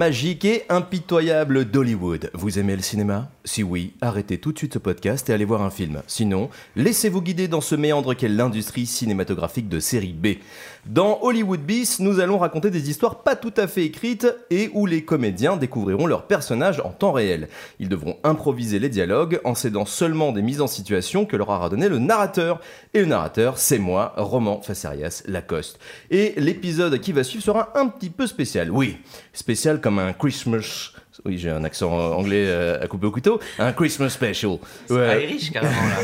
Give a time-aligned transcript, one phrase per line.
[0.00, 2.30] magique et impitoyable d'Hollywood.
[2.32, 3.30] Vous aimez le cinéma?
[3.44, 6.00] Si oui, arrêtez tout de suite ce podcast et allez voir un film.
[6.06, 10.38] Sinon, laissez-vous guider dans ce méandre qu'est l'industrie cinématographique de série B.
[10.86, 14.86] Dans Hollywood Beast, nous allons raconter des histoires pas tout à fait écrites et où
[14.86, 17.48] les comédiens découvriront leurs personnages en temps réel.
[17.78, 21.68] Ils devront improviser les dialogues en s'aidant seulement des mises en situation que leur aura
[21.68, 22.60] donné le narrateur.
[22.94, 25.78] Et le narrateur, c'est moi, Roman Facerias Lacoste.
[26.10, 28.70] Et l'épisode qui va suivre sera un petit peu spécial.
[28.70, 28.96] Oui,
[29.34, 30.92] spécial comme un Christmas.
[31.24, 33.40] Oui, j'ai un accent anglais euh, à couper au couteau.
[33.58, 34.58] Un Christmas special.
[34.86, 35.96] C'est Irish carrément là.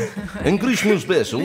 [0.45, 1.41] Un Christmas special.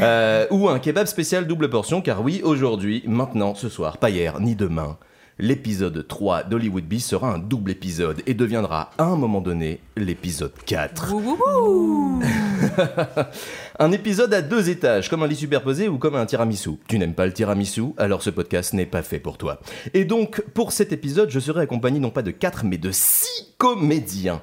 [0.00, 4.40] Euh, ou un kebab spécial double portion, car oui, aujourd'hui, maintenant, ce soir, pas hier,
[4.40, 4.98] ni demain,
[5.38, 10.52] l'épisode 3 d'Hollywood Beast sera un double épisode et deviendra à un moment donné l'épisode
[10.66, 11.14] 4.
[13.78, 16.70] un épisode à deux étages, comme un lit superposé ou comme un tiramisu.
[16.88, 19.60] Tu n'aimes pas le tiramisu, alors ce podcast n'est pas fait pour toi.
[19.94, 23.54] Et donc, pour cet épisode, je serai accompagné non pas de 4 mais de 6
[23.58, 24.40] comédiens.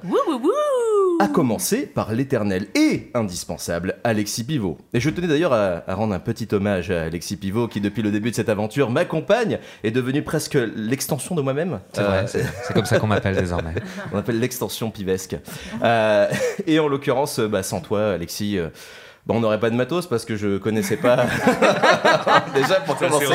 [1.20, 4.76] À commencer par l'éternel et indispensable Alexis Pivot.
[4.92, 8.02] Et je tenais d'ailleurs à, à rendre un petit hommage à Alexis Pivot qui, depuis
[8.02, 11.80] le début de cette aventure, m'accompagne, est devenu presque l'extension de moi-même.
[11.92, 13.74] C'est vrai, Euh, c'est c'est comme ça qu'on m'appelle désormais.
[14.12, 15.36] on appelle l'extension pivesque.
[15.82, 16.26] Euh,
[16.66, 18.68] et en l'occurrence, bah, sans toi, Alexis, euh,
[19.26, 21.24] bah, on n'aurait pas de matos parce que je connaissais pas.
[22.54, 23.26] Déjà pour commencer.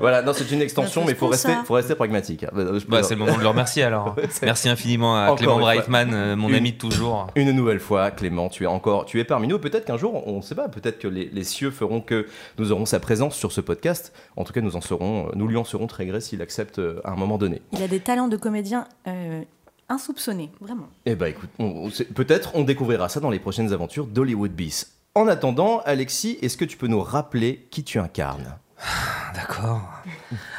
[0.00, 2.46] Voilà, non, c'est une extension, mais faut rester, faut rester pragmatique.
[2.54, 4.16] Bah, peux- c'est le moment de le remercier alors.
[4.42, 5.58] Merci infiniment à Encore Clément.
[5.58, 7.26] Breitman, euh, mon Une- ami de toujours.
[7.36, 9.58] Une nouvelle fois, Clément, tu es encore, tu es parmi nous.
[9.58, 12.26] Peut-être qu'un jour, on ne sait pas, peut-être que les, les cieux feront que
[12.58, 14.14] nous aurons sa présence sur ce podcast.
[14.36, 17.00] En tout cas, nous en serons, nous lui en serons très gré s'il accepte euh,
[17.04, 17.60] à un moment donné.
[17.72, 19.42] Il a des talents de comédien euh,
[19.90, 20.88] insoupçonnés, vraiment.
[21.04, 21.50] Eh ben écoute,
[22.14, 24.92] peut-être on découvrira ça dans les prochaines aventures d'Hollywood Beast.
[25.14, 28.56] En attendant, Alexis, est-ce que tu peux nous rappeler qui tu incarnes?
[29.34, 29.82] D'accord.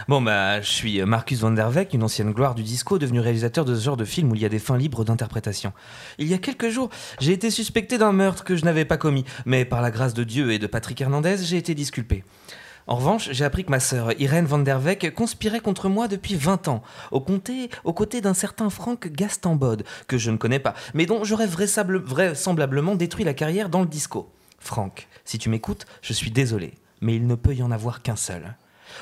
[0.07, 3.65] Bon, bah, je suis Marcus Van der Weck, une ancienne gloire du disco, devenu réalisateur
[3.65, 5.73] de ce genre de film où il y a des fins libres d'interprétation.
[6.17, 9.25] Il y a quelques jours, j'ai été suspecté d'un meurtre que je n'avais pas commis,
[9.45, 12.23] mais par la grâce de Dieu et de Patrick Hernandez, j'ai été disculpé.
[12.87, 16.35] En revanche, j'ai appris que ma sœur Irène Van der Weck conspirait contre moi depuis
[16.35, 16.81] 20 ans,
[17.11, 21.23] au comté, aux côtés d'un certain Frank Gastambode, que je ne connais pas, mais dont
[21.23, 24.31] j'aurais vraisable- vraisemblablement détruit la carrière dans le disco.
[24.59, 28.15] Frank, si tu m'écoutes, je suis désolé, mais il ne peut y en avoir qu'un
[28.15, 28.55] seul.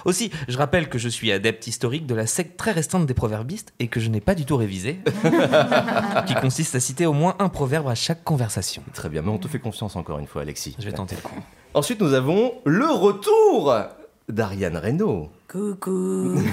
[0.05, 3.73] Aussi, je rappelle que je suis adepte historique de la secte très restreinte des proverbistes
[3.79, 4.99] et que je n'ai pas du tout révisé,
[6.27, 8.83] qui consiste à citer au moins un proverbe à chaque conversation.
[8.93, 10.75] Très bien, mais on te fait confiance encore une fois, Alexis.
[10.79, 11.35] Je vais tenter le coup.
[11.75, 13.75] Ensuite, nous avons le retour
[14.27, 15.29] d'Ariane Reynaud.
[15.47, 16.35] Coucou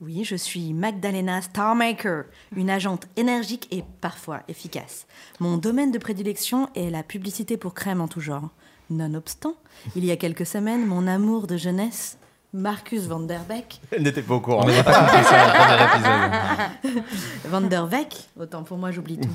[0.00, 5.06] Oui, je suis Magdalena Starmaker, une agente énergique et parfois efficace.
[5.40, 8.50] Mon domaine de prédilection est la publicité pour crème en tout genre.
[8.90, 9.54] Nonobstant,
[9.96, 12.18] il y a quelques semaines, mon amour de jeunesse,
[12.54, 14.64] Marcus Van der Beek, Elle n'était pas au On courant.
[14.64, 17.04] n'a pas compris ça dans le premier épisode.
[17.46, 19.28] Van der Beek, autant pour moi j'oublie tout,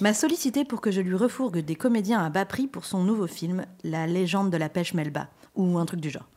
[0.00, 3.26] m'a sollicité pour que je lui refourgue des comédiens à bas prix pour son nouveau
[3.26, 5.26] film, La légende de la pêche Melba,
[5.56, 6.28] ou un truc du genre.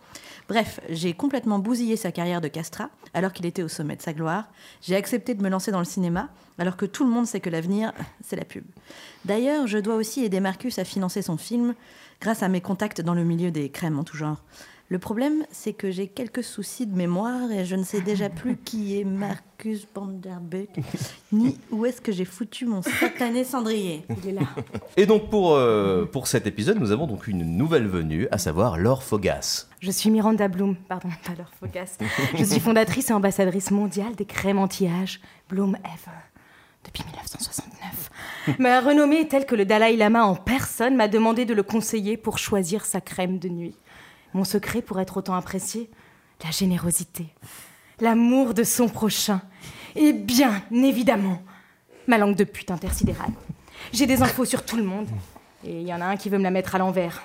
[0.49, 4.11] Bref, j'ai complètement bousillé sa carrière de castrat alors qu'il était au sommet de sa
[4.11, 4.45] gloire.
[4.81, 7.49] J'ai accepté de me lancer dans le cinéma alors que tout le monde sait que
[7.51, 7.93] l'avenir,
[8.25, 8.63] c'est la pub.
[9.23, 11.75] D'ailleurs, je dois aussi aider Marcus à financer son film
[12.19, 14.41] grâce à mes contacts dans le milieu des crèmes en tout genre.
[14.89, 18.57] Le problème, c'est que j'ai quelques soucis de mémoire et je ne sais déjà plus
[18.57, 20.69] qui est Marcus Van der Beek,
[21.31, 24.05] ni où est-ce que j'ai foutu mon satané cendrier.
[24.21, 24.41] Il est là.
[24.97, 28.77] Et donc, pour, euh, pour cet épisode, nous avons donc une nouvelle venue, à savoir
[28.77, 29.67] Laure Fogas.
[29.79, 31.97] Je suis Miranda Bloom, pardon, pas leur Focas.
[32.35, 36.17] Je suis fondatrice et ambassadrice mondiale des crèmes anti-âge Bloom Ever
[36.85, 38.57] depuis 1969.
[38.59, 42.17] Ma renommée est telle que le Dalai Lama en personne m'a demandé de le conseiller
[42.17, 43.75] pour choisir sa crème de nuit.
[44.33, 45.89] Mon secret pour être autant apprécié
[46.43, 47.27] La générosité,
[47.99, 49.41] l'amour de son prochain
[49.95, 51.41] et bien évidemment
[52.07, 53.31] ma langue de pute intersidérale.
[53.91, 55.07] J'ai des infos sur tout le monde
[55.65, 57.21] et il y en a un qui veut me la mettre à l'envers.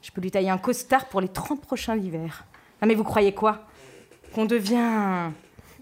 [0.00, 2.44] Je peux lui tailler un costard pour les 30 prochains hivers.
[2.80, 3.66] Ah mais vous croyez quoi?
[4.34, 5.30] Qu'on devient...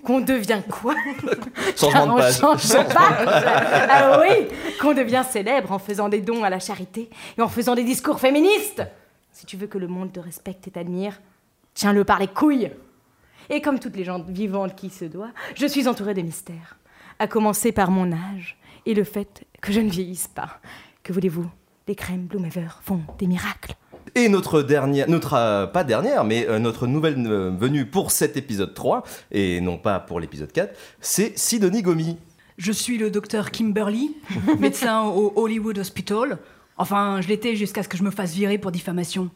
[0.05, 0.95] Qu'on devient quoi?
[1.77, 2.39] Changement de page.
[2.39, 3.89] change de page.
[3.89, 4.49] Ah oui
[4.81, 7.09] Qu'on devient célèbre en faisant des dons à la charité
[7.39, 8.83] et en faisant des discours féministes
[9.33, 11.21] Si tu veux que le monde te respecte et t'admire,
[11.75, 12.71] tiens-le par les couilles
[13.49, 16.77] Et comme toutes les gens vivantes qui se doit, je suis entourée de mystères.
[17.19, 20.61] À commencer par mon âge et le fait que je ne vieillisse pas.
[21.03, 21.51] Que voulez-vous?
[21.89, 23.75] Les crèmes Bloomever font des miracles.
[24.15, 28.37] Et notre dernière, notre, euh, pas dernière, mais euh, notre nouvelle euh, venue pour cet
[28.37, 32.19] épisode 3, et non pas pour l'épisode 4, c'est Sidonie Gomi.
[32.59, 34.15] Je suis le docteur Kimberly,
[34.59, 36.39] médecin au Hollywood Hospital.
[36.79, 39.31] Enfin, je l'étais jusqu'à ce que je me fasse virer pour diffamation.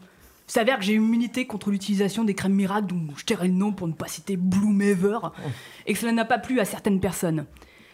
[0.47, 3.89] S'avère que j'ai immunité contre l'utilisation des crèmes miracles dont je tairai le nom pour
[3.89, 5.19] ne pas citer Bloomever,
[5.87, 7.47] et que cela n'a pas plu à certaines personnes.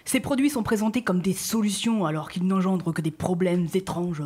[0.04, 4.22] Ces produits sont présentés comme des solutions alors qu'ils n'engendrent que des problèmes étranges.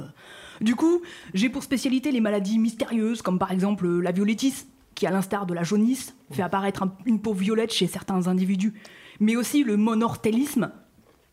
[0.61, 1.03] Du coup,
[1.35, 4.65] j'ai pour spécialité les maladies mystérieuses, comme par exemple la violettis,
[4.95, 8.73] qui à l'instar de la jaunisse, fait apparaître un- une peau violette chez certains individus,
[9.21, 10.73] mais aussi le monortellisme,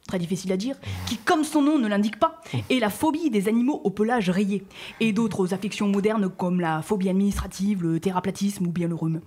[0.08, 0.76] très difficile à dire,
[1.08, 4.64] qui, comme son nom ne l'indique pas, est la phobie des animaux au pelage rayé,
[5.00, 9.22] et d'autres affections modernes comme la phobie administrative, le théraplatisme ou bien le rhume.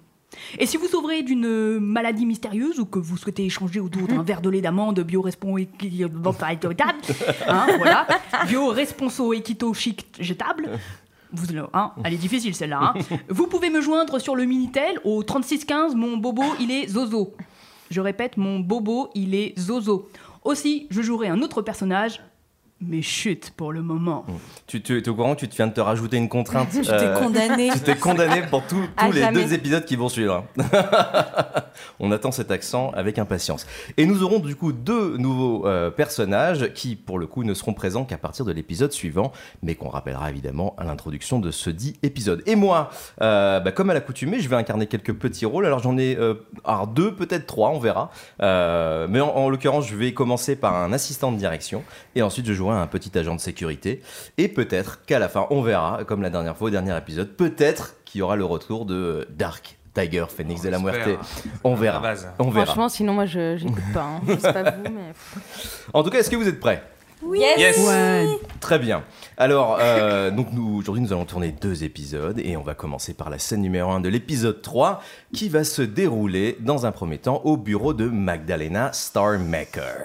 [0.59, 4.43] Et si vous souffrez d'une maladie mystérieuse ou que vous souhaitez échanger autour d'un verre
[4.43, 5.59] de lait d'amande bio-responso
[7.49, 8.07] hein, voilà,
[8.47, 10.69] bio-responso équito chic jetable,
[11.33, 12.95] vous, hein, elle est difficile celle-là.
[12.95, 13.17] hein.
[13.29, 17.35] Vous pouvez me joindre sur le Minitel au 3615, mon bobo il est Zozo.
[17.91, 20.09] Je répète, mon bobo il est Zozo.
[20.47, 22.21] Aussi, je jouerai un autre personnage,
[22.81, 24.27] mais chut pour le moment.
[24.67, 26.83] Tu, tu es au courant que tu te viens de te rajouter une contrainte Je
[26.83, 27.71] t'ai euh, condamné.
[27.73, 28.83] Tu t'es condamné pour tous
[29.13, 29.45] les jamais.
[29.45, 30.45] deux épisodes qui vont suivre.
[32.01, 33.67] On attend cet accent avec impatience.
[33.97, 37.73] Et nous aurons du coup deux nouveaux euh, personnages qui, pour le coup, ne seront
[37.73, 39.33] présents qu'à partir de l'épisode suivant,
[39.63, 42.43] mais qu'on rappellera évidemment à l'introduction de ce dit épisode.
[42.47, 42.91] Et moi,
[43.23, 45.65] euh, bah, comme à l'accoutumée, je vais incarner quelques petits rôles.
[45.65, 46.35] Alors j'en ai euh,
[46.65, 48.11] alors deux, peut-être trois, on verra.
[48.43, 51.83] Euh, mais en, en l'occurrence, je vais commencer par un assistant de direction
[52.15, 54.03] et ensuite je jouerai un petit agent de sécurité.
[54.39, 57.97] Et peut-être qu'à la fin, on verra, comme la dernière fois au dernier épisode, peut-être
[58.05, 61.09] qu'il y aura le retour de Dark Tiger, Phoenix de la Muerte.
[61.65, 62.03] On verra.
[62.39, 62.67] On verra.
[62.67, 64.03] Franchement, sinon, moi, je j'écoute pas.
[64.03, 64.21] Hein.
[64.29, 65.13] Je sais pas vous, mais.
[65.93, 66.83] En tout cas, est-ce que vous êtes prêts?
[67.35, 67.79] Yes.
[67.79, 68.27] Ouais.
[68.61, 69.03] Très bien.
[69.37, 73.31] Alors, euh, donc nous, aujourd'hui, nous allons tourner deux épisodes et on va commencer par
[73.31, 75.03] la scène numéro 1 de l'épisode 3
[75.33, 80.05] qui va se dérouler dans un premier temps au bureau de Magdalena Starmaker.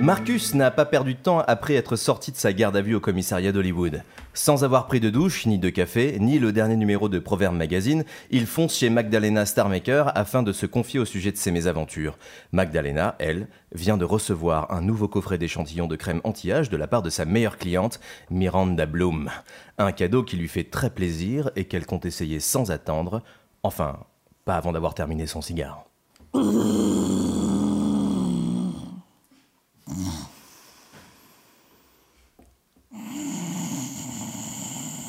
[0.00, 3.00] Marcus n'a pas perdu de temps après être sorti de sa garde à vue au
[3.00, 4.02] commissariat d'Hollywood.
[4.32, 8.04] Sans avoir pris de douche, ni de café, ni le dernier numéro de Proverbe Magazine,
[8.30, 12.16] il fonce chez Magdalena Starmaker afin de se confier au sujet de ses mésaventures.
[12.50, 17.02] Magdalena, elle, vient de recevoir un nouveau coffret d'échantillons de crème anti-âge de la part
[17.02, 18.00] de sa meilleure cliente,
[18.30, 19.28] Miranda Bloom.
[19.76, 23.22] Un cadeau qui lui fait très plaisir et qu'elle compte essayer sans attendre,
[23.62, 23.98] enfin,
[24.46, 25.84] pas avant d'avoir terminé son cigare.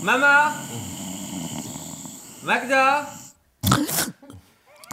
[0.01, 0.51] Mama
[2.43, 3.07] Magda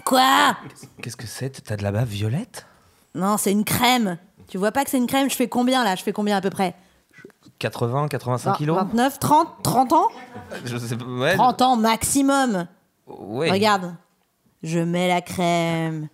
[0.04, 0.56] Quoi
[1.02, 2.66] Qu'est-ce que c'est T'as de la bave violette
[3.14, 4.18] Non, c'est une crème.
[4.48, 5.94] Tu vois pas que c'est une crème Je fais combien là?
[5.96, 6.74] Je fais combien à peu près?
[7.58, 10.08] 80, 85 kilos 29, 30, 30 ans?
[10.64, 11.04] Je sais pas.
[11.04, 11.34] Ouais.
[11.34, 12.66] 30 ans maximum.
[13.06, 13.50] Ouais.
[13.50, 13.94] Regarde,
[14.62, 16.08] je mets la crème,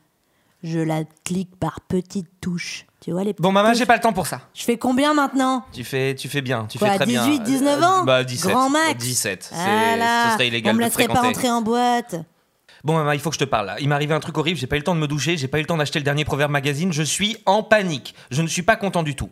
[0.62, 2.86] je la clique par petites touches.
[3.04, 4.40] Tu vois les petites Bon, maman, j'ai pas le temps pour ça.
[4.54, 5.62] Je fais combien maintenant?
[5.72, 7.38] Tu fais, tu fais bien, tu Quoi, fais très 18, bien.
[7.44, 8.04] 19 Euh, ans?
[8.04, 8.50] Bah 17.
[8.50, 9.42] Grand max 17.
[9.42, 10.24] C'est- Voilà.
[10.28, 12.16] Ce serait illégal On me de laisserait pas entrer en boîte.
[12.82, 13.76] Bon, maman, il faut que je te parle là.
[13.80, 15.48] Il m'est arrivé un truc horrible, j'ai pas eu le temps de me doucher, j'ai
[15.48, 18.14] pas eu le temps d'acheter le dernier Proverbe Magazine, je suis en panique.
[18.30, 19.30] Je ne suis pas content du tout.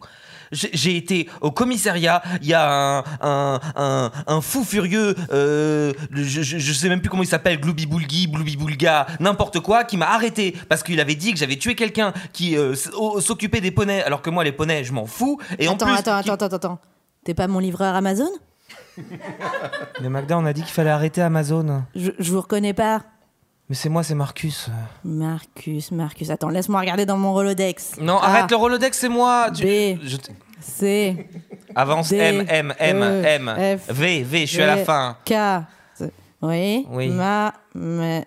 [0.52, 6.42] J'ai été au commissariat, il y a un, un, un, un fou furieux, euh, je,
[6.42, 9.96] je, je sais même plus comment il s'appelle, Gloubi Boulgi, Bloubi Boulga, n'importe quoi, qui
[9.96, 12.74] m'a arrêté parce qu'il avait dit que j'avais tué quelqu'un qui euh,
[13.20, 15.40] s'occupait des poneys, alors que moi les poneys je m'en fous.
[15.58, 16.78] Et en attends, plus, attends, qui- attends, attends, attends.
[17.24, 18.28] T'es pas mon livreur Amazon?
[20.00, 21.84] Mais Magda, on a dit qu'il fallait arrêter Amazon.
[21.94, 23.02] je, je vous reconnais pas.
[23.68, 24.68] Mais c'est moi, c'est Marcus.
[25.04, 26.30] Marcus, Marcus.
[26.30, 27.92] Attends, laisse-moi regarder dans mon Rolodex.
[28.00, 29.50] Non, A, arrête le Rolodex, c'est moi.
[29.54, 29.98] Tu- B.
[30.02, 31.26] je t- C,
[31.74, 33.78] Avance D, M, M, M, E, M.
[33.78, 35.16] F, V, V, je suis à la fin.
[35.24, 35.34] K.
[36.42, 36.86] Oui.
[36.90, 37.08] Oui.
[37.08, 38.22] Ma, ma-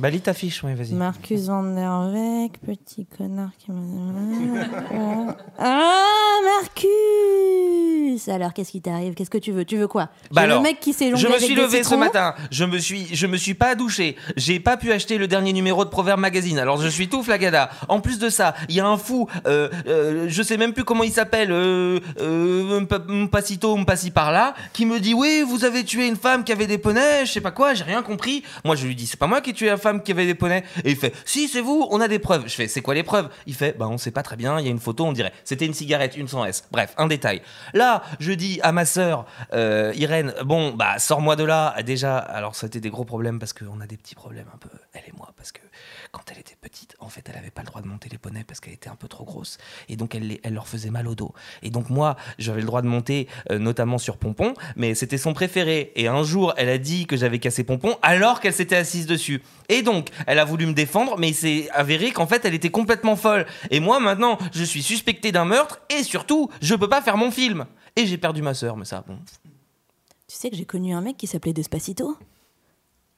[0.00, 0.94] Bah, lis ta fiche, oui, vas-y.
[0.94, 5.36] Marcus Van der Weck, petit connard qui m'a.
[5.58, 9.12] Ah, Marcus Alors, qu'est-ce qui t'arrive?
[9.14, 9.64] Qu'est-ce que tu veux?
[9.66, 10.08] Tu veux quoi?
[10.30, 12.34] Bah le mec qui s'est Je me suis levé ce matin.
[12.50, 14.16] Je me suis, je me suis pas douché.
[14.36, 16.58] J'ai pas pu acheter le dernier numéro de Proverbe Magazine.
[16.58, 17.68] Alors je suis tout flagada.
[17.88, 19.28] En plus de ça, il y a un fou.
[19.46, 21.50] Euh, euh, je sais même plus comment il s'appelle.
[21.52, 26.16] Euh, euh, Mpa- Mpacito, Mpassi par là, qui me dit oui, vous avez tué une
[26.16, 27.26] femme qui avait des poneys.
[27.26, 27.74] Je sais pas quoi.
[27.74, 28.42] J'ai rien compris.
[28.64, 30.34] Moi, je lui dis c'est pas moi qui ai tué la femme qui avait des
[30.34, 30.62] poneys.
[30.84, 31.86] Et il fait si c'est vous.
[31.90, 32.44] On a des preuves.
[32.46, 33.28] Je fais c'est quoi les preuves?
[33.46, 34.58] Il fait bah on sait pas très bien.
[34.58, 35.04] Il y a une photo.
[35.04, 36.64] On dirait c'était une cigarette, une sans S.
[36.70, 37.42] Bref, un détail.
[37.74, 41.74] Là, là, je dis à ma sœur euh, Irène, bon, bah sors-moi de là.
[41.82, 44.58] Déjà, alors ça a été des gros problèmes parce qu'on a des petits problèmes un
[44.58, 45.60] peu, elle et moi, parce que
[46.12, 48.44] quand elle était petite, en fait, elle avait pas le droit de monter les poneys
[48.44, 49.58] parce qu'elle était un peu trop grosse.
[49.88, 51.32] Et donc, elle, elle leur faisait mal au dos.
[51.62, 55.32] Et donc, moi, j'avais le droit de monter, euh, notamment sur Pompon, mais c'était son
[55.32, 55.92] préféré.
[55.94, 59.42] Et un jour, elle a dit que j'avais cassé Pompon alors qu'elle s'était assise dessus.
[59.68, 62.70] Et donc, elle a voulu me défendre, mais il s'est avéré qu'en fait, elle était
[62.70, 63.46] complètement folle.
[63.70, 67.30] Et moi, maintenant, je suis suspecté d'un meurtre et surtout, je peux pas faire mon
[67.30, 67.66] film.
[67.96, 69.18] Et j'ai perdu ma sœur, mais ça, bon.
[70.28, 72.16] Tu sais que j'ai connu un mec qui s'appelait Despacito?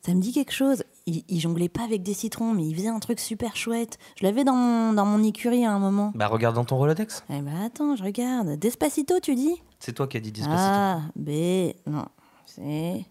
[0.05, 0.83] Ça me dit quelque chose.
[1.07, 3.99] Il, il jonglait pas avec des citrons, mais il faisait un truc super chouette.
[4.17, 6.13] Je l'avais dans mon, dans mon écurie à un moment.
[6.15, 7.25] Bah, regarde dans ton Rolodex.
[7.29, 8.51] Eh ben attends, je regarde.
[8.59, 9.61] Despacito, tu dis?
[9.81, 10.61] C'est toi qui as dit Despacito.
[10.63, 12.05] A, B, non.
[12.47, 13.05] C,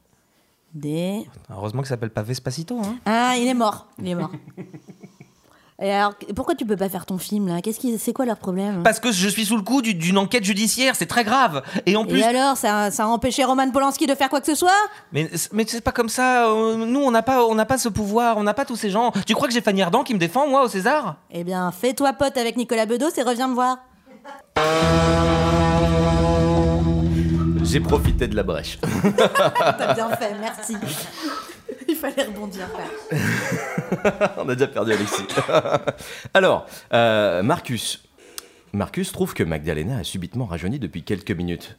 [0.73, 1.25] D.
[1.49, 2.95] Heureusement que ça s'appelle pas Vespacito, hein.
[3.05, 3.87] Ah, il est mort.
[3.99, 4.31] Il est mort.
[5.83, 7.59] Et alors, pourquoi tu peux pas faire ton film là?
[7.61, 8.83] Qu'est-ce qui, c'est quoi leur problème?
[8.83, 11.63] Parce que je suis sous le coup du- d'une enquête judiciaire, c'est très grave.
[11.87, 14.45] Et en plus, Et alors, ça, ça a empêché Roman Polanski de faire quoi que
[14.45, 14.69] ce soit?
[15.11, 16.45] Mais mais c'est pas comme ça.
[16.49, 18.91] euh, Nous, on n'a pas, on n'a pas ce pouvoir, on n'a pas tous ces
[18.91, 19.11] gens.
[19.25, 21.15] Tu crois que j'ai Fanny Ardant qui me défend, moi, au César?
[21.31, 23.77] Eh bien, fais-toi pote avec Nicolas Bedos et reviens me voir.
[27.63, 28.77] J'ai profité de la brèche.
[29.17, 30.75] T'as bien fait, merci.
[31.87, 32.67] Il fallait rebondir.
[34.37, 35.27] On a déjà perdu Alexis.
[36.33, 38.03] Alors, euh, Marcus.
[38.73, 41.77] Marcus trouve que Magdalena a subitement rajeuni depuis quelques minutes.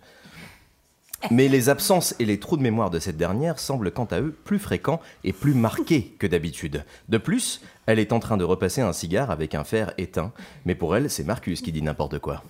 [1.30, 4.32] Mais les absences et les trous de mémoire de cette dernière semblent quant à eux
[4.44, 6.84] plus fréquents et plus marqués que d'habitude.
[7.08, 10.32] De plus, elle est en train de repasser un cigare avec un fer éteint,
[10.64, 12.42] mais pour elle, c'est Marcus qui dit n'importe quoi.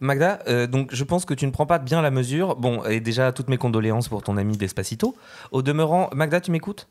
[0.00, 2.56] Magda, euh, donc je pense que tu ne prends pas bien la mesure.
[2.56, 5.16] Bon, et déjà toutes mes condoléances pour ton ami Despacito.
[5.52, 6.88] Au demeurant, Magda, tu m'écoutes?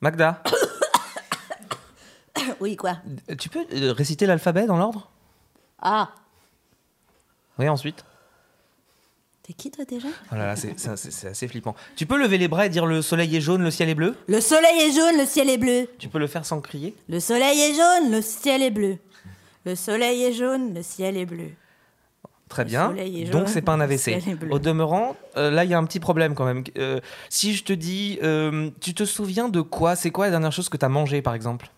[0.00, 0.42] Magda,
[2.60, 2.98] Oui, quoi?
[3.38, 5.10] Tu peux euh, réciter l'alphabet dans l'ordre?
[5.80, 6.10] Ah,
[7.58, 8.04] Oui, ensuite.
[9.42, 10.08] t'es qui toi déjà?
[10.32, 11.74] Oh là c'est- c'est assez flippant.
[11.96, 14.16] Tu peux lever les bras et dire le soleil est jaune, le ciel est bleu?
[14.26, 15.86] Le soleil est jaune, le ciel est bleu.
[15.98, 16.94] Tu peux le faire sans crier?
[17.08, 18.96] Le soleil est jaune, le ciel est bleu.
[19.64, 21.50] Le soleil est jaune, le ciel est bleu.
[22.54, 22.94] Très bien.
[23.32, 24.22] Donc c'est pas un AVC.
[24.48, 26.62] Au demeurant, euh, là il y a un petit problème quand même.
[26.78, 29.96] Euh, si je te dis, euh, tu te souviens de quoi?
[29.96, 31.68] C'est quoi la dernière chose que tu as mangé par exemple?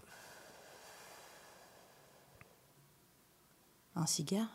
[3.96, 4.48] Un cigare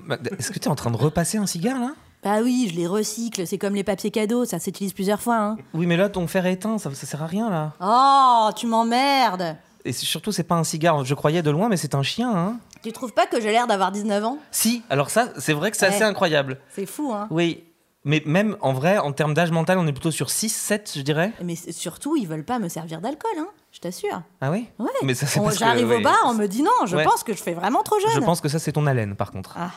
[0.00, 1.94] Magda, Est-ce que tu es en train de repasser un cigare là?
[2.24, 5.36] Bah oui, je les recycle, c'est comme les papiers cadeaux, ça s'utilise plusieurs fois.
[5.36, 5.56] Hein.
[5.72, 7.74] Oui, mais là ton fer est éteint, ça, ça sert à rien là.
[7.80, 11.04] Oh, tu m'emmerdes Et surtout, c'est pas un cigare.
[11.04, 12.34] Je croyais de loin, mais c'est un chien.
[12.34, 14.38] Hein Tu trouves pas que j'ai l'air d'avoir 19 ans?
[14.50, 14.82] Si.
[14.90, 15.94] Alors ça, c'est vrai que c'est Ouais.
[15.94, 16.60] assez incroyable.
[16.68, 17.64] C'est fou, hein Oui.
[18.04, 21.00] Mais même en vrai, en termes d'âge mental, on est plutôt sur 6, 7, je
[21.00, 21.32] dirais.
[21.42, 24.20] Mais surtout, ils veulent pas me servir d'alcool, hein Je t'assure.
[24.42, 24.68] Ah oui?
[24.78, 24.90] Ouais.
[25.02, 26.02] Mais ça, c'est J'arrive au oui.
[26.02, 27.04] bar, on me dit non, je Ouais.
[27.04, 28.10] pense que je fais vraiment trop jeune.
[28.12, 29.54] Je pense que ça, c'est ton haleine, par contre.
[29.58, 29.70] Ah,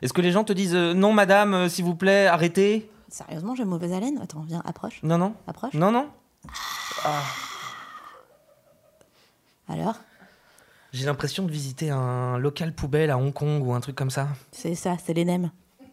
[0.00, 2.90] Est-ce que les gens te disent euh, non, madame, euh, s'il vous plaît, arrêtez?
[3.10, 4.18] Sérieusement, j'ai mauvaise haleine?
[4.22, 5.00] Attends, viens, approche.
[5.02, 5.34] Non, non.
[5.46, 5.74] Approche.
[5.74, 6.08] Non, non.
[9.68, 9.96] Alors?
[10.96, 14.28] J'ai l'impression de visiter un local poubelle à Hong Kong ou un truc comme ça.
[14.50, 15.50] C'est ça, c'est les nems.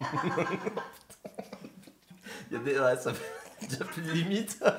[2.50, 2.78] Il y a des...
[2.80, 3.22] ouais, ça fait
[3.68, 4.58] déjà plus de limite.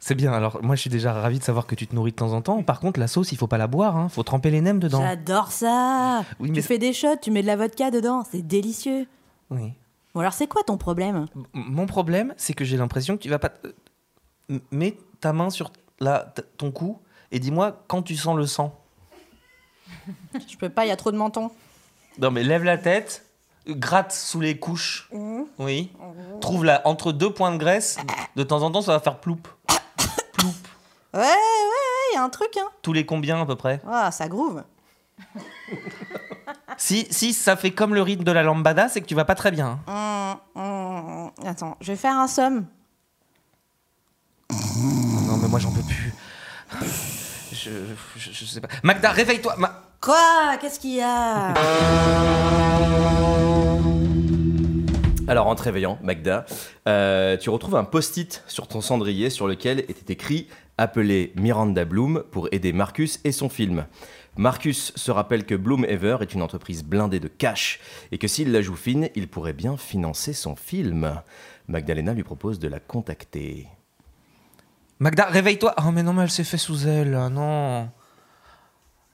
[0.00, 2.16] C'est bien, alors moi je suis déjà ravi de savoir que tu te nourris de
[2.16, 2.62] temps en temps.
[2.64, 4.08] Par contre, la sauce, il faut pas la boire, hein.
[4.08, 5.00] faut tremper les nems dedans.
[5.00, 9.06] J'adore ça Oui, Tu fais des shots, tu mets de la vodka dedans, c'est délicieux.
[9.50, 9.72] Oui.
[10.12, 11.26] Bon alors c'est quoi ton problème?
[11.36, 13.52] M- Mon problème, c'est que j'ai l'impression que tu vas pas.
[14.72, 18.78] Mets ta main sur la, t- ton cou et dis-moi quand tu sens le sang.
[20.48, 21.50] Je peux pas, il y a trop de menton.
[22.18, 23.24] Non, mais lève la tête,
[23.66, 25.08] gratte sous les couches.
[25.58, 25.92] Oui.
[26.40, 27.96] Trouve là, entre deux points de graisse,
[28.36, 29.40] de temps en temps, ça va faire ploup.
[30.34, 30.54] Ploup.
[31.14, 32.68] Ouais, ouais, ouais, il y a un truc, hein.
[32.82, 33.80] Tous les combien à peu près?
[33.86, 34.62] Ah, ça groove.
[36.76, 39.34] si, si ça fait comme le rythme de la lambada, c'est que tu vas pas
[39.34, 39.78] très bien.
[39.86, 40.40] hein.
[40.54, 41.30] Hum.
[41.46, 42.66] Attends, je vais faire un somme.
[45.26, 46.12] Non, mais moi j'en peux plus.
[47.52, 47.70] Je,
[48.16, 48.68] je, je sais pas.
[48.82, 49.54] Magda, réveille-toi.
[49.58, 50.56] Ma- Quoi?
[50.60, 51.54] Qu'est-ce qu'il y a?
[55.28, 56.44] Alors en te réveillant, Magda,
[56.88, 62.24] euh, tu retrouves un post-it sur ton cendrier sur lequel était écrit Appelez Miranda Bloom
[62.32, 63.86] pour aider Marcus et son film.
[64.36, 67.78] Marcus se rappelle que Bloom Ever est une entreprise blindée de cash
[68.10, 71.20] et que s'il la joue fine, il pourrait bien financer son film.
[71.68, 73.68] Magdalena lui propose de la contacter.
[75.02, 75.74] Magda, réveille-toi.
[75.84, 77.88] Oh, mais non, mais elle s'est fait sous elle, non.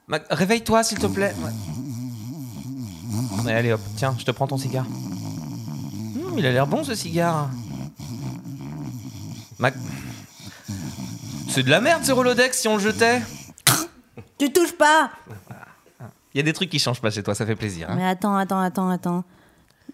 [0.07, 1.35] Mag- réveille-toi, s'il te plaît.
[1.43, 1.51] Ouais.
[3.45, 4.85] Mais allez, hop, tiens, je te prends ton cigare.
[4.87, 7.49] Hum, il a l'air bon, ce cigare.
[9.59, 9.73] Mag...
[11.49, 13.23] C'est de la merde, ce Rolodex, si on le jetait.
[14.37, 15.11] Tu touches pas
[16.35, 17.89] Il y a des trucs qui changent pas chez toi, ça fait plaisir.
[17.91, 17.95] hein.
[17.97, 19.25] Mais attends, attends, attends, attends.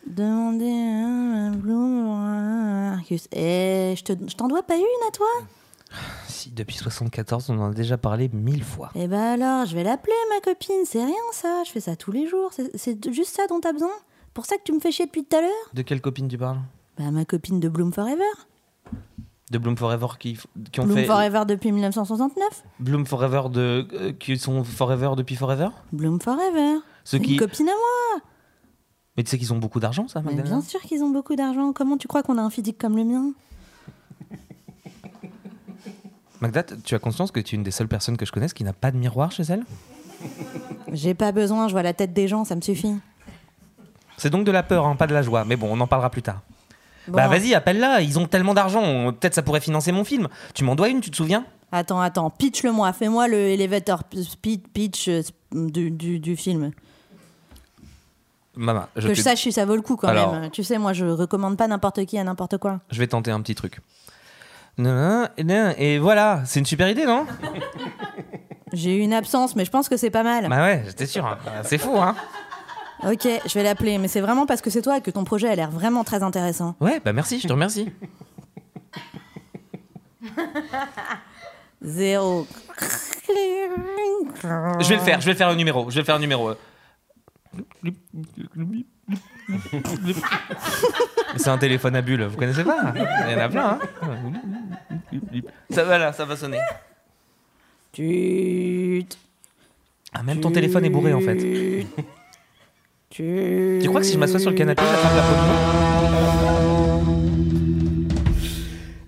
[0.08, 2.08] Demandez un Bloom
[2.96, 3.28] Marcus.
[3.30, 5.28] Eh, je t'en dois pas une à toi
[6.28, 8.90] Si, depuis 74, on en a déjà parlé mille fois.
[8.94, 10.84] Eh ben alors, je vais l'appeler ma copine.
[10.84, 12.50] C'est rien ça, je fais ça tous les jours.
[12.74, 13.90] C'est- juste ça dont t'as besoin?
[14.34, 15.50] Pour ça que tu me fais chier depuis tout à l'heure?
[15.72, 16.58] De quelle copine tu parles?
[16.98, 18.22] Bah ma copine de Bloom Forever.
[19.50, 20.38] De Bloom Forever qui,
[20.72, 21.04] qui ont Bloom fait.
[21.06, 22.64] Forever depuis 1969.
[22.80, 23.86] Bloom Forever de.
[23.92, 25.68] euh, qui sont Forever depuis Forever?
[25.92, 26.78] Bloom Forever.
[27.04, 27.32] Ceux C'est qui.
[27.34, 28.22] une copine à moi.
[29.16, 31.72] Mais tu sais qu'ils ont beaucoup d'argent, ça, Magdalena bien sûr qu'ils ont beaucoup d'argent.
[31.72, 33.32] Comment tu crois qu'on a un physique comme le mien?
[36.44, 38.64] Magda, tu as conscience que tu es une des seules personnes que je connaisse qui
[38.64, 39.62] n'a pas de miroir chez elle?
[40.92, 42.94] J'ai pas besoin, je vois la tête des gens, ça me suffit.
[44.18, 45.46] C'est donc de la peur, hein, pas de la joie.
[45.46, 46.42] Mais bon, on en parlera plus tard.
[47.08, 50.28] Bon, Bah vas-y, appelle-la, ils ont tellement d'argent, peut-être ça pourrait financer mon film.
[50.52, 51.46] Tu m'en dois une, tu te souviens?
[51.72, 55.22] Attends, attends, pitch-le-moi, fais-moi le elevator speed pitch euh,
[55.52, 56.72] du, du, du film.
[58.56, 60.32] Maman, je, que je sache si ça vaut le coup quand Alors.
[60.34, 60.50] même.
[60.50, 62.80] Tu sais, moi je recommande pas n'importe qui à n'importe quoi.
[62.90, 63.80] je vais tenter un petit truc.
[64.78, 67.26] Et voilà, c'est une super idée, non
[68.72, 70.48] J'ai eu une absence, mais je pense que c'est pas mal.
[70.48, 71.24] Bah ouais, j'étais sûr.
[71.24, 71.38] hein.
[71.62, 72.16] C'est fou, hein
[73.04, 75.54] Ok, je vais l'appeler, mais c'est vraiment parce que c'est toi que ton projet a
[75.54, 76.74] l'air vraiment très intéressant.
[76.80, 77.92] Ouais, bah merci, je te remercie.
[81.82, 82.46] Zéro.
[83.28, 86.22] Je vais le faire, je vais le faire le numéro, je vais le faire le
[86.22, 86.54] numéro.
[91.36, 92.92] C'est un téléphone à bulle, vous connaissez pas
[93.26, 94.32] Il y en a plein, hein
[95.70, 96.60] Ça va là, ça va sonner.
[97.92, 99.04] Tut.
[100.12, 101.36] Ah, même ton téléphone est bourré en fait.
[103.10, 105.26] Tu Tu crois que si je m'assois sur le canapé, j'attrape la de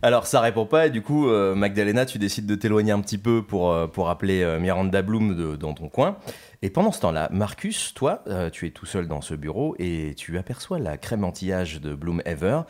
[0.02, 3.18] Alors ça répond pas et du coup euh, Magdalena tu décides de t'éloigner un petit
[3.18, 6.16] peu pour, euh, pour appeler euh, Miranda Bloom de- dans ton coin.
[6.62, 10.14] Et pendant ce temps-là, Marcus, toi, euh, tu es tout seul dans ce bureau et
[10.16, 12.62] tu aperçois la crème anti-âge de Bloom Ever.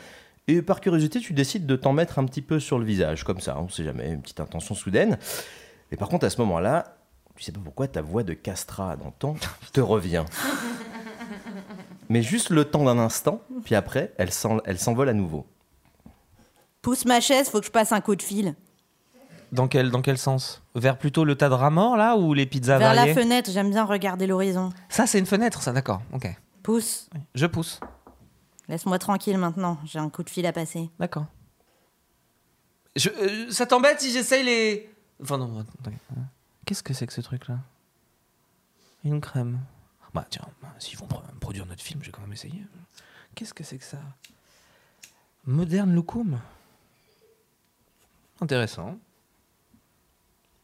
[0.49, 3.41] Et par curiosité, tu décides de t'en mettre un petit peu sur le visage, comme
[3.41, 5.19] ça, on sait jamais, une petite intention soudaine.
[5.93, 6.97] Et par contre, à ce moment-là,
[7.37, 9.37] tu sais pas pourquoi ta voix de Castra d'antan
[9.73, 10.25] te revient.
[12.09, 15.47] Mais juste le temps d'un instant, puis après, elle s'en- elle s'envole à nouveau.
[16.83, 18.55] Pousse ma chaise, faut que je passe un coup de fil.
[19.53, 20.63] Dans quel, dans quel sens?
[20.75, 23.15] Vers plutôt le tas de rats morts là ou les pizzas Vers la variées?
[23.15, 24.71] fenêtre, j'aime bien regarder l'horizon.
[24.89, 26.03] Ça c'est une fenêtre, ça d'accord.
[26.13, 26.29] Ok.
[26.63, 27.09] Pousse.
[27.35, 27.81] Je pousse.
[28.69, 30.91] Laisse-moi tranquille maintenant, j'ai un coup de fil à passer.
[30.99, 31.27] D'accord.
[32.97, 34.91] Je, euh, ça t'embête si j'essaye les.
[35.23, 35.61] Enfin non.
[35.81, 35.97] attendez.
[36.65, 37.59] Qu'est-ce que c'est que ce truc là
[39.05, 39.61] Une crème.
[40.13, 42.65] Bah tiens, bah, s'ils vont pro- produire notre film, j'ai quand même essayé.
[43.35, 43.99] Qu'est-ce que c'est que ça?
[45.45, 46.41] Moderne Loukoum?
[48.41, 48.99] Intéressant.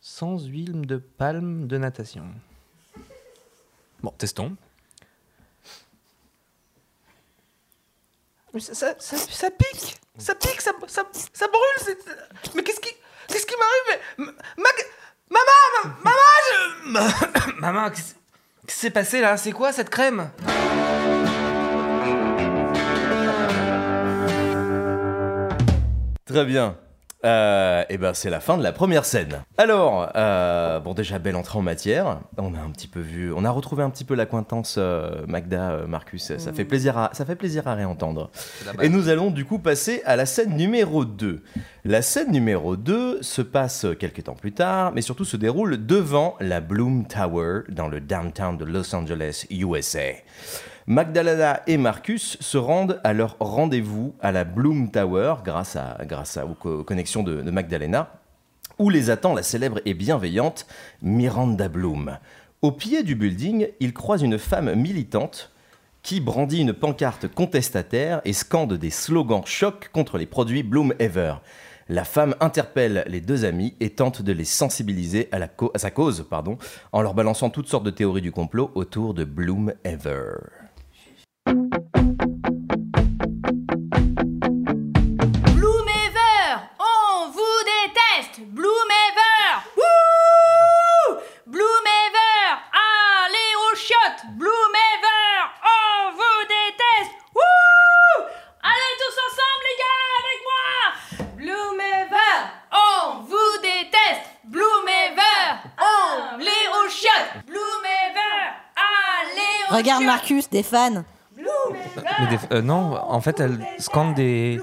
[0.04, 2.24] Sans huile de palme de natation.
[4.02, 4.56] Bon, testons.
[8.52, 11.96] Mais ça, ça, ça, ça pique Ça pique, ça, ça, ça brûle
[12.54, 12.90] Mais qu'est-ce qui,
[13.28, 14.68] qu'est-ce qui m'arrive ma- ma-
[15.30, 17.06] Maman ma- Maman
[17.46, 17.52] je...
[17.60, 19.36] Maman, qu'est-ce qu'est-ce qui s'est passé là?
[19.36, 20.30] C'est quoi cette crème?
[26.24, 26.76] Très bien.
[27.24, 29.42] Euh, et ben c'est la fin de la première scène.
[29.56, 32.20] Alors, euh, bon déjà belle entrée en matière.
[32.36, 35.70] On a un petit peu vu, on a retrouvé un petit peu l'acquaintance euh, Magda
[35.70, 36.36] euh, Marcus.
[36.36, 38.30] Ça fait plaisir à, ça fait plaisir à réentendre.
[38.80, 41.42] Et nous allons du coup passer à la scène numéro 2.
[41.84, 46.36] La scène numéro 2 se passe quelques temps plus tard, mais surtout se déroule devant
[46.40, 50.12] la Bloom Tower dans le downtown de Los Angeles, USA.
[50.86, 55.96] Magdalena et Marcus se rendent à leur rendez-vous à la Bloom Tower grâce, à,
[56.44, 58.12] aux, co- aux connexions de, Magdalena,
[58.78, 60.66] où les attend la célèbre et bienveillante
[61.00, 62.18] Miranda Bloom.
[62.62, 65.52] Au pied du building, ils croisent une femme militante
[66.02, 71.34] qui brandit une pancarte contestataire et scande des slogans chocs contre les produits Bloom Ever.
[71.88, 75.38] La femme interpelle les deux amis et tente de les sensibiliser à,
[75.74, 76.58] à sa cause pardon,
[76.90, 80.34] en leur balançant toutes sortes de théories du complot autour de Bloom Ever.
[109.82, 110.04] Regarde.
[110.04, 111.02] Marcus, des fans.
[111.36, 114.60] Mais des- euh, non, en fait, elle scande des,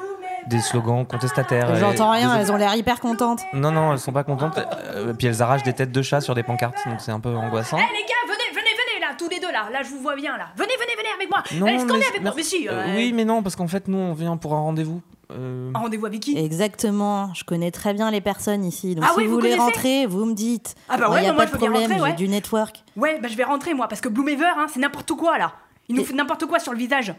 [0.47, 1.75] des slogans contestataires.
[1.75, 3.41] J'entends et rien, des- elles ont l'air hyper contentes.
[3.53, 4.57] Non, non, elles sont pas contentes.
[4.93, 7.35] Euh, puis elles arrachent des têtes de chat sur des pancartes, donc c'est un peu
[7.35, 7.77] angoissant.
[7.79, 9.69] Eh les gars, venez, venez, venez là, tous les deux là.
[9.71, 10.47] Là, je vous vois bien là.
[10.55, 11.43] Venez, venez, venez avec moi.
[11.53, 12.33] Non, mais- avec moi.
[12.35, 12.67] Mais si.
[12.67, 15.01] Euh, euh, oui, mais non, parce qu'en fait, nous, on vient pour un rendez-vous.
[15.31, 18.95] Euh, un Rendez-vous avec qui Exactement, je connais très bien les personnes ici.
[18.95, 20.75] Donc Ah si oui, vous, vous voulez rentrer, vous me dites.
[20.89, 22.13] Ah bah Il ouais, n'y a bah moi, pas je de problème, rentrer, j'ai ouais.
[22.13, 22.83] du network.
[22.95, 25.53] Ouais, bah je vais rentrer moi parce que Bloomever, hein, c'est n'importe quoi là.
[25.87, 27.13] Il nous Et- fait n'importe quoi sur le visage.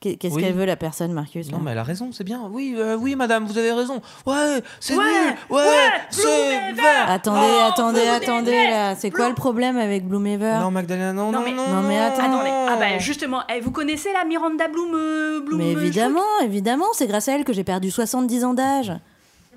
[0.00, 0.42] Qu'est- Qu'est-ce Oui.
[0.42, 2.40] qu'elle veut la personne, Marcus Non, mais elle a raison, c'est bien.
[2.50, 4.00] Oui, euh, oui, madame, vous avez raison.
[4.26, 5.34] Ouais, c'est Ouais, nul.
[5.50, 7.10] Ouais, ouais, c'est vert.
[7.10, 8.96] Attendez, Oh, attendez, attendez là.
[8.96, 11.68] C'est quoi le problème avec Bloomever Non, Magdalena, non, Non, non, mais- non.
[11.68, 12.22] Non, mais attends.
[12.22, 16.20] Attendez, ah bah justement, eh, vous connaissez la Miranda Bloom, euh, Bloom Mais euh, évidemment,
[16.42, 18.92] évidemment, c'est grâce à elle que j'ai perdu 70 ans d'âge.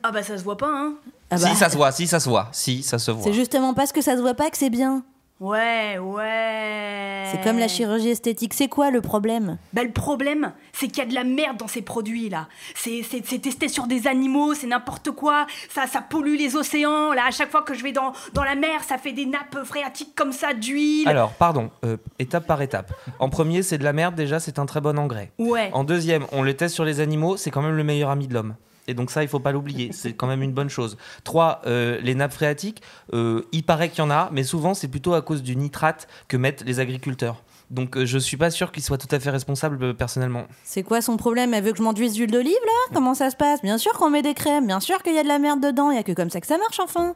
[0.04, 0.96] Ah bah ça se voit pas, hein.
[1.32, 2.50] Ah bah, Si, ça se voit, si, ça se voit.
[2.52, 3.24] Si, ça se voit.
[3.24, 5.04] c'est justement parce que ça se voit pas que c'est bien.
[5.44, 7.24] Ouais, ouais.
[7.30, 8.54] C'est comme la chirurgie esthétique.
[8.54, 9.58] C'est quoi le problème?
[9.74, 12.48] Bah le problème, c'est qu'il y a de la merde dans ces produits là.
[12.76, 15.46] C'est c'est- c'est testé sur des animaux, c'est n'importe quoi.
[15.70, 17.12] Ça, ça pollue les océans.
[17.12, 19.66] Là, à chaque fois que je vais dans, dans la mer, ça fait des nappes
[19.66, 21.10] phréatiques comme ça d'huile.
[21.10, 22.94] Alors, pardon, euh, étape par étape.
[23.20, 25.32] En premier, c'est de la merde, déjà, c'est un très bon engrais.
[25.40, 25.70] Ouais.
[25.74, 28.34] En deuxième, on le teste sur les animaux, c'est quand même le meilleur ami de
[28.34, 28.56] l'homme.
[28.88, 30.98] Et donc ça, il faut pas l'oublier, c'est quand même une bonne chose.
[31.24, 32.82] Trois, euh, les nappes phréatiques,
[33.14, 36.08] euh, il paraît qu'il y en a, mais souvent c'est plutôt à cause du nitrate
[36.28, 37.44] que mettent les agriculteurs.
[37.70, 40.46] Donc euh, je suis pas sûr qu'il soit tout à fait responsable euh, personnellement.
[40.64, 41.54] C'est quoi son problème?
[41.54, 42.94] Elle veut que je m'enduise d'huile d'olive là?
[42.94, 43.62] Comment ça se passe?
[43.62, 45.90] Bien sûr qu'on met des crèmes, bien sûr qu'il y a de la merde dedans,
[45.90, 47.16] il y a que comme ça que ça marche enfin.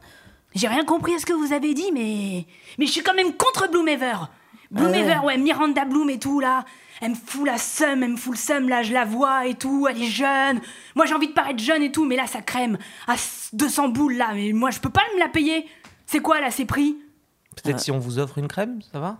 [0.54, 2.46] J'ai rien compris à ce que vous avez dit, mais.
[2.78, 4.16] Mais je suis quand même contre Bloomever.
[4.76, 5.18] Ah ouais.
[5.24, 6.64] ouais, Miranda Bloom et tout, là.
[7.00, 9.54] Elle me fout la seum, elle me fout le seum, là, je la vois et
[9.54, 10.60] tout, elle est jeune.
[10.96, 12.76] Moi, j'ai envie de paraître jeune et tout, mais là, ça crème.
[13.06, 13.14] À
[13.52, 15.64] 200 boules, là, mais moi, je peux pas me la payer.
[16.06, 16.96] C'est quoi, là, ces prix?
[17.62, 19.16] Peut-être si on vous offre une crème, ça va?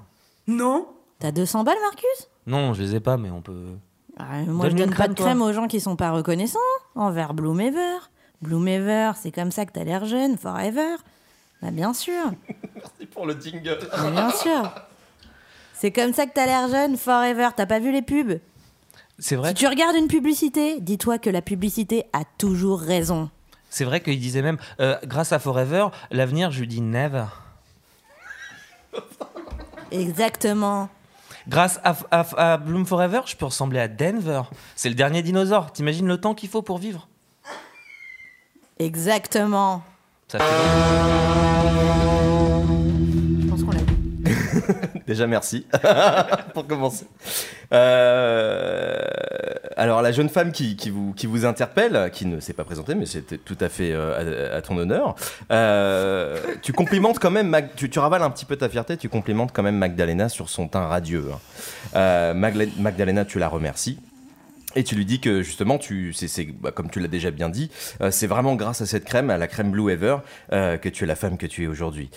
[0.47, 0.89] Non
[1.21, 2.29] T'as 200 balles, Marcus?
[2.47, 3.75] Non, je les ai pas, mais on peut.
[4.19, 5.27] Ah, Moi, je Donne-lui donne une pas crème, de toi.
[5.27, 6.59] crème aux gens qui sont pas reconnaissants
[6.97, 7.99] envers Bloomever.
[8.43, 10.97] Bloomever, c'est comme ça que t'as l'air jeune, forever.
[11.63, 12.13] Bah, bien sûr,
[12.75, 13.79] Merci pour le jingle.
[13.91, 14.73] bah, bien sûr.
[15.81, 17.49] C'est comme ça que t'as l'air jeune, forever.
[17.57, 18.41] T'as pas vu les pubs
[19.19, 19.51] C'est vrai.
[19.51, 23.31] Si tu regardes une publicité, dis-toi que la publicité a toujours raison.
[23.71, 27.27] C'est vrai qu'il disait même, euh, grâce à Forever, l'avenir, je lui dis never.
[29.91, 30.89] Exactement.
[31.49, 34.43] Grâce à, à- à Bloom Forever, je peux ressembler à Denver.
[34.77, 35.73] C'est le dernier dinosaure.
[35.73, 37.09] T'imagines le temps qu'il faut pour vivre
[38.79, 39.83] Exactement.
[40.29, 40.45] Ça fait-
[45.09, 45.65] Déjà, merci
[46.53, 47.07] pour commencer.
[47.73, 49.01] Euh,
[49.75, 53.57] alors, la jeune femme qui, vous, interpelle, qui ne s'est pas présentée, mais c'était tout
[53.59, 55.15] à fait euh, à, ton honneur,
[55.51, 59.63] euh, tu complimentes quand même, tu, ravales un petit peu ta fierté, tu complimentes quand
[59.63, 61.25] même Magdalena sur son teint radieux.
[61.95, 62.35] hein.
[62.35, 63.99] Magdalena, tu la remercies.
[64.77, 65.79] Et tu lui dis que justement,
[66.61, 67.71] bah, comme tu l'as déjà bien dit,
[68.11, 70.19] c'est vraiment grâce à cette crème, à la crème Blue Ever,
[70.51, 72.11] que tu es la femme que tu es aujourd'hui.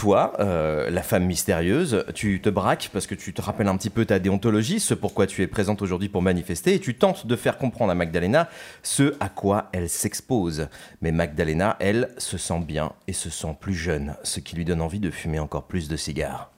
[0.00, 3.90] Toi, euh, la femme mystérieuse, tu te braques parce que tu te rappelles un petit
[3.90, 7.36] peu ta déontologie, ce pourquoi tu es présente aujourd'hui pour manifester, et tu tentes de
[7.36, 8.48] faire comprendre à Magdalena
[8.82, 10.68] ce à quoi elle s'expose.
[11.02, 14.80] Mais Magdalena, elle, se sent bien et se sent plus jeune, ce qui lui donne
[14.80, 16.50] envie de fumer encore plus de cigares.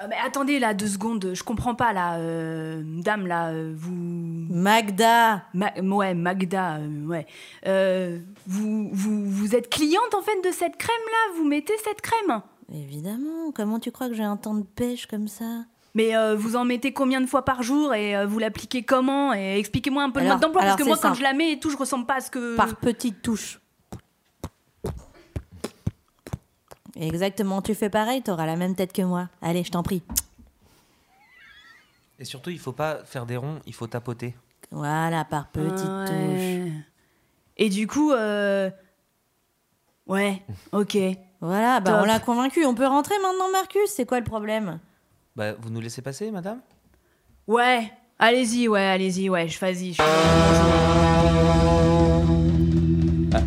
[0.00, 2.16] Euh, Mais attendez, là, deux secondes, je comprends pas, là.
[2.16, 3.92] euh, dame, là, euh, vous.
[4.50, 7.26] Magda Ma- ouais, Magda, ouais.
[8.46, 11.36] Vous, vous, vous êtes cliente en fait de cette crème là?
[11.36, 12.42] Vous mettez cette crème?
[12.72, 15.64] Évidemment, comment tu crois que j'ai un temps de pêche comme ça?
[15.94, 19.32] Mais euh, vous en mettez combien de fois par jour et euh, vous l'appliquez comment?
[19.32, 21.60] Et expliquez-moi un peu le mode d'emploi parce que moi quand je la mets et
[21.60, 22.56] tout, je ressemble pas à ce que.
[22.56, 23.60] Par petites touches.
[26.96, 29.28] Exactement, tu fais pareil, t'auras la même tête que moi.
[29.42, 30.02] Allez, je t'en prie.
[32.20, 34.34] Et surtout, il faut pas faire des ronds, il faut tapoter.
[34.70, 36.58] Voilà, par petites Ah touches.
[37.56, 38.70] Et du coup, euh...
[40.06, 40.96] ouais, ok.
[41.40, 42.00] Voilà, bah Top.
[42.02, 42.64] on l'a convaincu.
[42.64, 44.78] On peut rentrer maintenant, Marcus C'est quoi le problème?
[45.36, 46.60] Bah, vous nous laissez passer, madame?
[47.46, 49.92] Ouais, allez-y, ouais, allez-y, ouais, je vas-y.
[49.92, 50.02] je-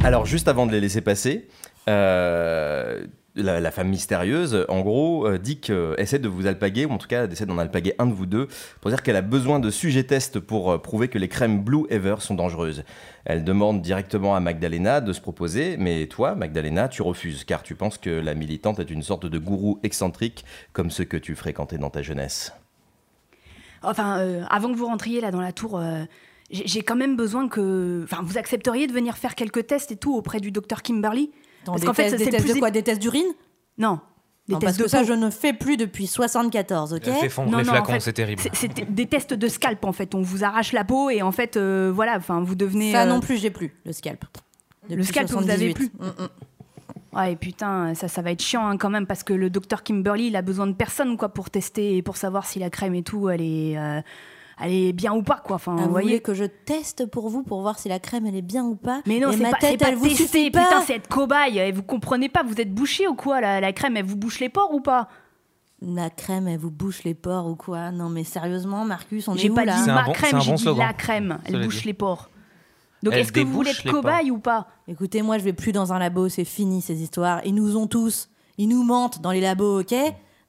[0.04, 1.48] Alors, juste avant de les laisser passer,
[1.90, 3.06] euh,
[3.38, 7.08] la, femme mystérieuse, en gros, euh, dit que, essaie de vous alpaguer, ou en tout
[7.08, 8.48] cas, essaie d'en alpaguer un de vous deux,
[8.82, 11.86] pour dire qu'elle a besoin de sujets tests pour euh, prouver que les crèmes Blue
[11.90, 12.84] Ever sont dangereuses.
[13.26, 17.76] Elle demande directement à Magdalena de se proposer, mais toi, Magdalena, tu refuses, car tu
[17.76, 21.78] penses que la militante est une sorte de gourou excentrique, comme ceux que tu fréquentais
[21.78, 22.54] dans ta jeunesse.
[23.84, 26.04] Enfin, euh, avant que vous rentriez là dans la tour, euh,
[26.50, 28.02] j'ai quand même besoin que.
[28.04, 31.32] Enfin, vous accepteriez de venir faire quelques tests et tout auprès du docteur Kimberly?
[31.68, 32.72] Attends, Parce des qu'en fait, tests, c'est des le tests plus de quoi?
[32.72, 33.26] Des tests d'urine?
[33.78, 34.00] Non.
[34.48, 35.06] Des Non, tests parce de que ça, peau.
[35.06, 37.02] je ne fais plus depuis 74, ok?
[37.06, 38.42] Elle fait fondre Non, les non, en flacons, fait, c'est terrible.
[38.54, 40.16] C'est des tests de scalp en fait.
[40.16, 42.92] On vous arrache la peau et en fait, euh, voilà, enfin, vous devenez.
[42.94, 44.24] Ça euh, non plus, j'ai plus, le scalp.
[44.90, 45.74] Depuis scalp, vous avez 78.
[45.74, 46.28] plus Mm, mm.
[47.18, 50.28] Ouais, putain, ça, ça va être chiant hein, quand même parce que le docteur Kimberly,
[50.28, 53.02] il a besoin de personne quoi pour tester et pour savoir si la crème et
[53.02, 54.02] tout, elle est, euh,
[54.62, 55.56] elle est bien ou pas quoi.
[55.58, 56.20] Enfin, Ah, vous voyez.
[56.22, 59.02] que je teste pour vous pour voir si la crème elle est bien ou pas
[59.06, 61.60] Mais non, c'est ma pas, tête pas elle vous suffit pas putain, c'est être cobaye.
[61.60, 64.40] Et vous comprenez pas, vous êtes bouché ou quoi la, la crème, elle vous bouche
[64.40, 65.08] les pores ou pas?
[65.82, 67.92] La crème elle vous bouche les pores ou quoi?
[67.92, 69.76] Non mais sérieusement Marcus, on est J'ai où pas là?
[69.76, 70.88] Dit C'est un ma bon- crème, j'ai bon dit slogan.
[70.88, 71.38] la crème.
[71.46, 71.88] Elle bouche dit.
[71.88, 72.30] les pores.
[73.04, 74.66] Donc est-ce que vous voulez être cobaye ou pas?
[74.88, 77.42] Écoutez, moi je vais plus dans un labo, c'est fini ces histoires.
[77.46, 78.28] Ils nous ont tous.
[78.58, 79.94] Ils nous mentent dans les labos, ok?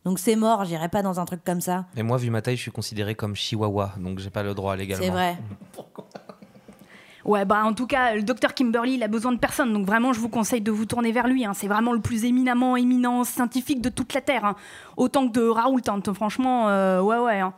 [0.08, 1.84] Donc c'est mort, j'irai pas dans un truc comme ça.
[1.94, 4.74] Et moi, vu ma taille, je suis considéré comme chihuahua, donc j'ai pas le droit
[4.74, 5.04] légalement.
[5.04, 5.36] C'est vrai.
[7.24, 10.14] Ouais, bah en tout cas, le docteur Kimberly, il a besoin de personne, donc vraiment,
[10.14, 11.44] je vous conseille de vous tourner vers lui.
[11.44, 11.52] hein.
[11.52, 14.46] C'est vraiment le plus éminemment éminent scientifique de toute la Terre.
[14.46, 14.56] hein.
[14.96, 16.00] Autant que de Raoult, hein.
[16.14, 17.40] franchement, euh, ouais, ouais.
[17.40, 17.52] hein.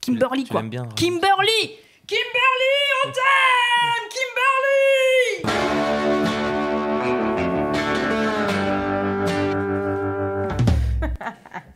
[0.00, 0.62] Kimberly, tu quoi.
[0.62, 0.84] bien.
[0.94, 1.72] Kimberly
[2.06, 2.72] Kimberly,
[3.04, 4.08] on t'aime
[5.42, 5.81] Kimberly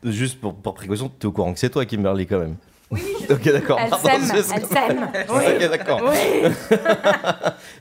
[0.06, 2.56] Juste pour, pour précaution, t'es au courant que c'est toi, Kimberly, quand même.
[2.90, 3.78] Oui, Ok, d'accord.
[3.82, 5.08] Elle Pardon, s'aime, c'est- elle s'aime.
[5.28, 6.00] Ok, d'accord.
[6.04, 6.42] Oui.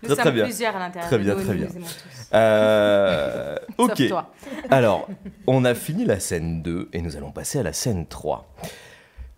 [0.02, 0.44] Nous Très, sommes très bien.
[0.46, 1.08] plusieurs à l'intérieur.
[1.10, 1.68] Très bien, nous, très nous bien.
[1.76, 1.86] nous.
[2.34, 3.98] Euh, ok.
[3.98, 4.34] Sauf toi.
[4.72, 5.08] Alors,
[5.48, 8.52] on a fini la scène 2 et nous allons passer à la scène 3.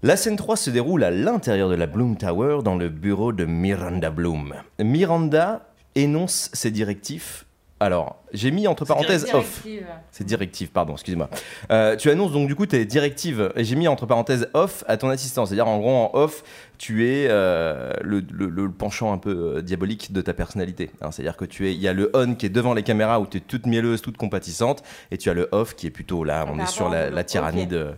[0.03, 3.45] La scène 3 se déroule à l'intérieur de la Bloom Tower dans le bureau de
[3.45, 4.53] Miranda Bloom.
[4.79, 7.43] Miranda énonce ses directives.
[7.79, 9.65] Alors, j'ai mis entre parenthèses off.
[10.11, 11.29] C'est directive, pardon, excuse-moi.
[11.69, 14.97] Euh, tu annonces donc du coup tes directives, et j'ai mis entre parenthèses off à
[14.97, 15.45] ton assistant.
[15.45, 16.43] C'est-à-dire en gros en off,
[16.77, 20.91] tu es euh, le, le- le penchant un peu euh, diabolique de ta personnalité.
[21.01, 21.11] hein.
[21.11, 23.25] C'est-à-dire que tu es, il y a le on qui est devant les caméras où
[23.27, 26.45] tu es toute mielleuse, toute compatissante, et tu as le off qui est plutôt là,
[26.47, 27.89] on Par est sur la, tyrannie de,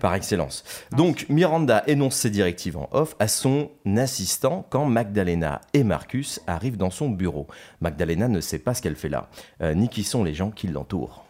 [0.00, 0.64] par excellence.
[0.96, 6.76] Donc Miranda énonce ses directives en off à son assistant quand Magdalena et Marcus arrivent
[6.76, 7.46] dans son bureau.
[7.80, 9.28] Magdalena ne sait pas ce qu'elle fait là,
[9.62, 11.24] euh, ni qui sont les gens qui l'entourent.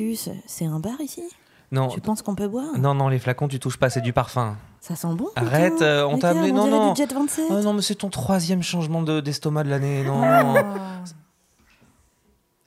[0.00, 1.22] Marcus, c'est un bar ici?
[1.70, 2.76] Non, Tu penses qu'on peut boire?
[2.78, 4.56] Non, non, les flacons, tu touches pas, c'est du parfum.
[4.80, 6.92] Ça sent bon Arrête, euh, on t'a amené- on non, non.
[6.92, 7.44] du Jet 27.
[7.50, 10.20] Oh non, mais c'est ton troisième changement de- d'estomac de l'année, non.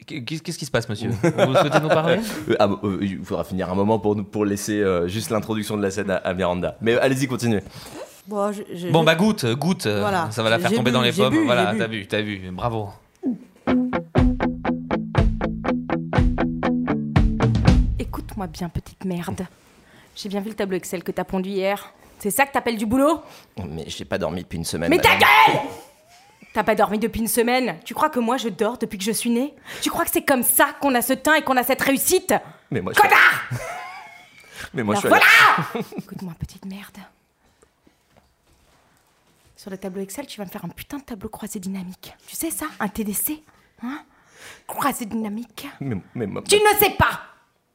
[0.05, 1.09] Qu'est- Qu'est-ce qui se passe, monsieur?
[1.09, 2.19] Vous souhaitez nous parler?
[2.49, 5.75] Euh, ah, euh, il faudra finir un moment pour, nous, pour laisser euh, juste l'introduction
[5.77, 6.77] de la scène à, à Miranda.
[6.81, 7.61] Mais allez-y, continuez.
[8.25, 9.85] Bon, je- je- Bon, je- bah goûte, goûte.
[9.85, 10.29] Voilà.
[10.31, 11.33] Ça va la faire tomber bu, dans les pommes.
[11.33, 12.49] bu, voilà, t'as vu, t'as vu.
[12.51, 12.89] Bravo.
[18.37, 19.47] Écoute-moi bien, petite merde.
[20.15, 21.91] J'ai bien vu le tableau Excel que t'as pondu hier.
[22.19, 23.23] C'est ça que t'appelles du boulot?
[23.67, 24.91] Mais j'ai pas dormi depuis une semaine.
[24.91, 25.27] Mais ta madame.
[25.47, 25.61] gueule
[26.53, 27.79] T'as pas dormi depuis une semaine?
[27.83, 29.55] Tu crois que moi je dors depuis que je suis née?
[29.81, 32.31] Tu crois que c'est comme ça qu'on a ce teint et qu'on a cette réussite?
[32.69, 33.49] Mais moi, je suis Connard
[34.75, 35.25] Mais moi, je suis voilà
[35.97, 36.97] Écoute-moi, petite merde.
[39.55, 42.13] Sur le tableau Excel, tu vas me faire un putain de tableau croisé dynamique.
[42.27, 42.67] Tu sais ça?
[42.79, 43.41] Un TDC
[43.81, 43.99] Hein?
[44.67, 45.67] Croisé dynamique?
[45.79, 47.19] Mais, mais moi- Tu ne sais pas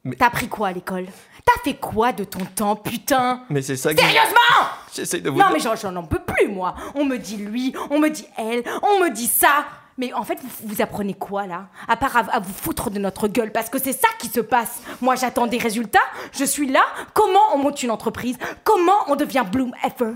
[0.03, 1.05] Mais- T'as appris quoi à l'école?
[1.45, 3.43] T'as fait quoi de ton temps, putain?
[3.49, 6.47] Mais c'est ça que Sérieusement j'essaie de vous Non mais j'en- j'en en peux plus
[6.49, 6.75] moi.
[6.95, 9.65] On me dit lui, on me dit elle, on me dit ça.
[9.97, 11.67] Mais en fait, vous, vous apprenez quoi là?
[11.87, 14.39] À part à, à vous foutre de notre gueule, parce que c'est ça qui se
[14.39, 14.81] passe.
[15.01, 15.99] Moi, j'attends des résultats.
[16.31, 16.81] Je suis là.
[17.13, 18.37] Comment on monte une entreprise?
[18.63, 20.13] Comment on devient Bloom Ever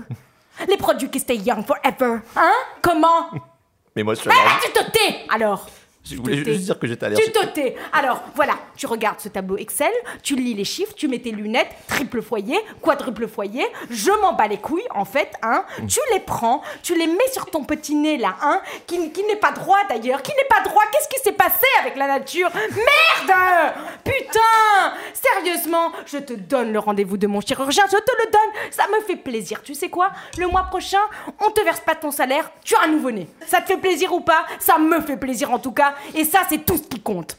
[0.68, 2.18] Les produits qui stay young forever.
[2.36, 2.52] Hein?
[2.82, 3.30] Comment?
[3.96, 5.68] Mais moi, je suis Ah, tu te tais Alors
[6.08, 6.52] Je Tu voulais te tais.
[6.54, 7.32] juste dire que j'étais Tu allergique.
[7.32, 7.76] te tais.
[7.92, 9.92] Alors, voilà, tu regardes ce tableau Excel,
[10.22, 14.46] tu lis les chiffres, tu mets tes lunettes, triple foyer, quadruple foyer, je m'en bats
[14.48, 15.64] les couilles, en fait, hein.
[15.86, 19.36] Tu les prends, tu les mets sur ton petit nez, là, hein, qui, qui n'est
[19.36, 20.82] pas droit, d'ailleurs, qui n'est pas droit.
[20.92, 22.50] Qu'est-ce qui s'est passé avec la nature?
[22.54, 28.70] Merde Putain Sérieusement, je te donne le rendez-vous de mon chirurgien, je te le donne.
[28.70, 29.62] Ça me fait plaisir.
[29.62, 30.10] Tu sais quoi?
[30.38, 31.00] Le mois prochain,
[31.44, 33.28] on te verse pas ton salaire, tu as un nouveau-né.
[33.46, 34.44] Ça te fait plaisir ou pas?
[34.60, 35.94] Ça me fait plaisir en tout cas.
[36.14, 37.36] Et ça, c'est tout ce qui compte.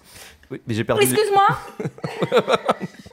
[0.52, 1.04] Oui, mais j'ai perdu.
[1.04, 1.48] Excuse-moi,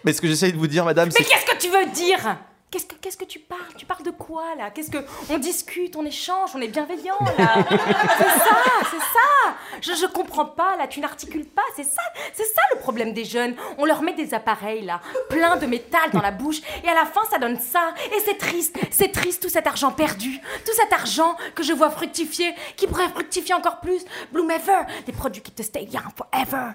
[0.05, 2.37] Mais ce que j'essaye de vous dire, madame, c'est mais qu'est-ce que tu veux dire?
[2.77, 3.73] Qu'est-ce que, qu'est-ce que tu parles?
[3.79, 4.71] Tu parles de quoi là?
[4.71, 4.99] Qu'est-ce que
[5.31, 8.57] on discute, on échange, on est bienveillant là C'est ça,
[8.91, 9.55] c'est ça.
[9.81, 10.87] Je je comprends pas là.
[10.87, 11.63] Tu n'articules pas.
[11.75, 12.03] C'est ça,
[12.35, 13.57] c'est ça le problème des jeunes.
[13.79, 17.07] On leur met des appareils là, plein de métal dans la bouche, et à la
[17.07, 17.95] fin ça donne ça.
[18.15, 21.89] Et c'est triste, c'est triste tout cet argent perdu, tout cet argent que je vois
[21.89, 24.05] fructifier, qui pourrait fructifier encore plus.
[24.33, 26.73] Bloom Ever, des produits qui te stay young forever.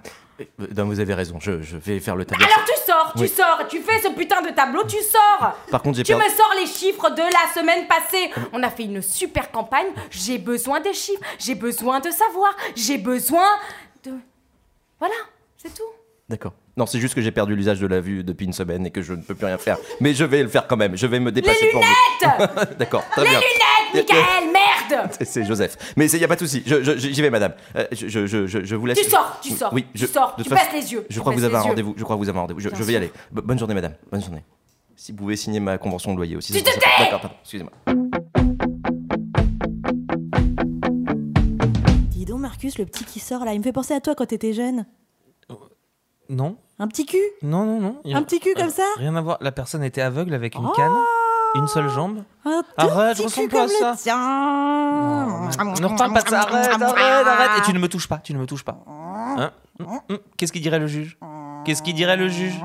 [0.60, 2.46] Euh, Non, vous avez raison, je, je vais faire le tableau.
[2.46, 3.28] Alors tu sors, tu Oui.
[3.30, 6.26] sors, tu fais ce putain de tableau, tu sors Par contre, j'ai Tu perdu.
[6.26, 8.32] me sors les chiffres de la semaine passée.
[8.54, 9.88] On a fait une super campagne.
[10.10, 11.22] J'ai besoin des chiffres.
[11.40, 12.56] J'ai besoin de savoir.
[12.76, 13.48] J'ai besoin
[14.04, 14.12] de.
[15.00, 15.16] Voilà,
[15.58, 15.84] c'est tout.
[16.32, 16.54] D'accord.
[16.78, 19.02] Non, c'est juste que j'ai perdu l'usage de la vue depuis une semaine et que
[19.02, 19.78] je ne peux plus rien faire.
[20.00, 20.96] Mais je vais le faire quand même.
[20.96, 22.28] Je vais me déplacer pour vous.
[22.80, 23.40] D'accord, très bien.
[23.94, 25.94] Lunettes, Michael, merde C'est- Joseph.
[25.98, 26.64] Mais il n'y a pas de souci.
[26.66, 27.54] Je- je- J'y vais, madame.
[27.76, 28.98] Euh, je, je, je, je- je vous laisse.
[29.02, 31.06] Tu sors, tu sors, Oui, tu je, sors, de tu toute façon, baisses les yeux,
[31.10, 31.94] Je tu crois que vous avez un les rendez-vous.
[31.98, 32.60] Je crois que vous avez un rendez-vous.
[32.62, 33.02] Je, Bien je vais y sûr.
[33.04, 33.12] aller.
[33.32, 33.94] Bo- bonne journée, madame.
[34.10, 34.44] Bonne journée.
[34.96, 36.54] Si vous pouvez signer ma convention de loyer aussi.
[36.54, 36.80] Tu te tais.
[37.00, 37.36] D'accord, pardon.
[37.42, 37.74] Excusez-moi.
[42.12, 44.26] Dis donc, Marcus, le petit qui sort là, il me fait penser à toi quand
[44.28, 44.86] t'étais jeune.
[46.32, 47.18] Non, Un petit cul?
[47.44, 48.02] Non, non, non.
[48.06, 48.84] il y a- Un petit cul comme ça?
[48.98, 49.38] Rien à voir.
[49.42, 50.94] La personne était aveugle avec une Oh canne,
[51.56, 52.24] une seule jambe.
[52.46, 53.92] Un tout Arrête, je petit cul ressemble pas à comme ça.
[53.92, 55.82] le tien.
[55.82, 56.40] Ne reparle pas de ça.
[56.42, 57.60] Arrête, arrête, arrête.
[57.60, 58.18] Et tu ne me touches pas.
[58.20, 58.78] Tu ne me touches pas.
[58.88, 59.52] Hein?
[59.80, 60.18] Hum, hum.
[60.38, 61.18] Qu'est-ce qu'il dirait le juge?
[61.66, 62.56] Qu'est-ce qu'il dirait le juge?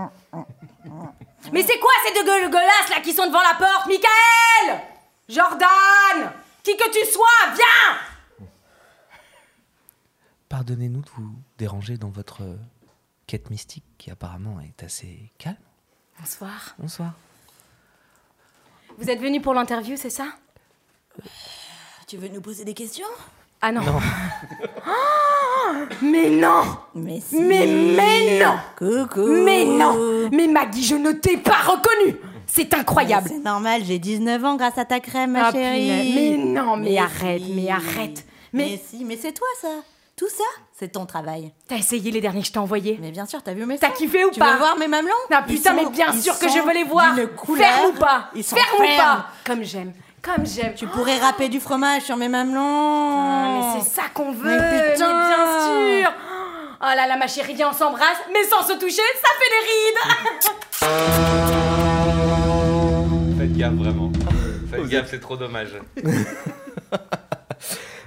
[1.53, 4.81] Mais c'est quoi ces deux gueules gueulasses là qui sont devant la porte, Michael
[5.29, 6.31] Jordan
[6.63, 8.47] Qui que tu sois, viens
[10.49, 12.57] Pardonnez-nous de vous déranger dans votre euh,
[13.27, 15.57] quête mystique qui apparemment est assez calme.
[16.19, 16.75] Bonsoir.
[16.79, 17.13] Bonsoir.
[18.99, 20.27] Vous êtes venu pour l'interview, c'est ça?
[22.07, 23.07] Tu veux nous poser des questions?
[23.61, 23.83] Ah non.
[24.87, 26.63] Oh, mais non
[26.95, 27.41] Mais si.
[27.41, 33.29] Mais, mais non Coucou Mais non Mais Maggie, je ne t'ai pas reconnue C'est incroyable
[33.29, 35.81] C'est normal, j'ai 19 ans grâce à ta crème, ma Ah, chérie.
[35.81, 36.15] punaise.
[36.15, 37.53] Mais non, mais Mais arrête, si.
[37.55, 38.27] mais arrête.
[38.53, 38.65] Mais...
[38.71, 39.69] Mais si, mais c'est toi ça.
[40.17, 41.53] Tout ça, c'est ton travail.
[41.69, 43.91] t'as essayé les derniers que je t'ai envoyés Mais bien sûr, t'as vu mes T'as
[43.91, 46.39] kiffé ou Tu pas veux voir mes mamelons Ah Ils putain, sont- mais bien sûr
[46.39, 47.67] que je veux les voir couleur.
[47.69, 48.97] Ferme ou pas Ils sont Ferme ou fermes.
[48.97, 50.73] pas Comme j'aime, comme j'aime.
[50.75, 52.63] Tu pourrais râper du fromage sur mes mamelons.
[52.63, 55.13] Ah, mais c'est ça qu'on veut Mais putain.
[55.13, 56.13] mais bien sûr
[56.81, 60.89] Oh là là, ma chérie, viens, on s'embrasse, mais sans se toucher, ça fait des
[60.89, 61.19] rides
[63.39, 64.11] Faites gaffe vraiment.
[64.71, 65.77] Faites gaffe, c'est trop dommage.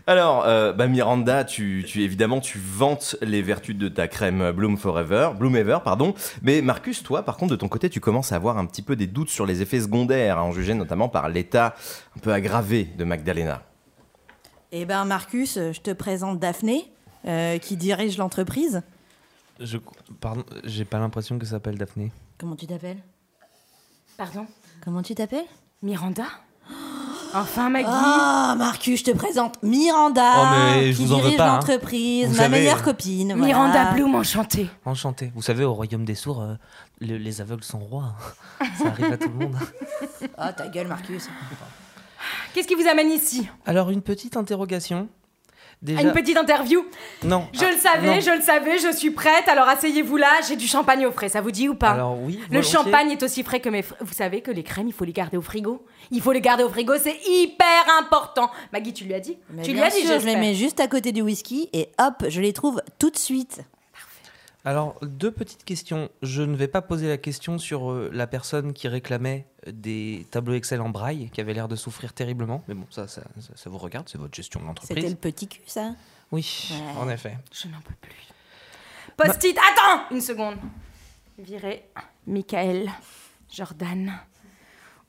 [0.09, 4.75] Alors, euh, bah Miranda, tu, tu évidemment tu vantes les vertus de ta crème Bloom
[4.75, 6.15] Forever, Bloom Ever, pardon.
[6.41, 8.95] Mais Marcus, toi, par contre, de ton côté, tu commences à avoir un petit peu
[8.95, 11.75] des doutes sur les effets secondaires, à en juger notamment par l'état
[12.17, 13.61] un peu aggravé de Magdalena.
[14.71, 16.91] Eh ben Marcus, euh, je te présente Daphné,
[17.27, 18.81] euh, qui dirige l'entreprise.
[19.59, 19.77] Je,
[20.19, 22.11] pardon, j'ai pas l'impression que ça s'appelle Daphné.
[22.39, 23.03] Comment tu t'appelles?
[24.17, 24.47] Pardon?
[24.83, 25.45] Comment tu t'appelles?
[25.83, 26.25] Miranda?
[27.33, 31.21] Enfin, Maggie Ah, Marcus, je te présente Miranda, Oh, mais je qui vous en veux
[31.23, 31.55] dirige pas, hein.
[31.55, 33.27] l'entreprise, Vous ma savez, meilleure euh, copine.
[33.33, 33.45] voilà.
[33.45, 34.69] Miranda Bloom, enchantée.
[34.85, 35.31] Enchanté.
[35.35, 36.55] Vous savez, au royaume des sourds, euh,
[37.01, 38.13] le- les aveugles sont rois.
[38.79, 39.55] ça arrive à tout le monde.
[40.37, 41.29] Ah, ta gueule, Marcus.
[42.53, 43.47] Qu'est-ce qui vous amène ici?
[43.65, 45.07] Alors, une petite interrogation.
[45.81, 46.01] Déjà...
[46.01, 46.85] Une petite interview
[47.23, 47.47] Non.
[47.53, 48.19] Je Ah, le savais, non.
[48.19, 51.39] je le savais, je suis prête, alors asseyez-vous là, j'ai du champagne au frais, ça
[51.39, 51.91] vous dit ou pas?
[51.91, 52.37] Alors oui.
[52.49, 52.71] Le volontiers.
[52.71, 53.81] champagne est aussi frais que mes...
[53.81, 56.41] fr- Vous savez que les crèmes, il faut les garder au frigo Il faut les
[56.41, 57.65] garder au frigo, c'est hyper
[57.97, 59.37] important Maggie, tu lui as dit?
[59.51, 61.69] Mais Tu lui bien as dit, sûr, je les mets juste à côté du whisky
[61.71, 63.61] et hop, je les trouve tout de suite.
[64.69, 66.09] Alors, deux petites questions.
[66.21, 70.53] Je ne vais pas poser la question sur euh, la personne qui réclamait des tableaux
[70.53, 72.63] Excel en braille, qui avait l'air de souffrir terriblement.
[72.67, 75.09] Mais bon, ça, ça, ça- ça vous regarde, c'est votre gestion de C'était l'entreprise.
[75.09, 75.95] le petit cul, ça?
[76.31, 77.01] Oui, Ouais.
[77.01, 77.35] en effet.
[77.51, 78.13] Je n'en peux plus.
[79.17, 80.57] Post-it, attends Une seconde.
[81.39, 81.85] Virez
[82.27, 82.91] Michael,
[83.51, 84.13] Jordan,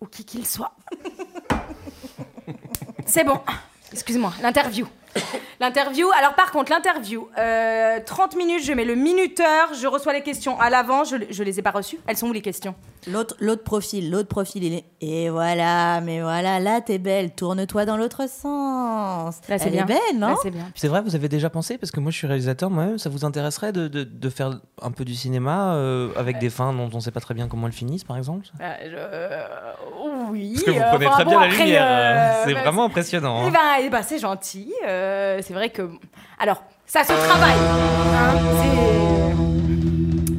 [0.01, 0.75] ou qui qu'il soit.
[3.05, 3.39] C'est bon.
[3.93, 4.87] Excuse-moi, l'interview.
[5.61, 10.23] L'interview, alors par contre, l'interview, euh, 30 minutes, je mets le minuteur, je reçois les
[10.23, 11.99] questions à l'avant, je, je les ai pas reçues.
[12.07, 12.75] Elles sont où les questions?
[13.07, 14.85] L'autre, l'autre profil, l'autre profil, il est...
[15.03, 17.31] Et voilà, mais voilà, là, t'es belle.
[17.35, 19.37] Tourne-toi dans l'autre sens.
[19.49, 19.85] Là, c'est Elle bien.
[19.85, 20.29] est belle, non?
[20.29, 20.67] Là, c'est bien.
[20.75, 23.25] C'est vrai, vous avez déjà pensé, parce que moi je suis réalisateur moi-même, ça vous
[23.25, 26.97] intéresserait de, de- de faire un peu du cinéma euh, avec des fins dont on
[26.97, 28.47] ne sait pas très bien comment elles finissent, par exemple?
[28.61, 29.45] Euh, je- euh,
[30.31, 30.53] oui.
[30.55, 32.55] Parce que vous euh, prenez enfin, très bon, bien la après, lumière, euh, euh, c'est
[32.55, 33.41] bah, vraiment impressionnant.
[33.45, 33.51] Eh hein.
[33.53, 34.73] ben, eh ben, c'est gentil.
[34.87, 35.89] euh, c'est vrai que.
[36.39, 37.59] Alors, ça se travaille.
[37.59, 39.50] hein, c'est-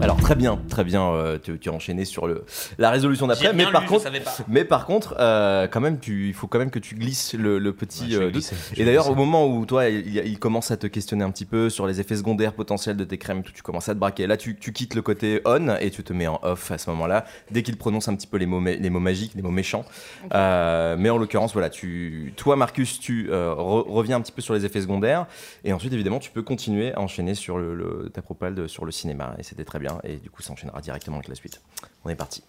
[0.01, 2.43] Alors très bien, très bien, euh, tu, tu as enchaîné sur le,
[2.77, 4.03] la résolution d'après, mais par lu, contre,
[4.47, 7.59] mais par contre, euh, quand même, tu, il faut quand même que tu glisses le,
[7.59, 10.77] le petit Ouais, euh, glisser, Et d'ailleurs, au moment où toi, il, il commence à
[10.77, 13.61] te questionner un petit peu sur les effets secondaires potentiels de tes crèmes, tout, tu
[13.61, 14.27] commences à te braquer.
[14.27, 16.89] Là, tu, tu quittes le côté on et tu te mets en off à ce
[16.89, 19.51] moment-là, dès qu'il prononce un petit peu les mots, mé- les mots magiques, les mots
[19.51, 19.85] méchants.
[20.33, 24.41] Euh, mais en l'occurrence, voilà, tu, toi, Marcus, tu euh, re- reviens un petit peu
[24.41, 25.27] sur les effets secondaires,
[25.63, 28.85] et ensuite, évidemment, tu peux continuer à enchaîner sur le, le- ta propale de- sur
[28.85, 29.90] le cinéma, et c'était très bien.
[30.03, 31.61] Et du coup, ça enchaînera directement avec la suite.
[32.05, 32.43] On est parti.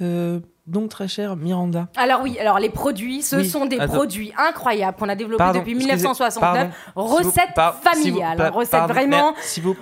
[0.00, 3.92] Euh, donc très cher, Miranda Alors oui, alors les produits, ce Oui, sont des attends.
[3.92, 6.40] produits incroyables qu'on a développés Pardon, depuis excusez- 1969.
[6.40, 6.70] pardon.
[6.70, 9.34] S'il vous- Recette familiale, recette pardon, vraiment.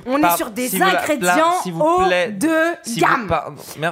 [0.07, 3.33] On est sur des ingrédients vous haut plaît, de gamme.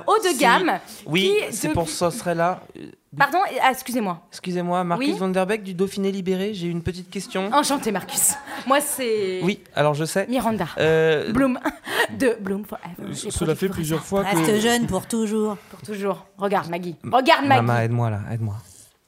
[0.07, 2.61] Haut de si- gamme, Oui, c'est depuis- pour ça serait là.
[2.77, 2.87] Euh,
[3.19, 4.21] Pardon, ah, excusez-moi.
[4.31, 7.51] Excusez-moi, Marcus Oui Van Der Beek du Dauphiné Libéré, j'ai une petite question.
[7.53, 8.35] Enchanté Marcus.
[8.69, 10.29] Moi c'est Oui, alors je sais.
[10.29, 10.67] Miranda.
[10.79, 11.59] Euh, Bloom
[12.21, 13.09] de Bloom Forever.
[13.09, 14.37] Les cela fait plusieurs fois que.
[14.37, 15.57] Reste jeune pour toujours.
[15.71, 16.25] Pour toujours.
[16.39, 16.97] Regarde Maggie.
[17.13, 17.63] Regarde Maggie.
[17.63, 18.55] Maman, aide-moi là, aide-moi.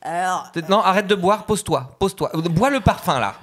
[0.02, 2.30] Alors, Non, arrête de boire, pose-toi, pose-toi.
[2.34, 3.34] Bois le parfum là.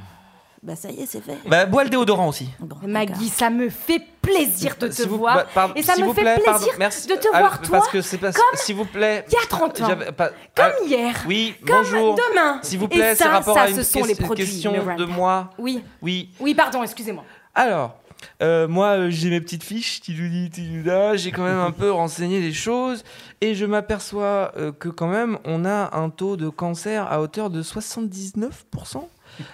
[0.62, 1.38] bah ça y est, c'est fait.
[1.48, 2.50] Bah, bois le déodorant aussi.
[2.60, 5.36] Bon, Maggie, ça me fait plaisir de te S'il vous- voir.
[5.38, 7.08] bah, pardon, et ça me vous fait plaît, plaisir pardon, merci.
[7.08, 9.24] de te Ah, voir toi Parce que c'est parce comme s'il vous plaît.
[9.30, 9.88] il y a 30 ans.
[10.18, 11.16] pas- comme ah, hier.
[11.26, 12.16] Oui, Comme bonjour.
[12.30, 12.60] demain.
[12.62, 15.06] S'il vous plaît, c'est ça, rapport ça, à une ce sont les produits question de
[15.06, 15.52] moi.
[15.58, 15.82] Oui.
[16.02, 16.30] Oui.
[16.42, 17.24] Oui, pardon, excusez-moi.
[17.56, 17.96] Alors,
[18.41, 22.39] euh, moi, euh, j'ai mes petites fiches, tiloudi, tilouda, j'ai quand même un peu renseigné
[22.41, 23.03] les choses,
[23.41, 27.49] et je m'aperçois euh, que quand même, on a un taux de cancer à hauteur
[27.49, 28.51] de 79%,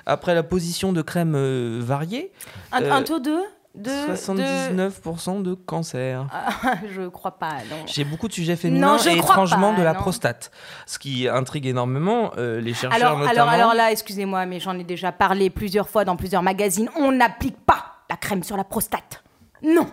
[0.06, 2.32] après la position de crème variée,
[2.72, 3.36] Un, un taux de
[3.76, 6.26] de, de- 79% de cancer.
[6.32, 7.56] Ah, je crois pas.
[7.88, 10.00] J'ai beaucoup de sujets féminins Non, je et étrangement pas, de la non.
[10.00, 10.50] prostate,
[10.86, 15.12] ce qui intrigue énormément euh, les chercheurs Alors, alors là, excusez-moi, mais j'en ai déjà
[15.12, 16.90] parlé plusieurs fois dans plusieurs magazines.
[16.96, 19.24] On n'applique pas la crème sur la prostate.
[19.64, 19.88] Non.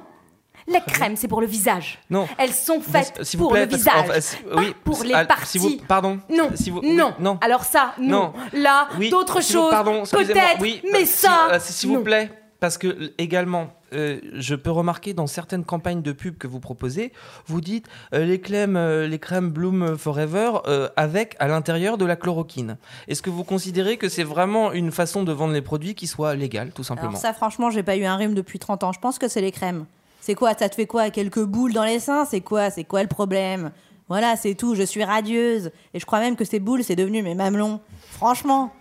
[0.69, 1.99] Les crèmes, c'est pour le visage.
[2.09, 2.29] non.
[2.39, 4.21] Elles sont faites vous pour plaît, le visage.
[4.21, 5.47] si- pas oui, pour les ah, parties.
[5.47, 6.21] si vous- pardon.
[6.31, 7.15] Non, Si vous- oui, non.
[7.19, 7.37] non.
[7.41, 8.33] Alors ça, non.
[8.33, 8.33] Non.
[8.53, 12.31] Là, Oui, d'autres choses, Pardon, peut-être, Oui, mais si- ça, euh, S'il vous plaît,
[12.63, 17.13] parce que également, euh, je peux remarquer dans certaines campagnes de pub que vous proposez,
[17.49, 20.61] vous dites euh, les crèmes, euh, les crèmes Bloom Forever
[20.95, 22.77] avec à l'intérieur de la chloroquine.
[23.09, 26.37] Est-ce que vous considérez que c'est vraiment une façon de vendre les produits qui soit
[26.37, 28.93] légale, tout simplement Alors ça, franchement, j'ai pas eu un rhume depuis 30 ans.
[28.93, 29.85] Je pense que c'est les crèmes.
[30.21, 32.27] C'est quoi Ça te fait quoi Quelques boules dans les seins?
[32.27, 33.73] C'est quoi C'est quoi le problème?
[34.09, 34.77] Voilà, c'est tout.
[34.77, 35.73] Je suis radieuse.
[35.95, 37.81] Et je crois même que ces boules, c'est devenu mes mamelons.
[38.13, 38.73] Franchement.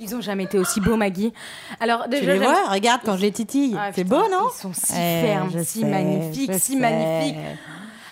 [0.00, 1.32] Ils ont jamais été aussi beaux, Maggie.
[1.80, 3.76] Alors, Tu déjà, les j'aime- vois Regarde quand je les titille.
[3.78, 6.76] Ah, c'est beau, non Ils sont si Eh, fermes, si sais, magnifiques, si sais.
[6.78, 7.36] magnifiques.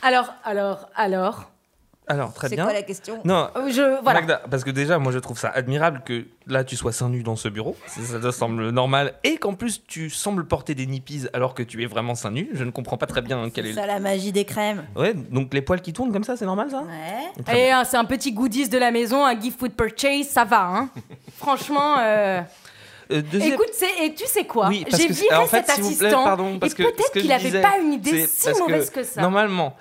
[0.03, 1.51] Alors, alors, alors.
[2.09, 2.65] Alors, très C'est bien.
[2.65, 4.21] quoi la question Non, euh, Je, voilà.
[4.21, 7.25] Magda, parce que déjà, moi, je trouve ça admirable que là, tu sois seins nu
[7.25, 7.77] dans ce bureau.
[7.89, 9.15] Ça, ça te semble normal.
[9.25, 12.49] Et qu'en plus, tu sembles porter des nippies alors que tu es vraiment seins nu.
[12.53, 14.85] Je ne comprends pas très bien quel est C'est ça la magie des crèmes.
[14.95, 17.43] Ouais, donc les poils qui tournent comme ça, c'est normal, ça Ouais.
[17.45, 20.45] Très Et euh, c'est un petit goodies de la maison, un gift with purchase, ça
[20.45, 20.63] va.
[20.65, 20.89] Hein.
[21.37, 22.41] Franchement, euh,
[23.13, 25.47] Euh, deuxième- écoute, c'est- et tu sais quoi Oui, parce J'ai que viré c'est- en
[25.47, 26.25] fait, cet vous plaît, assistant.
[26.25, 28.61] pardon, parce et que peut-être que qu'il je avait disais, pas une idée c'est si
[28.61, 29.21] mauvaise que, ça.
[29.23, 29.77] Normalement,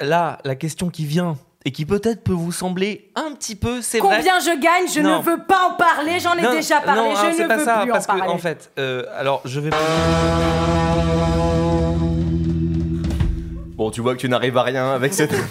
[0.00, 1.36] là, la question qui vient
[1.66, 4.18] et qui peut-être peut vous sembler un petit peu, c'est vrai.
[4.18, 5.18] Combien je gagne Je Non.
[5.18, 7.48] ne veux pas en parler, j'en ai Non, déjà parlé, non, hein, je c'est ne
[7.48, 8.32] pas veux ça, plus parce en que parler.
[8.32, 9.70] en fait, euh, alors je vais.
[13.76, 15.32] Bon, tu vois que tu n'arrives à rien avec cette.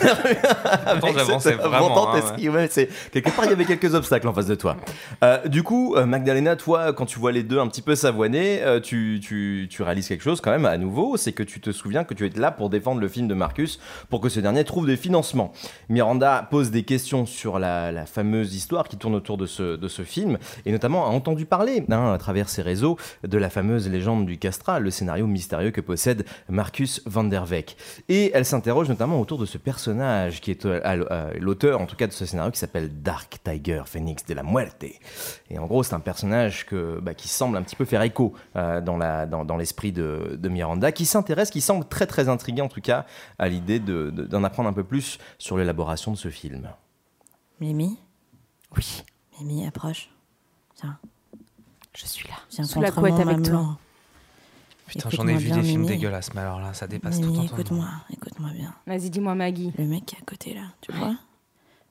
[0.85, 2.21] Avec cette vraiment, hein.
[2.49, 4.77] Ouais, c'est quelque part il y avait quelques obstacles en face de toi.
[5.23, 8.63] Euh, du coup, euh, Magdalena, toi, quand tu vois les deux un petit peu s'avoiner,
[8.63, 11.71] euh, tu, tu, tu réalises quelque chose quand même à nouveau, c'est que tu te
[11.71, 14.63] souviens que tu es là pour défendre le film de Marcus, pour que ce dernier
[14.63, 15.53] trouve des financements.
[15.89, 19.87] Miranda pose des questions sur la, la fameuse histoire qui tourne autour de ce, de
[19.87, 23.87] ce film, et notamment a entendu parler, hein, à travers ses réseaux, de la fameuse
[23.87, 27.77] légende du castrat, le scénario mystérieux que possède Marcus van der Weck.
[28.09, 31.95] Et elle s'interroge notamment autour de ce personnage qui est euh, euh, l'auteur, en tout
[31.95, 34.83] cas de ce scénario, qui s'appelle Dark Tiger Phoenix de la Muerte.
[35.49, 38.33] Et en gros, c'est un personnage que, bah, qui semble un petit peu faire écho
[38.55, 42.29] euh, dans, la, dans, dans l'esprit de, de Miranda, qui s'intéresse, qui semble très très
[42.29, 43.05] intrigué en tout cas
[43.39, 46.69] à l'idée de- de- d'en apprendre un peu plus sur l'élaboration de ce film.
[47.59, 47.97] Mimi?
[48.75, 49.03] Oui,
[49.39, 50.09] Mimi, approche.
[50.75, 50.97] Tiens,
[51.93, 52.35] je suis là.
[52.51, 53.77] viens Sous la contre couette avec toi.
[54.87, 55.87] Putain, j'en ai vu bien, des films Mimi.
[55.95, 57.43] dégueulasses, mais alors là, ça dépasse tout entendement.
[57.43, 58.73] écoute-moi, écoute-moi bien.
[58.85, 59.71] Vas-y, dis-moi, Maggie.
[59.77, 61.15] Le mec qui est à côté là, tu le vois?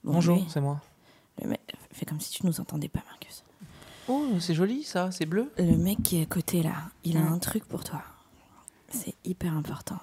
[0.04, 0.80] Bon, Bonjour, c'est moi.
[1.42, 1.60] le mec,
[1.92, 3.42] fais comme si tu nous entendais pas, Marcus.
[4.06, 5.50] Oh, c'est joli ça, c'est bleu.
[5.58, 6.74] Le mec qui est à côté là,
[7.04, 8.02] il a un truc pour toi.
[8.88, 9.98] C'est hyper important.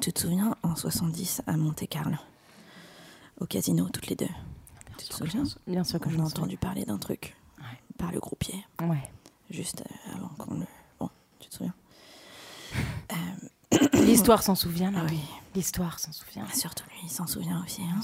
[0.00, 2.16] Tu te souviens en 70 à Monte Carlo
[3.40, 4.28] Au casino, toutes les deux?
[4.98, 5.44] Tu te souviens?
[5.66, 7.36] Bien sûr que On je a entendu parler d'un truc
[7.98, 8.64] par le groupier.
[8.82, 9.10] Ouais.
[9.50, 10.66] juste euh, avant qu'on le.
[11.56, 11.74] Souviens
[14.04, 15.14] L'histoire s'en souvient, Ah Maggie.
[15.16, 15.20] oui.
[15.54, 16.44] L'histoire s'en souvient.
[16.50, 17.82] Ah, Surtout lui, il s'en souvient aussi.
[17.82, 18.00] hein.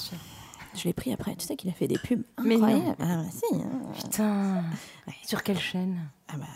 [0.75, 1.37] Je l'ai pris après.
[1.37, 2.65] Tu sais qu'il a fait des pubs Mais non.
[2.67, 2.97] incroyables.
[3.01, 3.55] Ah, bah, si.
[3.55, 3.93] hein.
[3.95, 4.65] Putain.
[5.27, 6.09] Sur quelle chaîne?
[6.29, 6.47] Ah bah,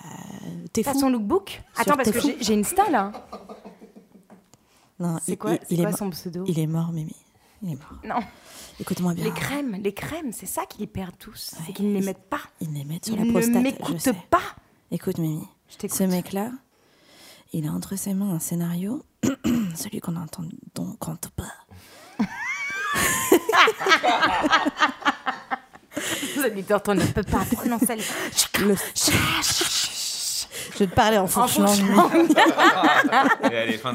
[0.72, 1.00] t'es T'as fou.
[1.00, 1.62] son lookbook?
[1.74, 3.12] Sur Attends, parce que j'ai- une star là.
[4.98, 6.44] Non, C'est quoi, il, est quoi son pseudo?
[6.48, 7.14] Il est mort, Mimi.
[7.62, 8.00] Il est mort.
[8.04, 8.26] Non.
[8.80, 9.24] Écoute-moi bien.
[9.24, 11.52] Les crèmes, les crèmes, c'est ça qu'ils perdent tous.
[11.52, 11.64] Ouais.
[11.66, 12.40] C'est qu'ils ne les mettent pas.
[12.62, 13.54] Ils les mettent sur Ils la prostate.
[13.54, 14.40] ne je m'écoutent pas.
[14.90, 15.42] Écoute, Mimi.
[15.82, 15.88] Je.
[15.88, 16.52] Ce mec-là,
[17.52, 19.04] il a entre ses mains un scénario,
[19.74, 20.44] celui qu'on entend,
[20.74, 21.52] dont compte pas.
[26.36, 28.74] Vous auditeurs, on ne peut pas prononcer le...
[30.72, 31.52] Je vais te parler en fin de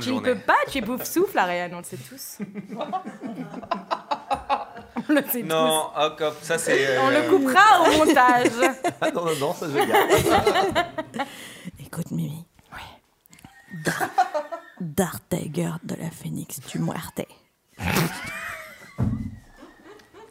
[0.04, 2.40] Tu ne peux pas, tu es bouffe souffle, Ariane, on le sait tous.
[5.10, 6.78] on le sait Non, hop, ça c'est.
[6.78, 7.02] tous.
[7.04, 8.48] On le coupera au montage.
[9.00, 10.10] Ah non, non, non, ça je garde.
[11.80, 12.46] Écoute, Mimi.
[13.74, 13.80] Oui.
[13.84, 14.10] Dar
[14.80, 17.22] Dartiger de la Phénix du Muerte.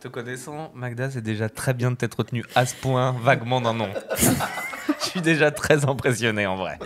[0.00, 3.74] Te connaissant, Magda, c'est déjà très bien de t'être retenu à ce point vaguement d'un
[3.74, 3.90] nom.
[4.18, 6.78] Je suis déjà très impressionné en vrai.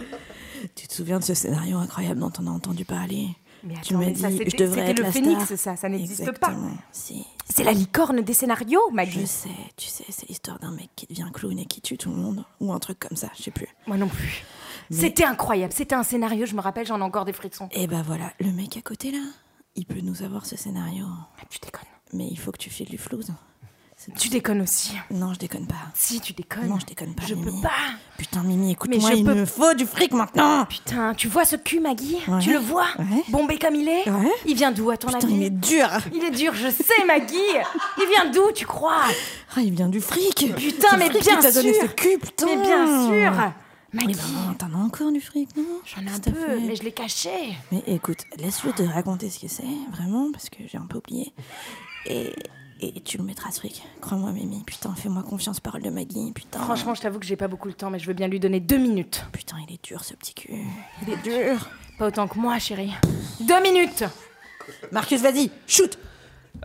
[0.75, 3.29] Tu te souviens de ce scénario incroyable dont on a entendu parler?
[3.63, 5.45] Mais Tu attends, m'as mais ça, dit, c'était- je devrais c'était être le la phénix,
[5.45, 5.59] star.
[5.59, 6.53] ça, ça n'existe pas.
[6.93, 7.25] Si.
[7.49, 9.27] C'est la licorne des scénarios, Je Maggie.
[9.27, 12.17] sais, tu sais, c'est l'histoire d'un mec qui devient clown et qui tue tout le
[12.17, 12.45] monde.
[12.61, 13.69] Ou un truc comme ça, je sais plus.
[13.87, 14.45] Moi non plus.
[14.91, 17.69] C'était incroyable, c'était un scénario, je me rappelle, j'en ai encore des frictions.
[17.73, 19.19] Et bah voilà, le mec à côté là,
[19.77, 21.07] il peut nous avoir ce scénario.
[21.41, 21.83] Ah, tu déconnes.
[22.13, 23.29] Mais il faut que tu files du flouze.
[23.97, 24.93] C'est- Tu déconnes aussi.
[25.11, 25.77] Non, je déconne pas.
[25.95, 26.69] Si, tu déconnes.
[26.69, 27.23] Non, je déconne pas.
[27.27, 27.47] Je Mimi.
[27.57, 27.71] peux pas.
[28.19, 30.65] Putain, Mimi, écoute-moi, il peux- me faut du fric maintenant.
[30.67, 32.19] Putain, tu vois ce cul, Maggie?
[32.29, 32.41] Ouais.
[32.41, 32.87] Tu le vois?
[32.99, 33.23] Ouais.
[33.29, 34.09] Bombé comme il est?
[34.11, 34.31] Ouais.
[34.47, 35.35] Il vient d'où, à ton Putain, avis?
[35.37, 35.89] il est dur.
[36.13, 37.37] Il est dur, je sais, Maggie
[37.99, 39.01] Il vient d'où, tu crois?
[39.57, 40.53] Ah, il vient du fric.
[40.57, 41.83] Putain, mais bien donné sûr.
[41.83, 42.47] ce cul, putain.
[42.47, 43.33] Mais bien sûr
[43.95, 44.19] Mais Maggie,
[44.49, 45.63] ben, t'en as encore du fric, non?
[45.87, 47.31] J'en ai un peu, fait mais je l'ai caché.
[47.73, 51.33] Mais écoute, laisse-le te raconter ce que c'est, vraiment, parce que j'ai un peu oublié.
[52.07, 52.35] Et,
[52.81, 53.83] et tu le mettras ce fric.
[54.01, 54.63] Crois-moi, Mimi.
[54.65, 56.33] Putain, fais-moi confiance, parole de Maggie.
[56.33, 56.59] Putain.
[56.59, 58.61] Franchement, je t'avoue que j'ai pas beaucoup le temps, mais je veux bien lui donner
[58.61, 59.25] deux minutes.
[59.33, 60.53] Putain, il est dur, ce petit cul.
[61.03, 61.69] Il est dur.
[61.99, 62.93] Pas autant que moi, chérie.
[63.41, 64.05] Deux minutes
[64.91, 65.99] Marcus, vas-y, shoot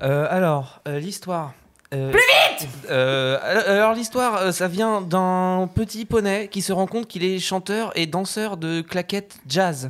[0.02, 1.54] Euh, alors, euh, l'histoire.
[1.92, 7.24] Plus vite Alors, l'histoire, euh, ça vient d'un petit poney qui se rend compte qu'il
[7.24, 9.90] est chanteur et danseur de claquettes jazz.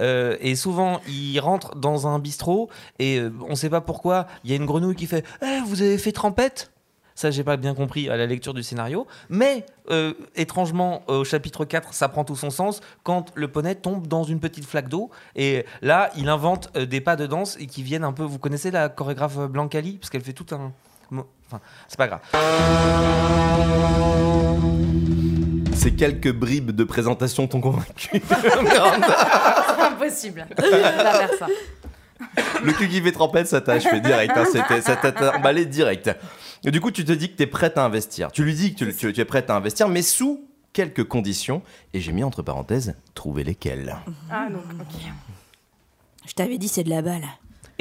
[0.00, 4.50] Euh, et souvent, il rentre dans un bistrot et euh, on sait pas pourquoi, il
[4.50, 6.70] y a une grenouille qui fait Eh, Vous avez fait trempette?
[7.14, 9.06] Ça, j'ai pas bien compris à la lecture du scénario.
[9.28, 14.06] Mais, euh, étrangement, au chapitre 4, ça prend tout son sens quand le poney tombe
[14.06, 15.10] dans une petite flaque d'eau.
[15.36, 18.22] Et là, il invente euh, des pas de danse et qui viennent un peu.
[18.22, 20.72] Vous connaissez la chorégraphe Blancali Parce qu'elle fait tout un.
[21.46, 22.20] Enfin, c'est pas grave.
[25.74, 28.10] Ces quelques bribes de présentation t'ont convaincu.
[29.80, 30.46] Impossible.
[30.58, 31.46] On va faire ça.
[32.62, 34.32] Le cul qui fait trempette, ça t'a achevé direct.
[34.36, 36.10] hein, c'était- ça t'a emballé direct.
[36.64, 38.30] Et du coup, tu te dis que tu es prête à investir.
[38.30, 41.62] Tu lui dis que tu, tu- tu es prête à investir, mais sous quelques conditions.
[41.92, 43.96] Et j'ai mis entre parenthèses, trouver lesquelles.
[44.30, 45.00] Ah, donc, ok.
[46.28, 47.24] Je t'avais dit, c'est de la balle.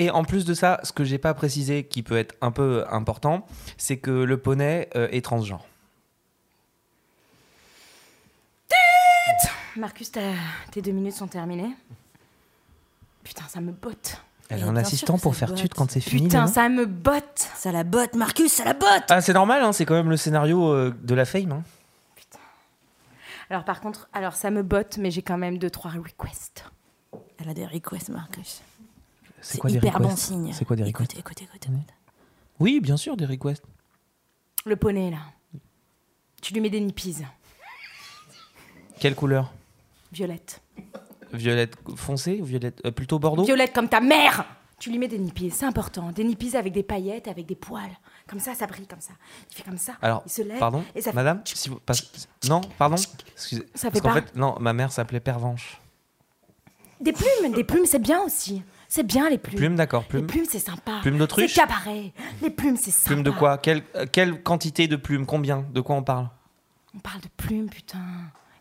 [0.02, 2.86] Et en plus de ça, ce que j'ai pas précisé, qui peut être un peu
[2.90, 3.46] important,
[3.78, 5.64] c'est que le poney euh, est transgenre.
[9.76, 11.70] Marcus, tes deux minutes sont terminées.
[13.24, 14.20] Putain, ça me botte.
[14.50, 16.24] Elle a un assistant pour faire tute quand c'est fini.
[16.30, 17.48] Putain, ça me botte.
[17.56, 20.18] Ça la botte, Marcus, ça la botte Ah, c'est normal, hein, c'est quand même le
[20.18, 21.52] scénario euh, de la fame.
[21.52, 21.64] hein.
[23.52, 26.66] Alors par contre, alors ça me botte, mais j'ai quand même deux trois requests.
[27.38, 28.64] Elle a des requests, Marcus.
[29.42, 30.54] C'est quoi des hyper bon requests signe.
[30.54, 31.68] C'est quoi des requests Écoute, écoute, écoute.
[32.60, 33.64] Oui, bien sûr, des requests.
[34.66, 35.18] Le poney là,
[36.42, 37.18] tu lui mets des nippies,
[39.00, 39.52] Quelle couleur?
[40.12, 40.62] Violette.
[41.34, 43.44] Violette foncée ou violette euh, plutôt bordeaux?
[43.46, 44.46] Violette comme ta mère.
[44.78, 46.12] Tu lui mets des nippies, c'est important.
[46.12, 47.98] Des nippies avec des paillettes, avec des poils.
[48.28, 49.14] Comme ça, ça brille comme ça.
[49.52, 49.94] Il fait comme ça.
[50.02, 50.58] Alors, il se lève.
[50.60, 51.80] pardon, et ça fait- madame, si vous
[52.50, 52.96] non, pardon,
[53.34, 53.62] excusez.
[53.76, 54.22] Ça Parce fait qu'en pas.
[54.22, 55.80] fait, non, ma mère s'appelait Pervenche.
[57.00, 58.64] Des plumes, des plumes, c'est bien aussi.
[58.94, 59.56] C'est bien les plumes.
[59.56, 61.00] Plume, d'accord, Les plumes, c'est sympa.
[61.02, 62.12] Plume d'autruche C'est cabaret.
[62.42, 63.08] Les plumes, c'est sympa.
[63.14, 66.30] Plume de quoi quelle, euh, quelle quantité de plumes Combien De quoi on parle
[66.94, 68.00] On parle de plumes, putain.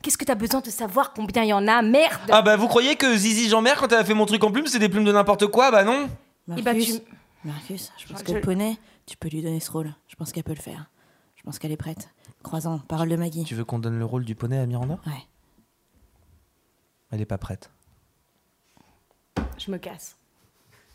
[0.03, 2.68] Qu'est-ce que t'as besoin de savoir combien il y en a Merde Ah bah vous
[2.68, 5.05] croyez que Zizi Jean-Mère quand elle a fait mon truc en plumes c'est des plumes
[5.05, 6.09] de n'importe quoi Bah non
[6.57, 7.03] Eh ben, Marcus, tu-
[7.49, 9.93] Marcus, je pense Je- que le poney, tu peux lui donner ce rôle.
[10.07, 10.89] Je pense qu'elle peut le faire.
[11.35, 12.09] Je pense qu'elle est prête.
[12.45, 13.43] Croisant, parole de Maggie.
[13.43, 15.26] Tu veux qu'on donne le rôle du poney à Miranda Ouais.
[17.11, 17.72] Elle est pas prête.
[19.59, 20.16] Je me casse.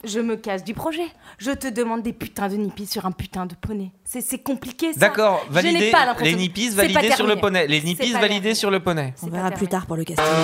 [0.05, 1.05] Je me casse du projet.
[1.37, 3.91] Je te demande des putains de nippies sur un putain de poney.
[4.03, 4.99] C'est compliqué ça.
[4.99, 5.91] D'accord, validé.
[5.91, 7.67] pas Les nippies validées sur le poney.
[7.67, 8.53] Les nippies terminé.
[8.55, 9.13] sur le poney.
[9.23, 10.25] On verra plus tard pour le casting.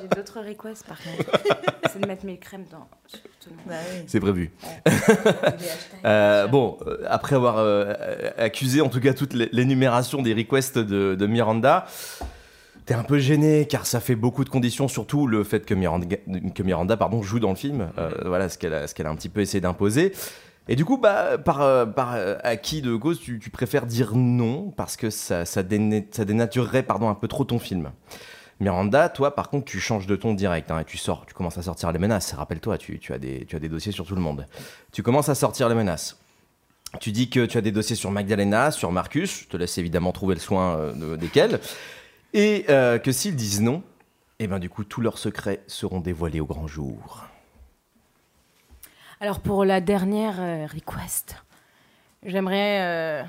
[0.00, 1.30] J'ai d'autres requests par contre.
[1.92, 2.78] C'est de mettre mes crèmes dans.
[2.78, 2.88] monde.
[4.06, 4.50] C'est prévu.
[6.04, 7.94] Euh, bon, euh, après avoir euh,
[8.36, 11.86] accusé en tout cas toute l'é- l'énumération des requests de, de Miranda,
[12.86, 16.96] t'es un peu gêné car ça fait beaucoup de conditions, surtout le fait que Miranda,
[16.96, 17.90] pardon, joue dans le film.
[17.98, 20.12] Euh, voilà ce qu'elle a, a un petit peu essayé d'imposer.
[20.68, 24.96] Et du coup, bah, par, euh, euh, acquis de cause, tu, préfères dire non parce
[24.96, 27.90] que ça, ça, déna- ça dénaturerait pardon, un peu trop ton film.
[28.60, 31.58] Miranda, toi, par contre, tu changes de ton direct hein, et tu sors, tu commences
[31.58, 32.32] à sortir les menaces.
[32.32, 34.46] Rappelle-toi, tu, as des, tu as des dossiers sur tout le monde.
[34.92, 36.18] Tu commences à sortir les menaces.
[37.00, 39.42] Tu dis que tu as des dossiers sur Magdalena, sur Marcus.
[39.42, 41.58] Je te laisse évidemment trouver le soin de- desquels.
[42.34, 43.84] Et euh, que s'ils disent non,
[44.40, 47.24] et ben du coup, tous leurs secrets seront dévoilés au grand jour.
[49.20, 51.36] Alors pour la dernière euh, request,
[52.24, 53.24] j'aimerais, euh,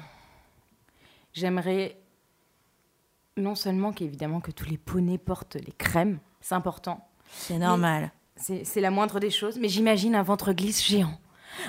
[1.33, 1.97] j'aimerais
[3.37, 8.11] non seulement qu'évidemment que tous les poneys portent les crèmes, c'est important, C'est normal.
[8.35, 11.19] c'est c'est la moindre des choses, mais j'imagine un ventre glisse géant.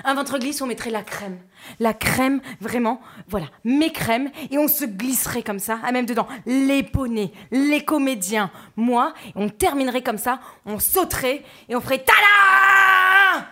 [0.03, 1.39] Un ventre glisse, on mettrait la crème.
[1.79, 6.27] La crème, vraiment, voilà, mes crèmes, et on se glisserait comme ça, à même dedans,
[6.45, 12.03] les poneys, les comédiens, moi, et on terminerait comme ça, on sauterait, et on ferait
[12.03, 13.47] tada!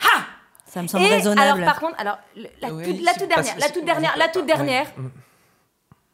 [0.00, 0.26] Ha!
[0.66, 1.40] Ça me semble et raisonnable.
[1.40, 2.18] alors par contre, alors
[2.60, 5.08] la, Oui, toute, la dernière, la toute dernière, la toute dernière, Mm.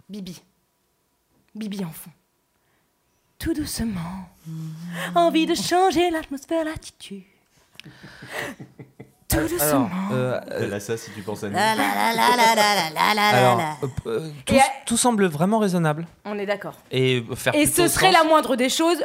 [0.09, 0.43] Bibi,
[1.55, 2.11] Bibi enfant,
[3.39, 4.29] tout doucement,
[5.14, 7.25] envie de changer l'atmosphère, l'attitude,
[9.35, 9.91] tout doucement.
[10.12, 11.57] Euh, euh, ça si tu penses à nous.
[11.57, 13.78] Alors,
[14.87, 16.07] tout, semble vraiment raisonnable.
[16.24, 16.76] On est d'accord.
[16.91, 19.05] Et, euh, ce serait la moindre des choses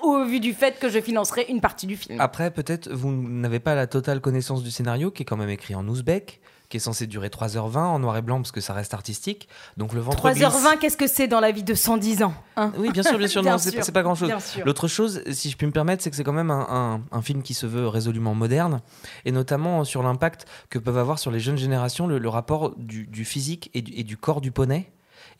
[0.00, 2.20] au vu du fait que je financerai une partie du film.
[2.20, 5.74] Après, peut-être vous n'avez pas la totale connaissance du scénario qui est quand même écrit
[5.74, 6.40] en ouzbek
[6.72, 9.46] qui est censé durer 3h20 en noir et blanc, parce que ça reste artistique.
[9.76, 10.42] Donc le ventre glisse.
[10.42, 12.72] 3h20, qu'est-ce que c'est dans la vie de 110 ans hein?
[12.78, 14.30] Oui, bien sûr, bien sûr, Bien non, c'est sûr, pas- c'est pas grand-chose.
[14.64, 17.20] L'autre chose, si je puis me permettre, c'est que c'est quand même un, un- un
[17.22, 18.80] film qui se veut résolument moderne,
[19.26, 23.06] et notamment sur l'impact que peuvent avoir sur les jeunes générations le, le rapport du,
[23.06, 24.90] du physique et du, et du corps du poney.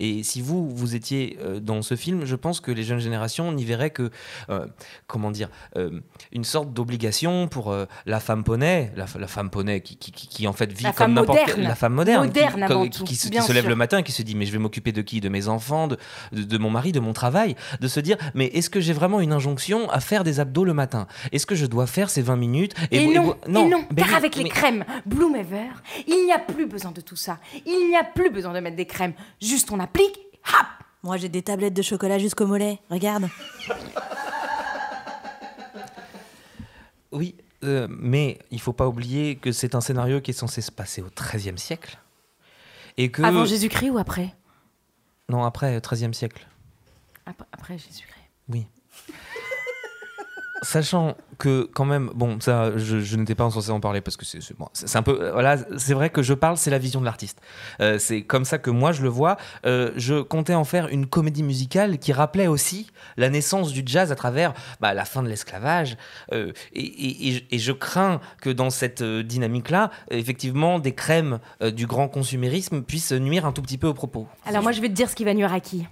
[0.05, 3.53] Et si vous, vous étiez euh, dans ce film, je pense que les jeunes générations
[3.53, 4.11] n'y verraient que,
[4.51, 4.67] euh,
[5.07, 6.01] comment dire, euh,
[6.33, 10.27] une sorte d'obligation pour euh, la femme poney, la, la femme poney qui, qui, qui-
[10.27, 13.05] qui, en fait vit La comme n'importe quelle, la femme moderne, Moderne qui, avant tout,
[13.05, 15.21] qui se, lève le matin et qui se dit mais je vais m'occuper de qui,
[15.21, 15.97] de mes enfants, de,
[16.33, 19.21] de, de mon mari, de mon travail, de se dire mais est-ce que j'ai vraiment
[19.21, 21.07] une injonction à faire des abdos le matin?
[21.31, 23.35] Est-ce que je dois faire ces 20 minutes Et, vous- non, vous-
[23.67, 24.85] et non, mais car oui, avec les mais- crèmes.
[25.07, 25.69] Bloomever,
[26.09, 27.39] il n'y a plus besoin de tout ça.
[27.67, 29.13] Il n'y a plus besoin de mettre des crèmes.
[29.41, 30.19] Juste on applique,
[30.49, 30.67] hop
[31.03, 32.79] Moi, j'ai des tablettes de chocolat jusqu'au mollet.
[32.91, 33.29] Regarde.
[37.13, 37.35] Oui,
[37.65, 41.03] euh, mais il faut pas oublier que c'est un scénario qui est censé se passer
[41.03, 41.99] au XIIIe siècle.
[42.97, 43.23] Et que...
[43.23, 44.35] Avant Jésus-Christ ou après?
[45.29, 46.47] Non, après, XIIIe siècle.
[47.27, 48.19] Ap- Après Jésus-Christ.
[48.49, 48.67] Oui.
[50.63, 54.97] Sachant que quand même, bon, ça, je, n'étais pas censé en parler parce que c'est
[54.97, 57.41] un peu, euh, voilà, c'est vrai que je parle, c'est la vision de l'artiste.
[57.81, 59.37] Euh, c'est comme ça que moi je le vois.
[59.67, 62.87] Euh, je comptais en faire une comédie musicale qui rappelait aussi
[63.17, 65.97] la naissance du jazz à travers bah, la fin de l'esclavage.
[66.31, 73.47] Et, je- crains que dans cette dynamique-là, effectivement, des crèmes du grand consumérisme puissent nuire
[73.47, 74.29] un tout petit peu au propos.
[74.45, 75.87] Alors moi je vais te dire ce qui va nuire à qui?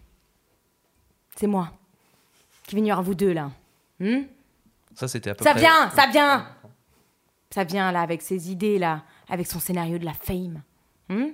[1.37, 1.73] C'est moi.
[2.69, 3.51] Qui va nuire à vous deux là.
[3.99, 4.21] Hmm?
[5.01, 5.61] Ça, c'était à peu ça près.
[5.61, 6.47] vient, ça vient
[7.53, 10.63] Ça vient là avec ses idées là, avec son scénario de la fame.
[11.09, 11.29] Hmm?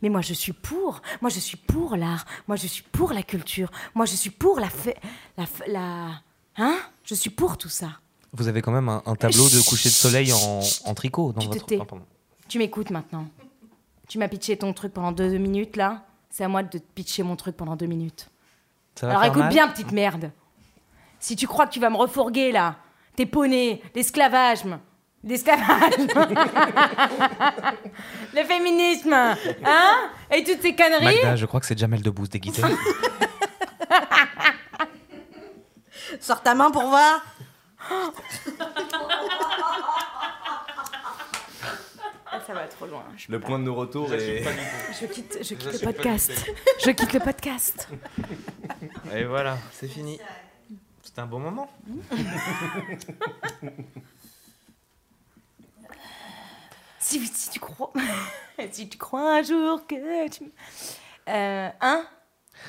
[0.00, 3.22] Mais moi je suis pour, moi je suis pour l'art, moi je suis pour la
[3.24, 4.92] culture, moi je suis pour la fa-
[5.66, 6.20] la
[6.56, 6.76] hein?
[7.04, 7.88] Je suis pour tout ça.
[8.32, 11.40] Vous avez quand même un, un tableau de coucher de soleil en, en tricot dans
[11.40, 11.66] Tu votre.
[11.80, 11.96] Ah.
[12.48, 13.26] Tu m'écoutes maintenant.
[14.06, 16.04] Tu m'as pitché ton truc pendant deux minutes là.
[16.30, 18.28] C'est à moi de te pitcher mon truc pendant deux minutes.
[18.94, 20.30] Ça va Alors faire écoute mal bien, petite merde.
[21.18, 22.76] Si tu crois que tu vas me refourguer là,
[23.16, 24.60] tes poneys, l'esclavage,
[25.24, 25.92] l'esclavage,
[28.34, 30.10] le féminisme, hein?
[30.30, 31.04] Et toutes ces conneries?
[31.04, 32.62] Magda, je crois que c'est Jamel Debbouze déguisé.
[36.20, 37.24] Sors ta main pour voir.
[42.46, 43.04] Ça va trop loin.
[43.16, 44.42] Je, Le point de nos retours est.
[45.00, 46.32] je quitte, je quitte le podcast.
[46.84, 47.88] Je quitte le podcast.
[49.14, 50.18] Et voilà, c'est fini.
[51.02, 51.70] C'était un bon moment.
[57.02, 57.92] Si, si tu crois,
[58.70, 60.44] si tu crois un jour que tu,
[61.28, 62.04] euh, hein?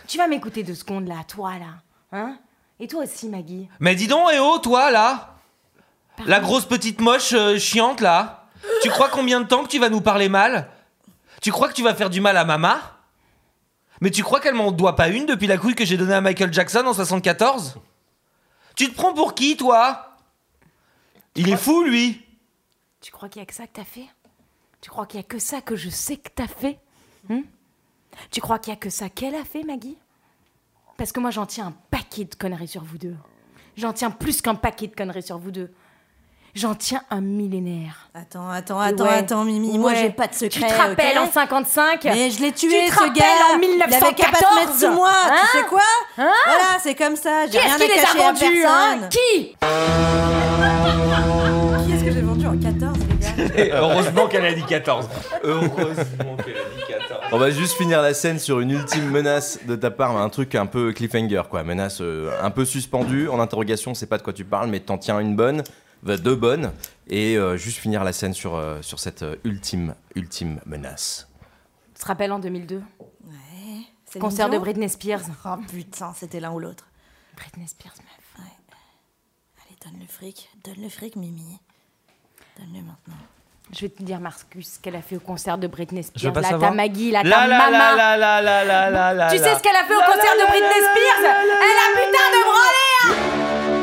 [0.07, 2.39] Tu vas m'écouter deux secondes là, toi là, hein?
[2.79, 3.69] Et toi aussi, Maggie.
[3.79, 5.35] Mais dis donc, eh oh, toi là
[6.25, 8.47] La grosse petite moche euh, chiante là
[8.81, 10.67] Tu crois combien de temps que tu vas nous parler mal?
[11.41, 12.81] Tu crois que tu vas faire du mal à Mama?
[14.01, 16.21] Mais tu crois qu'elle m'en doit pas une depuis la couille que j'ai donnée à
[16.21, 17.75] Michael Jackson en 74
[18.75, 20.17] Tu te prends pour qui, toi?
[21.35, 22.23] Il est fou, lui.
[23.01, 24.07] Tu crois qu'il y a que ça que t'as fait?
[24.81, 26.79] Tu crois qu'il y a que ça que je sais que t'as fait?
[27.29, 27.43] Hein?
[28.31, 29.97] Tu crois qu'il y a que ça qu'elle a fait, Maggie?
[30.97, 33.15] Parce que moi, j'en tiens un paquet de conneries sur vous deux.
[33.77, 35.73] J'en tiens plus qu'un paquet de conneries sur vous deux.
[36.55, 38.09] J'en tiens un millénaire.
[38.13, 39.09] Attends, attends, attends, Ouais.
[39.17, 39.75] attends, Mimi.
[39.79, 40.49] Moi, j'ai pas de secret.
[40.49, 43.25] Tu te rappelles ok en 55 Mais je l'ai tué, Tu te ce rappelles gars
[43.55, 44.21] en Il avait pas mettre
[44.69, 44.79] 1914?
[44.79, 45.81] sous moi, Hein tu sais quoi
[46.19, 49.09] Hein Voilà, c'est comme ça, j'ai rien à les cacher a à vendus hein personne.
[49.09, 49.55] Qui
[51.87, 55.09] Qui est-ce que j'ai vendu en 14, les gars Et heureusement qu'elle a dit 14.
[55.43, 57.21] Heureusement qu'elle a dit 14.
[57.31, 60.53] On va juste finir la scène sur une ultime menace de ta part, un truc
[60.53, 61.63] un peu cliffhanger, quoi.
[61.63, 64.99] Menace euh, un peu suspendue, en interrogation, c'est pas de quoi tu parles, mais t'en
[64.99, 65.63] tiens une bonne,
[66.03, 66.71] bah, deux bonnes,
[67.07, 71.27] et euh, juste finir la scène sur, euh, sur cette euh, ultime, ultime menace.
[71.95, 72.77] Tu te rappelles en 2002
[73.25, 73.81] Ouais.
[74.05, 75.21] c'est Concert de Britney Spears.
[75.45, 76.85] Oh putain, c'était l'un ou l'autre.
[77.35, 78.45] Britney Spears, meuf.
[79.65, 80.49] Allez, donne le fric.
[80.63, 81.59] Donne le fric, Mimi.
[82.59, 83.15] Donne-le maintenant.
[83.71, 86.31] Je vais te dire, Marcus, ce qu'elle a fait au concert de Britney Je veux
[86.31, 86.33] Spears.
[86.33, 86.71] pas Là, savoir.
[86.71, 87.71] ta Maggie, là, ta La la maman.
[87.71, 89.43] la la la la la la Tu la.
[89.43, 91.21] sais ce qu'elle a fait au La, concert la, de Britney la, Spears?
[91.21, 93.82] la, la, la, Elle a putain de branlé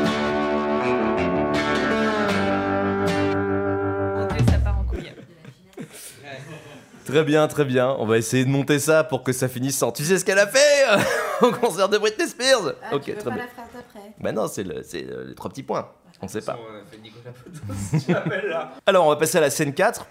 [7.11, 7.93] Très bien, très bien.
[7.99, 9.91] On va essayer de monter ça pour que ça finisse sans.
[9.91, 10.59] Tu sais ce qu'elle a fait
[10.91, 10.97] euh,
[11.47, 13.43] au concert de Britney Spears Ok, très bien.
[13.43, 15.89] faire d'après Bah non, c'est le- c'est, euh, les trois petits points.
[16.21, 16.57] On sait pas.
[16.57, 18.71] On a fait Nicolas Potos, tu là.
[18.85, 20.05] Alors, on va passer à la scène 4.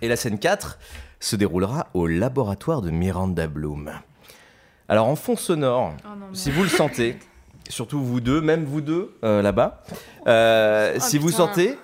[0.00, 0.78] Et la scène 4
[1.20, 3.92] se déroulera au laboratoire de Miranda Bloom.
[4.88, 5.92] Alors, en fond sonore,
[6.32, 7.18] si vous le sentez,
[7.68, 9.82] surtout vous deux, même vous deux euh, là-bas,
[10.28, 11.76] euh, si vous sentez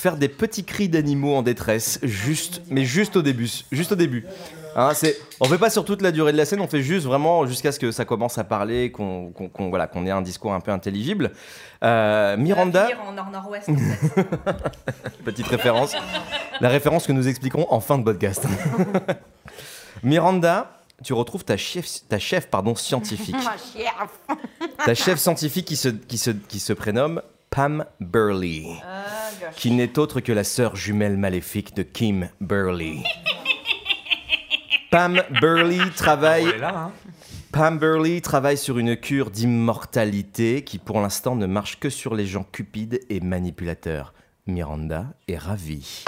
[0.00, 4.24] faire des petits cris d'animaux en détresse, juste, mais juste au début, juste au début.
[4.76, 7.04] Hein, c'est, on fait pas sur toute la durée de la scène, on fait juste
[7.04, 10.22] vraiment jusqu'à ce que ça commence à parler, qu'on, qu'on- qu'on- voilà, qu'on ait un
[10.22, 11.32] discours un peu intelligible.
[11.82, 13.68] Euh, Miranda, en nord-nord-ouest.
[15.24, 15.94] Petite référence.
[16.60, 18.46] La référence que nous expliquerons en fin de podcast.
[20.02, 20.70] Miranda,
[21.02, 23.36] tu retrouves ta chef, ta chef pardon, scientifique.
[24.84, 27.20] Ta chef scientifique qui se, qui se, qui se prénomme
[27.50, 28.64] Pam Burley.
[29.56, 33.02] Qui n'est autre que la sœur jumelle maléfique de Kim Burley.
[34.90, 36.92] Pam Burley travaille là, hein.
[37.52, 42.26] Pam Burley travaille sur une cure d'immortalité qui pour l'instant ne marche que sur les
[42.26, 44.14] gens cupides et manipulateurs.
[44.46, 46.04] Miranda est ravie.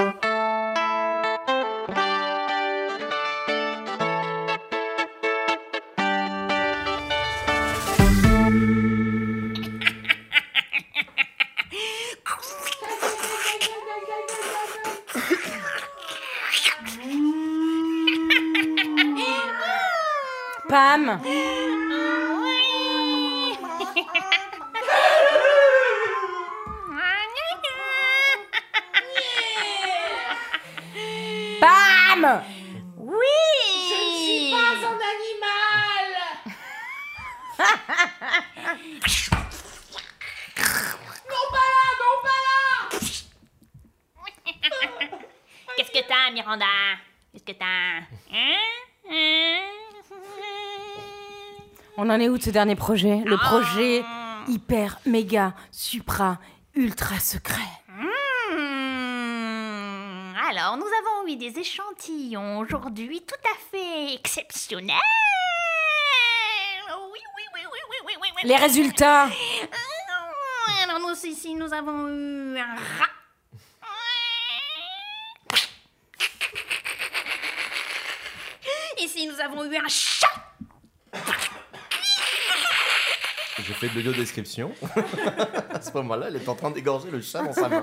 [52.32, 54.02] Où de ce dernier projet Le projet
[54.48, 56.38] hyper, méga, supra,
[56.74, 57.60] ultra secret.
[57.88, 58.08] Hmm,
[60.50, 64.96] Alors, nous avons eu des échantillons aujourd'hui tout à fait exceptionnels.
[66.88, 68.42] Oui, oui, oui, oui, oui, oui, oui, oui.
[68.48, 69.28] Les résultats
[70.84, 73.10] Alors, nous ici, nous avons eu un rat.
[78.98, 80.41] Ici, nous avons eu un chat.
[83.64, 84.72] Je fais de l'audio-description.
[85.70, 87.82] à ce moment-là, elle est en train d'égorger le chat dans sa main.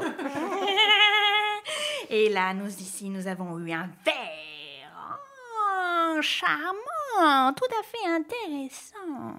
[2.10, 5.20] Et là, nous ici, nous avons eu un verre.
[6.18, 9.36] Oh, charmant, tout à fait intéressant.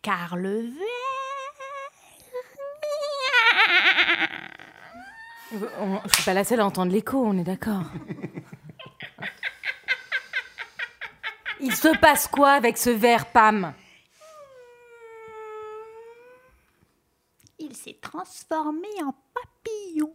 [0.00, 0.78] Car le verre...
[5.80, 7.82] On- Je suis pas la seule à entendre l'écho, on est d'accord.
[11.60, 13.74] Il se passe quoi avec ce verre, Pam
[17.58, 20.12] Il s'est transformé en papillon.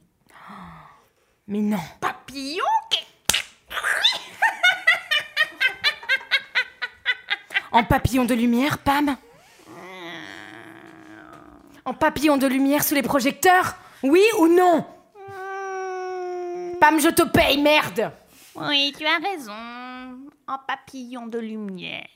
[1.47, 1.79] Mais non.
[1.99, 2.63] Papillon
[7.71, 9.17] En papillon de lumière, Pam
[11.85, 14.85] En papillon de lumière sous les projecteurs Oui ou non
[16.79, 18.11] Pam, je te paye, merde
[18.55, 19.53] Oui, tu as raison.
[20.47, 22.07] En papillon de lumière.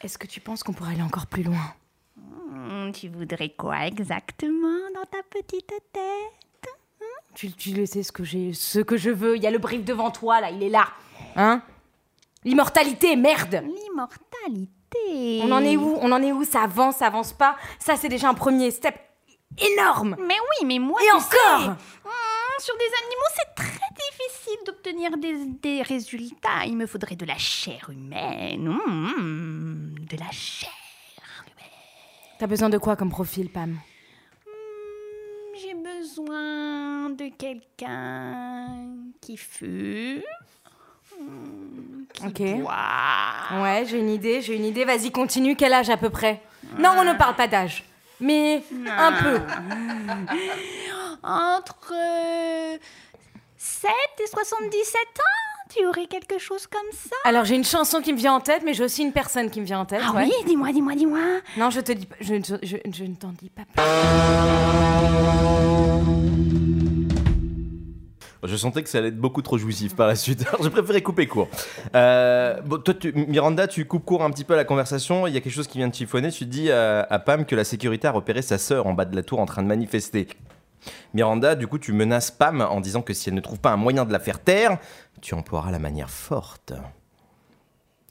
[0.00, 1.74] Est-ce que tu penses qu'on pourrait aller encore plus loin
[2.16, 6.72] Hmm, tu voudrais quoi exactement dans ta petite tête
[7.34, 9.36] tu, tu le sais ce que j'ai, ce que je veux.
[9.36, 10.86] Il y a le brief devant toi, là, il est là.
[11.36, 11.60] Hein?
[12.44, 15.42] L'immortalité, merde L'immortalité.
[15.42, 15.98] On en est où?
[16.00, 16.44] On en est où?
[16.44, 18.94] Ça avance, ça avance pas Ça, c'est déjà un premier step
[19.58, 21.76] énorme Mais oui, mais moi, Et tu encore sais, hmm,
[22.58, 26.64] sur des animaux, c'est très difficile d'obtenir des, des résultats.
[26.64, 28.68] Il me faudrait de la chair humaine.
[28.86, 30.70] Mmh, de la chair.
[32.38, 33.70] T'as besoin de quoi comme profil, Pam?
[33.70, 34.50] Mmh,
[35.60, 38.66] J'ai besoin de quelqu'un
[39.20, 40.20] qui fume.
[41.18, 42.60] mmh, qui Ok.
[42.60, 43.62] boit.
[43.62, 44.84] Ouais, j'ai une idée, j'ai une idée.
[44.84, 45.56] Vas-y, continue.
[45.56, 46.42] Quel âge à peu près?
[46.78, 47.84] Non, on ne parle pas d'âge.
[48.20, 49.40] Mais un peu.
[51.22, 52.76] Entre euh,
[53.56, 53.90] 7
[54.22, 55.22] et 77 ans
[55.74, 57.16] Tu aurais quelque chose comme ça?
[57.24, 59.60] Alors, j'ai une chanson qui me vient en tête, mais j'ai aussi une personne qui
[59.60, 60.00] me vient en tête.
[60.06, 60.24] Ah ouais.
[60.24, 61.18] oui, dis-moi, dis-moi, dis-moi.
[61.56, 62.14] Non, je te dis pas.
[62.20, 63.82] Je, je- je- je ne t'en dis pas plus.
[68.44, 70.46] Je sentais que ça allait être beaucoup trop jouissif par la suite.
[70.46, 71.48] Alors j'ai préféré couper court.
[71.96, 75.26] Euh, bon, toi, tu- Miranda, tu coupes court un petit peu à la conversation.
[75.26, 76.30] Il y a quelque chose qui vient de chiffonner.
[76.30, 79.16] Tu dis à, à Pam que la sécurité a repéré sa sœur en bas de
[79.16, 80.28] la tour en train de manifester.
[81.12, 83.76] Miranda, du coup, tu menaces Pam en disant que si elle ne trouve pas un
[83.76, 84.78] moyen de la faire taire,
[85.20, 86.72] tu emploieras la manière forte.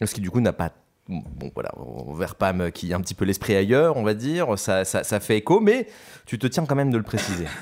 [0.03, 0.71] Ce qui, du coup, n'a pas.
[1.07, 1.71] Bon, voilà,
[2.15, 4.57] vers Pam qui a un petit peu l'esprit ailleurs, on va dire.
[4.57, 5.87] Ça, ça, ça fait écho, mais
[6.25, 7.45] tu te tiens quand même de le préciser.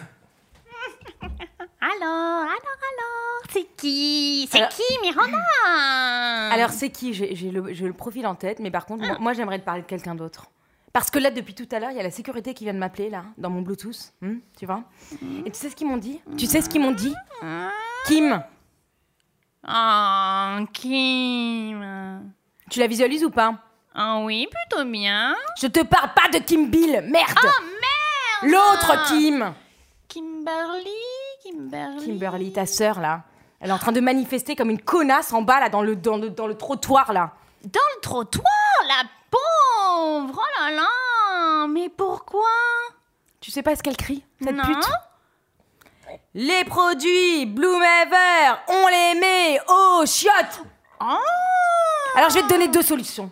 [1.82, 4.48] Alors, alors, alors, c'est qui?
[4.50, 5.38] C'est Alors- qui, Miranda?
[6.52, 7.14] Alors, c'est qui?
[7.14, 9.88] J'ai le, le profil en tête, mais par contre, moi, moi, j'aimerais te parler de
[9.88, 10.46] quelqu'un d'autre.
[10.94, 12.80] Parce que là, depuis tout à l'heure, il y a la sécurité qui vient de
[12.80, 14.14] m'appeler, là, dans mon Bluetooth.
[14.22, 14.84] Hmm, tu vois?
[15.46, 16.22] Et tu sais ce qu'ils m'ont dit?
[16.38, 17.14] Tu sais ce qu'ils m'ont dit?
[18.06, 18.42] Kim,
[19.68, 22.32] Oh, Kim.
[22.70, 23.56] tu la visualises ou pas
[23.96, 25.36] Ah oui, plutôt bien.
[25.62, 27.48] Je te parle pas de Kim Bill, merde Oh,
[28.42, 29.54] merde L'autre Kim
[30.10, 30.90] Kimberly
[31.44, 33.22] Kimberly Kimberly, ta sœur, là.
[33.60, 36.18] Elle est en train de manifester comme une connasse en bas, là, dans le, dans
[36.18, 37.32] le, dans le trottoir, là.
[37.64, 38.44] Dans le trottoir,
[38.88, 42.42] la pauvre Oh là là Mais pourquoi?
[43.40, 44.64] Tu sais pas ce qu'elle crie, cette Non.
[44.64, 44.90] pute?
[46.34, 50.62] Les produits Bloomever, on les met aux chiottes
[51.00, 51.18] Oh
[52.16, 53.32] Alors je vais te donner deux solutions.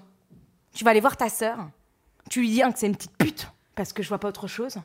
[0.73, 1.57] Tu vas aller voir ta sœur,
[2.29, 4.47] tu lui dis un que c'est une petite pute, parce que je vois pas autre
[4.47, 4.75] chose.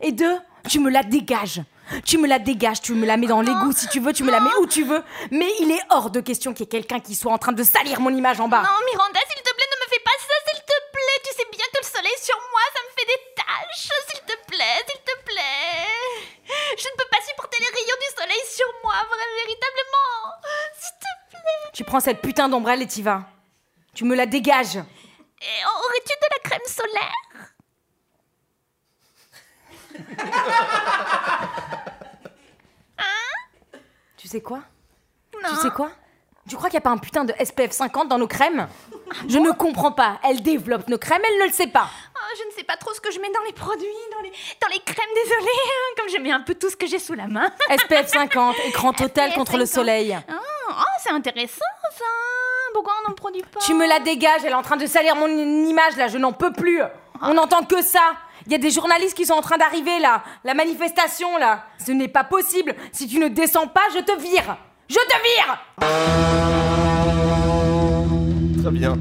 [0.00, 0.38] Et deux,
[0.68, 1.62] tu me la dégages.
[2.04, 4.30] Tu me la dégages, tu me la mets dans l'égout si tu veux, tu me
[4.30, 5.02] la mets où tu veux.
[5.32, 7.64] Mais il est hors de question qu'il y ait quelqu'un qui soit en train de
[7.64, 8.62] salir mon image en bas.
[8.62, 11.48] Non, Miranda, s'il te plaît, ne me fais pas ça, s'il te plaît Tu sais
[11.50, 15.00] bien que le soleil sur moi, ça me fait des taches S'il te plaît, s'il
[15.02, 15.99] te plaît
[16.76, 20.34] Je ne peux pas supporter les rayons du soleil sur moi, vraiment, véritablement.
[20.78, 21.70] S'il te plaît.
[21.72, 23.24] Tu prends cette putain d'ombrelle et t'y vas.
[23.94, 24.76] Tu me la dégages.
[24.76, 27.20] Et aurais-tu de la crème solaire?
[34.16, 34.62] Tu sais quoi?
[35.42, 35.48] Non.
[35.48, 35.90] Tu sais quoi?
[36.46, 38.68] Tu crois qu'il n'y a pas un putain de SPF 50 dans nos crèmes?
[39.28, 40.18] Je ne comprends pas.
[40.28, 41.88] Elle développe nos crèmes, elle ne le sait pas.
[42.14, 44.30] Oh, je ne sais pas trop ce que je mets dans les produits, dans les,
[44.60, 47.14] dans les crèmes, désolée, hein, comme je mets un peu tout ce que j'ai sous
[47.14, 47.50] la main.
[47.70, 49.74] SPF 50, écran total contre le 50.
[49.74, 50.18] soleil.
[50.30, 50.34] Oh,
[50.70, 51.64] oh, c'est intéressant
[51.98, 52.04] ça
[52.72, 53.60] Pourquoi on n'en produit pas?
[53.60, 56.32] Tu me la dégages, elle est en train de salir mon image là, je n'en
[56.32, 56.80] peux plus.
[57.22, 58.14] On n'entend que ça.
[58.46, 60.22] Il y a des journalistes qui sont en train d'arriver là.
[60.44, 61.64] La manifestation là.
[61.84, 62.74] Ce n'est pas possible.
[62.92, 64.56] Si tu ne descends pas, je te vire.
[64.88, 66.59] Je te vire
[68.60, 68.98] Très bien.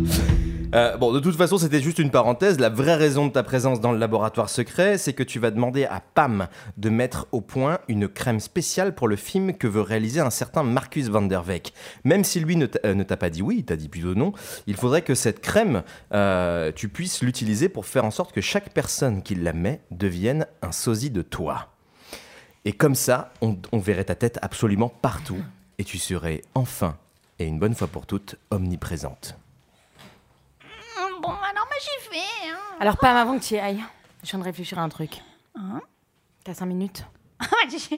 [0.76, 2.60] Euh, bon, de toute façon, c'était juste une parenthèse.
[2.60, 5.86] La vraie raison de ta présence dans le laboratoire secret, c'est que tu vas demander
[5.86, 6.48] à Pam
[6.78, 10.64] de mettre au point une crème spéciale pour le film que veut réaliser un certain
[10.64, 11.74] Marcus van der Weck.
[12.04, 14.14] Même si lui ne t'a euh, ne t'a pas dit oui, il t'a dit plutôt
[14.14, 14.34] non,
[14.68, 15.84] il faudrait que cette crème,
[16.14, 20.46] euh, tu puisses l'utiliser pour faire en sorte que chaque personne qui la met devienne
[20.62, 21.70] un sosie de toi.
[22.66, 25.42] Et comme ça, on verrait ta tête absolument partout
[25.80, 26.98] et tu serais enfin,
[27.40, 29.38] et une bonne fois pour toutes, omniprésente.
[30.62, 32.52] Hum, Bon, alors moi j'y vais.
[32.52, 32.58] Hein.
[32.80, 33.84] Alors Pam, avant que tu y ailles,
[34.24, 35.22] je viens de réfléchir à un truc.
[35.56, 35.82] Hein?
[36.44, 37.04] T'as 5 minutes
[37.70, 37.98] J'y-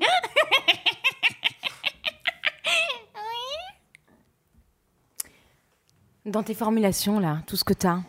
[6.26, 8.00] Dans tes formulations là, tout ce que t'as.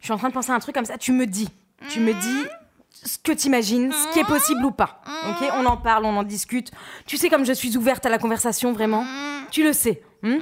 [0.00, 0.98] Je suis en train de penser à un truc comme ça.
[0.98, 1.48] Tu me dis.
[1.90, 2.44] Tu me dis
[2.90, 5.02] ce que t'imagines, ce qui est possible ou pas.
[5.28, 6.72] Ok On en parle, on en discute.
[7.06, 9.04] Tu sais comme je suis ouverte à la conversation, vraiment.
[9.50, 10.02] Tu le sais.
[10.22, 10.38] hmm?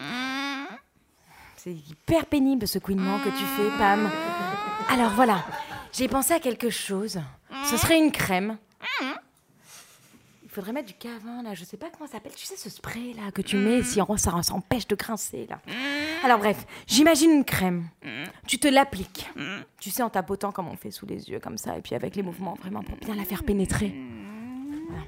[1.62, 4.10] C'est hyper pénible ce couinement que tu fais, Pam.
[4.88, 5.44] Alors voilà,
[5.92, 7.20] j'ai pensé à quelque chose.
[7.66, 8.56] Ce serait une crème.
[10.42, 12.32] Il faudrait mettre du cavin là, je sais pas comment ça s'appelle.
[12.34, 15.60] Tu sais ce spray là que tu mets si ça, ça empêche de grincer là.
[16.24, 17.86] Alors bref, j'imagine une crème.
[18.48, 19.30] Tu te l'appliques.
[19.78, 22.16] Tu sais en tapotant comme on fait sous les yeux comme ça et puis avec
[22.16, 23.94] les mouvements vraiment pour bien la faire pénétrer.
[24.88, 25.04] Voilà.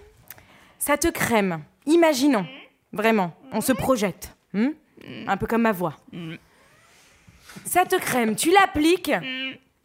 [0.79, 1.65] Ça te crème.
[1.87, 2.47] Imaginons.
[2.93, 4.37] Vraiment, on se projette.
[4.53, 4.69] hmm
[5.27, 5.97] Un peu comme ma voix.
[7.65, 9.13] Ça te crème, tu l'appliques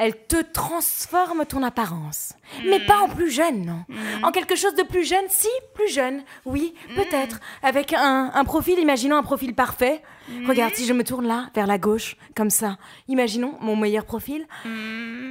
[0.02, 2.34] Elle te transforme ton apparence.
[2.66, 3.84] Mais pas en plus jeune, non.
[4.24, 6.24] En quelque chose de plus jeune, si, plus jeune.
[6.45, 7.39] Oui, peut-être.
[7.62, 10.02] Avec un, un profil, imaginons un profil parfait.
[10.47, 12.78] Regarde, si je me tourne là, vers la gauche, comme ça.
[13.08, 14.47] Imaginons mon meilleur profil.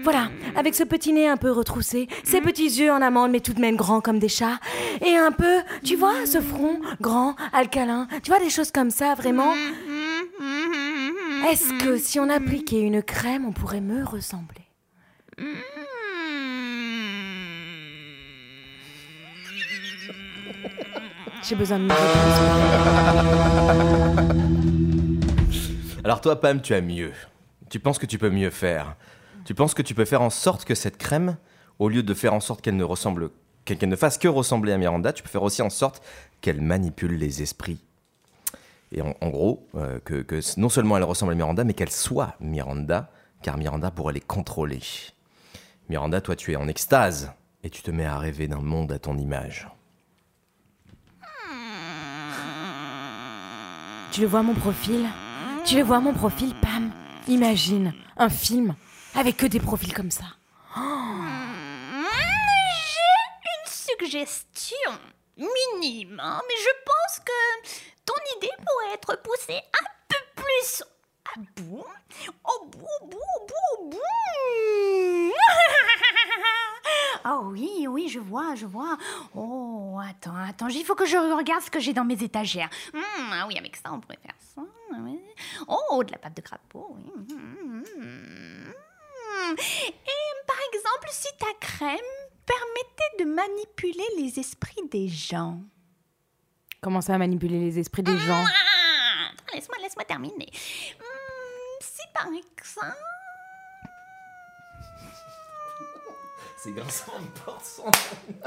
[0.03, 3.55] Voilà, avec ce petit nez un peu retroussé, ces petits yeux en amande, mais tout
[3.55, 4.59] de même grands comme des chats.
[5.05, 8.07] Et un peu, tu vois, ce front grand, alcalin.
[8.23, 9.55] Tu vois, des choses comme ça, vraiment.
[11.47, 14.67] Est-ce que si on appliquait une crème, on pourrait me ressembler?
[21.43, 21.93] J'ai besoin de me
[26.05, 27.13] Alors toi, Pam, tu as mieux.
[27.71, 28.97] Tu penses que tu peux mieux faire.
[29.45, 31.37] Tu penses que tu peux faire en sorte que cette crème,
[31.79, 33.31] au lieu de faire en sorte qu'elle ne ressemble,
[33.65, 36.03] qu'elle qu'elle ne fasse que ressembler à Miranda, tu peux faire aussi en sorte
[36.41, 37.81] qu'elle manipule les esprits.
[38.93, 41.91] Et en, en gros, euh, que, que non seulement elle ressemble à Miranda, mais qu'elle
[41.91, 43.11] soit Miranda,
[43.43, 44.81] car Miranda pourrait les contrôler.
[45.89, 47.33] Miranda, toi, tu es en extase
[47.63, 49.69] et tu te mets à rêver d'un monde à ton image.
[54.11, 55.07] Tu le vois mon profil?
[55.65, 56.91] Tu le vois mon profil, Pam?
[57.29, 58.75] Imagine un film
[59.15, 60.25] avec que des profils comme ça.
[60.75, 60.83] J'ai
[63.55, 64.93] une suggestion
[65.39, 70.83] minime, hein, mais je pense que ton idée pourrait être poussée un peu plus
[71.25, 71.85] à bout.
[72.45, 73.99] Au bout, au bout, au bout.
[77.25, 78.97] Oh oui, oui, je vois, je vois.
[79.35, 82.71] Oh, attends, attends, il faut que je regarde ce que j'ai dans mes étagères.
[82.93, 84.63] Hmm, ah oui, avec ça, on pourrait faire ça.
[85.01, 85.21] oui.
[85.69, 87.13] Oh, de la pâte de crapaud, oui.
[87.35, 88.73] Hmm, hmm.
[89.51, 91.99] Et par exemple, si ta crème
[92.49, 95.61] permettait de manipuler les esprits des gens.
[96.81, 98.45] Comment ça manipuler les esprits des gens?
[98.47, 100.49] Ah, laisse-moi, laisse-moi terminer.
[100.99, 102.97] Hmm, si par exemple.
[106.57, 107.13] C'est grinçant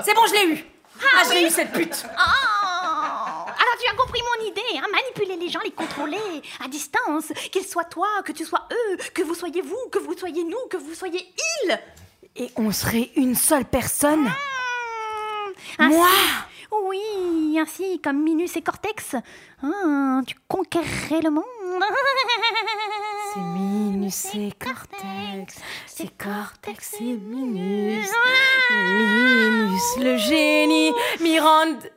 [0.03, 0.65] C'est bon, je l'ai eu
[1.01, 5.37] Ah, je l'ai eu cette pute Oh Alors tu as compris mon idée, hein, manipuler
[5.37, 9.35] les gens, les contrôler à distance, qu'ils soient toi, que tu sois eux, que vous
[9.35, 11.33] soyez vous, que vous soyez nous, que vous soyez
[11.63, 11.79] ils.
[12.35, 14.29] Et on serait une seule personne
[15.79, 16.07] Hmm, Moi
[16.83, 19.15] Oui, ainsi comme Minus et Cortex.
[19.63, 21.43] Hein, tu conquerrais le monde.
[23.33, 28.09] C'est Minus et Cortex, c'est Cortex et Minus.
[28.71, 31.89] Minus, le génie, Mirande,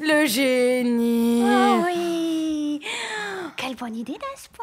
[0.00, 1.42] le génie.
[1.44, 2.80] Oh oui
[3.56, 4.62] Quelle bonne idée, n'est-ce pas?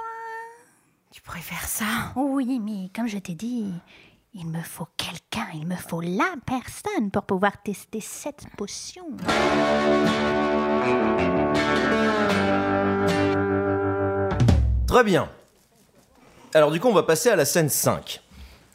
[1.12, 2.14] Tu pourrais faire ça?
[2.16, 3.74] Oui, mais comme je t'ai dit,
[4.34, 9.06] il me faut quelqu'un, il me faut la personne pour pouvoir tester cette potion.
[14.88, 15.30] Très bien.
[16.54, 18.22] Alors du coup, on va passer à la scène 5.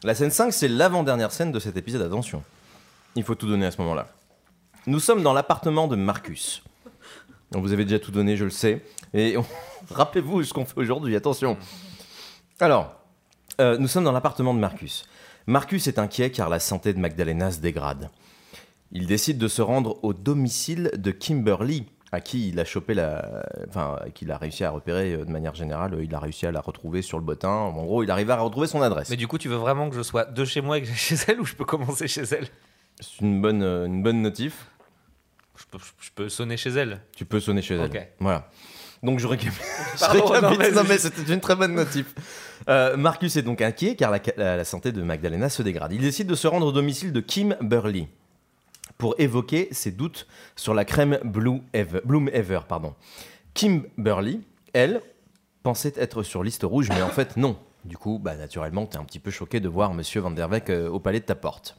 [0.03, 2.01] La scène 5, c'est l'avant-dernière scène de cet épisode.
[2.01, 2.43] Attention.
[3.15, 4.07] Il faut tout donner à ce moment-là.
[4.87, 6.63] Nous sommes dans l'appartement de Marcus.
[7.51, 8.83] Donc, vous avez déjà tout donné, je le sais.
[9.13, 9.45] Et on-
[9.91, 11.15] rappelez-vous ce qu'on fait aujourd'hui.
[11.15, 11.57] Attention.
[12.59, 12.93] Alors,
[13.61, 15.07] euh, nous sommes dans l'appartement de Marcus.
[15.47, 18.09] Marcus est inquiet car la santé de Magdalena se dégrade.
[18.91, 23.45] Il décide de se rendre au domicile de Kimberly, à qui il a chopé la,
[23.67, 25.97] enfin, qu'il a réussi à repérer euh, de manière générale.
[26.01, 27.49] Il a réussi à la retrouver sur le bottin.
[27.49, 29.09] En gros, il arrive à retrouver son adresse.
[29.09, 30.95] Mais du coup, tu veux vraiment que je sois de chez moi et que j'aille
[30.95, 32.47] chez elle ou je peux commencer chez elle?
[32.99, 34.67] C'est une bonne, euh, une bonne notif.
[35.57, 37.01] je peux, je peux sonner chez elle.
[37.15, 37.91] Tu peux sonner chez Ok.
[37.95, 38.07] elle.
[38.19, 38.49] Voilà.
[39.03, 39.63] Donc je récapitule.
[40.73, 42.13] non, mais c'était une très bonne notif.
[42.69, 45.93] Euh, Marcus est donc inquiet car la, la- la santé de Magdalena se dégrade.
[45.93, 48.07] Il décide de se rendre au domicile de Kim Burley
[48.97, 52.61] pour évoquer ses doutes sur la crème Blue Ever, Bloom Ever.
[52.67, 52.95] Pardon.
[53.53, 54.39] Kim Burley,
[54.73, 55.01] elle,
[55.63, 57.57] pensait être sur liste rouge, mais en fait non.
[57.85, 60.69] Du coup, bah, naturellement, t'es un petit peu choqué de voir Monsieur Van der Weyck
[60.69, 61.77] euh, au palais de ta porte.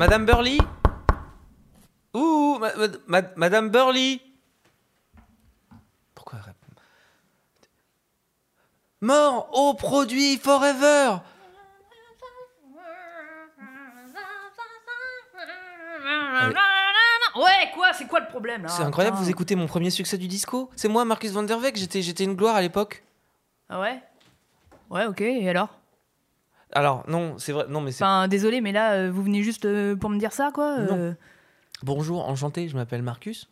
[0.00, 0.56] Madame Burley
[2.14, 4.18] Ouh, ma- ma- ma- Madame Burley
[6.14, 6.80] Pourquoi elle répond?
[9.02, 11.18] Mort au produit Forever.
[17.36, 18.68] Ouais, quoi C'est quoi le problème là?
[18.68, 19.24] C'est incroyable, Putain.
[19.24, 20.70] vous écoutez mon premier succès du disco?
[20.76, 23.04] C'est moi, Marcus Van der j'étais, j'étais une gloire à l'époque.
[23.68, 24.02] Ah ouais?
[24.88, 25.68] Ouais, ok, et alors?
[26.72, 28.04] Alors, non, c'est vrai, non mais c'est...
[28.04, 31.12] Enfin, désolé, mais là, euh, vous venez juste euh, pour me dire ça, quoi euh,
[31.82, 33.48] Bonjour, enchanté, je m'appelle Marcus.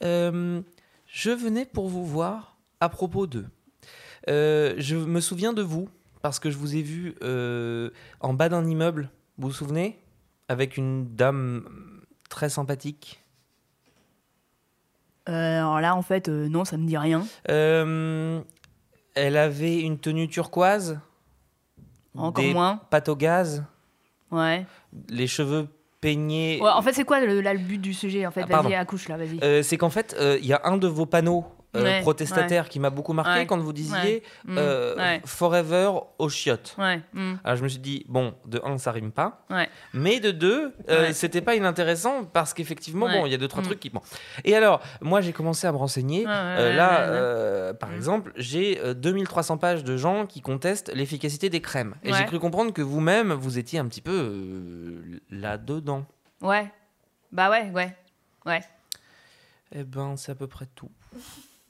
[0.00, 3.46] Je venais pour vous voir à propos d'eux.
[4.26, 5.88] Je me souviens de vous
[6.22, 7.14] parce que je vous ai vu
[8.20, 9.98] en bas d'un immeuble, vous vous souvenez?
[10.48, 11.64] Avec une dame
[12.28, 13.20] très sympathique.
[15.28, 17.26] Euh, alors là, en fait, euh, non, ça me dit rien.
[17.50, 18.40] Euh,
[19.14, 21.00] elle avait une tenue turquoise.
[22.16, 22.80] Encore des moins.
[22.90, 23.64] Pâte au gaz.
[24.30, 24.66] Ouais.
[25.08, 25.68] Les cheveux
[26.00, 26.58] peignés.
[26.60, 28.68] Ouais, en fait, c'est quoi le, là, le but du sujet En fait, Ah, pardon.
[28.68, 29.38] vas-y, accouche là, vas-y.
[29.42, 31.44] Euh, c'est qu'en fait, euh, il y a un de vos panneaux
[31.76, 35.20] euh, Ouais, protestataires qui m'a beaucoup marqué Ouais, quand vous disiez mm, euh, ouais.
[35.24, 36.76] Forever aux chiottes.
[37.12, 39.44] Hmm, Alors je me suis dit, bon, de un, ça rime pas.
[39.92, 43.62] Mais de deux, euh, c'était pas inintéressant parce qu'effectivement, bon, il y a deux, trois
[43.62, 43.66] Mm.
[43.66, 43.90] trucs qui.
[43.90, 44.00] Bon.
[44.44, 46.24] Et alors, moi, j'ai commencé à me renseigner.
[46.26, 47.94] Euh, là, par Mm.
[47.94, 51.94] exemple, j'ai euh, 2300 pages de gens qui contestent l'efficacité des crèmes.
[52.02, 56.04] Et j'ai cru comprendre que vous-même, vous étiez un petit peu là-dedans.
[56.40, 56.70] Ouais.
[57.32, 57.96] Bah ouais, ouais.
[58.46, 58.60] Ouais.
[59.74, 60.90] Eh ben, c'est à peu près tout.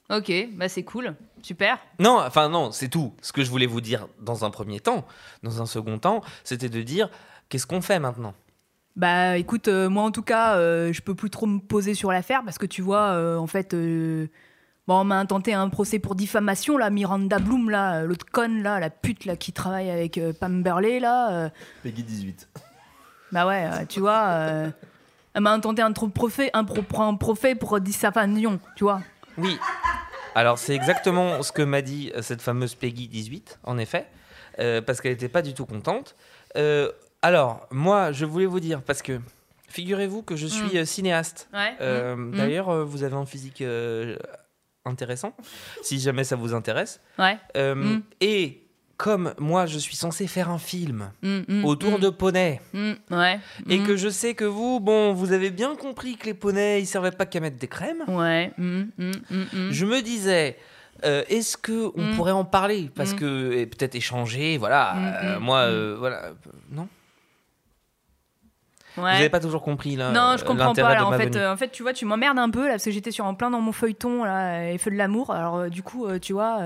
[0.09, 1.15] Ok, bah c'est cool.
[1.41, 1.79] Super.
[1.99, 3.13] Non, enfin non, c'est tout.
[3.21, 5.05] Ce que je voulais vous dire dans un premier temps,
[5.43, 7.09] dans un second temps, c'était de dire
[7.49, 8.33] qu'est-ce qu'on fait maintenant?
[8.95, 12.11] Bah écoute, euh, moi en tout cas, euh, je peux plus trop me poser sur
[12.11, 14.27] l'affaire parce que tu vois, euh, en fait, euh,
[14.87, 18.79] bon, on m'a intenté un procès pour diffamation, là, Miranda Bloom, là, l'autre conne, là,
[18.79, 21.31] la pute, là, qui travaille avec euh, Pam Berley, là.
[21.33, 21.49] euh,
[21.83, 22.49] Peggy 18.
[23.33, 24.71] bah ouais, euh, tu vois, euh,
[25.33, 29.01] elle m'a intenté un trop profet, un, pro, un procès pour diffamation, tu vois.
[29.37, 29.57] Oui.
[30.35, 34.05] Alors c'est exactement ce que m'a dit euh, cette fameuse Peggy 18, en effet,
[34.59, 36.15] euh, parce qu'elle n'était pas du tout contente.
[36.55, 39.19] Euh, alors, moi, je voulais vous dire, parce que
[39.69, 41.49] figurez-vous que je suis euh, cinéaste.
[41.53, 41.73] Ouais.
[41.81, 42.35] Euh, Mm.
[42.35, 43.63] D'ailleurs, vous avez un physique
[44.85, 45.35] intéressant,
[45.81, 47.01] si jamais ça vous intéresse.
[47.19, 47.37] Ouais.
[48.21, 48.66] Et
[48.97, 52.59] comme moi, je suis censé faire un film Mm, mm, autour mm, de poneys,
[53.11, 53.39] ouais.
[53.69, 56.87] et que je sais que vous, bon, vous avez bien compris que les poneys, ils
[56.87, 58.03] servaient pas qu'à mettre des crèmes.
[58.07, 58.51] Ouais.
[58.57, 60.57] Je me disais,
[61.05, 62.89] euh, est-ce que on pourrait en parler?
[62.95, 64.95] Parce que peut-être échanger, voilà.
[65.23, 66.31] Euh, moi, euh, voilà,
[66.71, 66.87] non?
[68.97, 69.03] Ouais.
[69.03, 70.11] Vous n'avez pas toujours compris là.
[70.11, 70.95] Non, je euh, comprends pas.
[70.95, 72.91] Là, en fait, euh, en fait, tu vois, tu m'emmerdes un peu là parce que
[72.91, 75.31] j'étais sur en plein dans mon feuilleton là, et feu de l'amour.
[75.31, 76.59] Alors euh, du coup, euh, tu vois,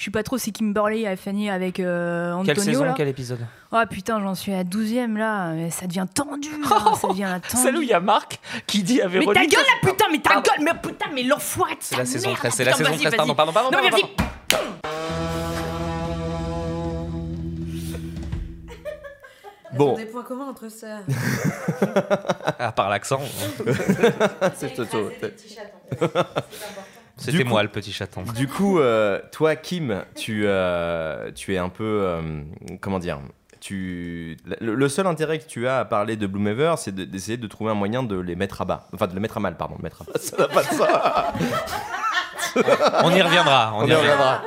[0.00, 2.94] je suis pas trop si Kimberly a fini avec euh, Antonio Quelle saison, là.
[2.96, 3.40] quel épisode?
[3.70, 6.48] Oh putain, j'en suis à la 12e là, mais ça devient tendu.
[6.62, 7.62] là, ça devient tendu.
[7.62, 9.34] Celle où il y a Marc qui dit à Mais Véronique.
[9.34, 12.30] ta gueule là, putain, mais ta gueule, mais putain, mais l'enfoiré de C'est la saison
[12.30, 14.04] mère, 13, c'est la saison vas-y, 13, pardon, pardon, pardon, Non, mais vas-y.
[19.80, 21.00] Bon, Des points communs entre sœurs.
[22.58, 23.20] À part l'accent.
[24.54, 25.10] c'est Toto.
[27.16, 28.22] C'était moi le petit chaton.
[28.34, 31.84] Du coup, euh, toi, Kim, tu, euh, tu es un peu.
[32.04, 32.42] euh,
[32.82, 33.18] comment dire
[33.60, 37.36] tu, le, le seul intérêt que tu as à parler de Bloomever, c'est de- d'essayer
[37.36, 38.86] de trouver un moyen de les mettre à bas.
[38.94, 39.76] Enfin, de les mettre à mal, pardon.
[39.82, 40.88] Mettre à bas, ça n'a pas de sens.
[43.04, 43.72] On y reviendra.
[43.74, 44.36] On, On y y reviendra.
[44.38, 44.42] reviendra.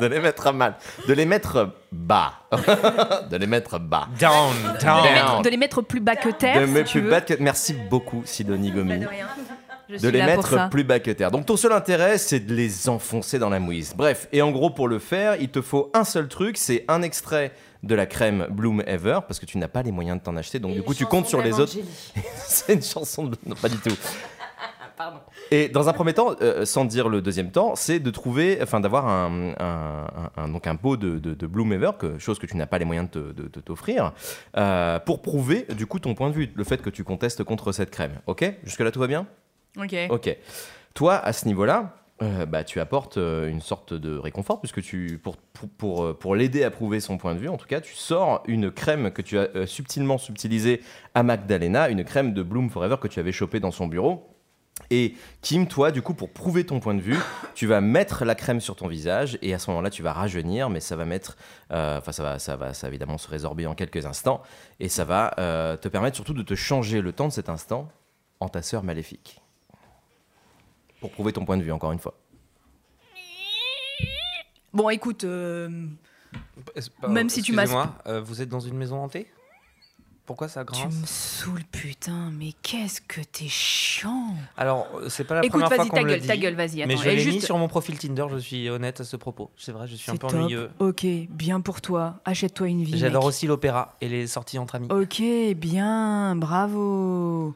[0.00, 0.74] De les mettre à mal.
[1.06, 2.32] De les mettre bas.
[3.30, 4.08] de les mettre bas.
[4.18, 5.02] Down, De les, down.
[5.02, 6.60] mettre, de les mettre plus bas que terre.
[6.60, 7.10] de si mettre tu plus veux.
[7.10, 7.34] bas que...
[7.38, 8.98] Merci beaucoup, Sidonie Gomi.
[8.98, 9.06] De.
[9.88, 11.30] Je les mettre plus bas que terre.
[11.30, 13.94] Donc ton seul intérêt, c'est de les enfoncer dans la mouise.
[13.94, 17.02] Bref, et en gros, pour le faire, il te faut un seul truc, c'est un
[17.02, 20.36] extrait de la crème Bloom Ever, parce que tu n'as pas les moyens de t'en
[20.36, 21.74] acheter, donc du coup tu comptes sur les autres.
[22.46, 23.36] c'est une chanson de...
[23.44, 23.94] Non, pas du tout.
[24.96, 25.18] Pardon.
[25.50, 28.78] Et dans un premier temps, euh, sans dire le deuxième temps, c'est de trouver, enfin
[28.80, 32.38] d'avoir un, un- un- un- donc un pot de, de, de Bloom Ever, que, chose
[32.38, 34.12] que tu n'as pas les moyens de t'offrir,
[34.56, 37.72] euh, pour prouver du coup ton point de vue, le fait que tu contestes contre
[37.72, 38.12] cette crème.
[38.26, 38.44] Ok?
[38.64, 39.26] Jusque-là tout va bien?
[39.76, 39.94] Ok.
[40.10, 40.36] Ok.
[40.94, 45.18] Toi, à ce niveau-là, euh, bah, tu apportes euh, une sorte de réconfort, puisque tu,
[45.20, 47.94] pour, pour, pour, pour l'aider à prouver son point de vue, en tout cas, tu
[47.94, 50.80] sors une crème que tu as euh, subtilement subtilisée
[51.16, 54.30] à Magdalena, une crème de Bloom Forever que tu avais chopée dans son bureau.
[54.90, 57.16] Et Kim, toi, du coup, pour prouver ton point de vue,
[57.54, 60.68] tu vas mettre la crème sur ton visage et à ce moment-là, tu vas rajeunir,
[60.68, 61.36] mais ça va mettre,
[61.70, 64.42] euh, enfin, ça va, ça va, ça va évidemment se résorber en quelques instants
[64.80, 67.88] et ça va euh, te permettre surtout de te changer le temps de cet instant
[68.40, 69.40] en ta sœur maléfique.
[71.00, 72.14] Pour prouver ton point de vue, encore une fois.
[74.72, 75.86] Bon, écoute, euh,
[77.00, 79.28] Pas- Même si tu m'as- excusez-moi, euh, vous êtes dans une maison hantée?
[80.26, 84.28] Pourquoi ça tu grince me saoules, putain, mais qu'est-ce que t'es chiant.
[84.56, 86.26] Alors, c'est pas la Écoute, première fois vas-y, qu'on ta me le gueule, dit.
[86.28, 86.76] ta gueule, vas-y.
[86.86, 89.04] Mais attends, je et l'ai mis juste- sur mon profil Tinder, je suis honnête à
[89.04, 89.50] ce propos.
[89.58, 90.40] C'est vrai, je suis un C'est peu top.
[90.40, 90.70] ennuyeux.
[90.78, 92.20] Ok, bien pour toi.
[92.24, 92.96] Achète-toi une vie.
[92.96, 93.28] J'adore mec.
[93.28, 94.88] aussi l'opéra et les sorties entre amis.
[94.90, 95.22] Ok,
[95.56, 97.54] bien, bravo.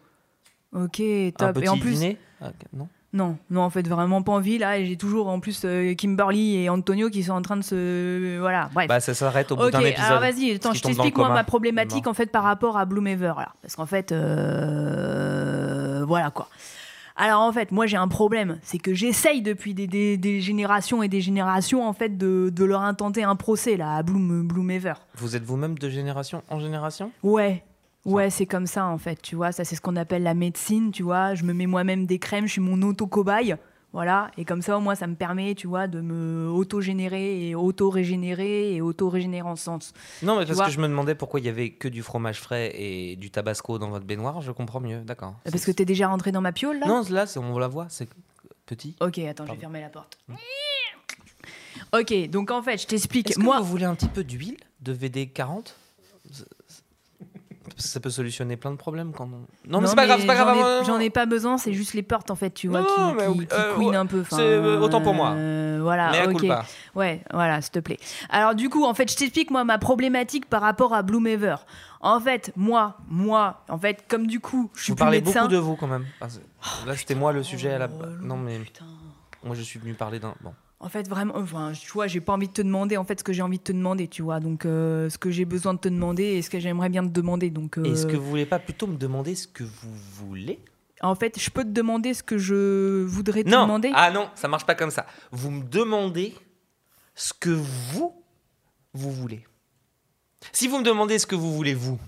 [0.75, 1.55] Ok, un top.
[1.55, 4.59] petit Et en plus, dîner Ah, ok, Non non, non, en fait, vraiment pas envie
[4.59, 4.79] là.
[4.79, 8.39] Et j'ai toujours en plus euh, Kimberly et Antonio qui sont en train de se,
[8.39, 8.87] voilà, bref.
[8.89, 10.07] Bah, ça s'arrête au bout d'un épisode.
[10.07, 13.49] alors vas-y, attends, je t'explique moi ma problématique en fait par rapport à Bloomever là,
[13.63, 16.49] parce qu'en fait, euh, voilà quoi.
[17.21, 21.03] Alors en fait, moi j'ai un problème, c'est que j'essaye depuis des, des- des générations
[21.03, 24.93] et des générations en fait de, de leur intenter un procès là à Bloom, Bloomever.
[25.17, 27.11] Vous êtes vous-même de génération en génération?
[27.25, 27.65] Ouais,
[28.11, 29.53] Ouais, c'est comme ça en fait, tu vois.
[29.53, 31.35] Ça, c'est ce qu'on appelle la médecine, tu vois.
[31.35, 33.57] Je me mets moi-même des crèmes, je suis mon auto-cobaye.
[33.95, 37.55] Voilà, et comme ça, au moins, ça me permet, tu vois, de me auto-générer et
[37.55, 39.95] auto-régénérer et auto-régénérer en sens.
[40.23, 42.39] Non, mais parce vois que je me demandais pourquoi il y avait que du fromage
[42.39, 44.43] frais et du tabasco dans votre baignoire.
[44.43, 45.37] Je comprends mieux, d'accord.
[45.51, 46.87] Parce que t'es déjà rentré dans ma piole, là?
[46.87, 48.11] Non, là, on la voit, c'est
[48.67, 48.95] petit.
[49.01, 50.19] Ok, attends, je vais fermer la porte.
[51.95, 53.39] Ok, donc en fait, je t'explique.
[53.39, 55.73] Moi, vous voulez un petit peu d'huile de VD40
[57.75, 59.47] Parce que ça peut solutionner plein de problèmes quand on...
[59.71, 60.83] Non, mais c'est pas grave, c'est pas j'en grave.
[60.83, 63.47] ai- J'en ai pas besoin, c'est juste les portes en fait, tu vois, Non, qui,
[63.47, 64.25] qui, euh, couinent ouais, un peu.
[64.29, 65.31] c'est, euh, autant pour moi.
[65.31, 66.39] euh, voilà, Mais ok.
[66.41, 66.65] culpa.
[66.95, 67.99] Ouais, voilà, s'il te plaît.
[68.31, 71.57] Alors du coup, en fait, je t'explique moi ma problématique par rapport à Bloomever.
[72.01, 75.41] En fait, moi, moi, en fait, comme du coup, je suis Vous plus parlez médecin.
[75.43, 76.07] beaucoup de vous quand même.
[76.29, 76.41] C'est-
[76.87, 77.89] Là, c'était moi le sujet à la.
[77.89, 78.85] Oh, Non, mais putain.
[79.45, 80.35] moi, je suis venu parler d'un.
[80.41, 80.53] Bon.
[80.81, 83.25] En fait, vraiment, enfin, tu vois, j'ai pas envie de te demander en fait ce
[83.25, 84.39] que j'ai envie de te demander, tu vois.
[84.39, 87.09] Donc, euh, ce que j'ai besoin de te demander et ce que j'aimerais bien te
[87.11, 87.51] demander.
[87.51, 90.61] Donc, euh, Est-ce que vous voulez pas plutôt me demander ce que vous voulez?
[91.01, 93.63] En fait, je peux te demander ce que je voudrais te Non.
[93.63, 93.91] demander?
[93.95, 95.05] Ah non, ça marche pas comme ça.
[95.33, 96.35] Vous me demandez
[97.15, 98.15] ce que vous
[98.95, 99.45] vous voulez.
[100.53, 101.99] Si vous me demandez ce que vous voulez vous,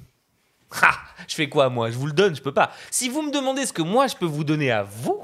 [0.83, 0.93] ha,
[1.27, 1.91] je fais quoi moi?
[1.91, 2.71] Je vous le donne, je peux pas.
[2.93, 5.23] Si vous me demandez ce que moi je peux vous donner à vous,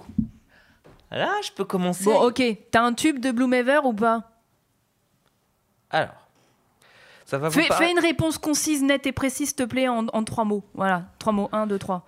[1.11, 2.05] là je peux commencer.
[2.05, 2.43] Bon, ok.
[2.71, 4.31] T'as un tube de Bloomever ou pas?
[5.91, 6.29] Alors,
[7.25, 10.25] ça va vous fais, une réponse concise, nette et précise, s'il te plaît, en, en
[10.25, 10.65] trois mots.
[10.75, 11.49] Voilà, trois mots.
[11.53, 12.05] Un, deux, trois.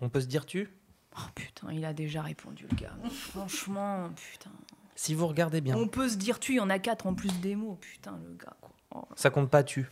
[0.00, 0.70] On peut se dire tu?
[1.16, 2.94] Oh putain, il a déjà répondu, le gars.
[3.10, 4.50] Franchement, putain.
[4.94, 7.14] Si vous regardez bien, On peut se dire tu, il y en a quatre en
[7.14, 7.78] plus des mots.
[7.80, 8.70] Putain, le gars, quoi.
[8.94, 9.90] Oh, ça compte pas tu.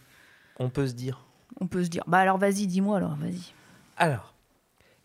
[0.59, 1.25] On peut se dire.
[1.61, 2.05] on peut se dire.
[2.07, 3.53] Bah alors, vas-y, dis-moi alors, vas-y.
[3.97, 4.35] Alors,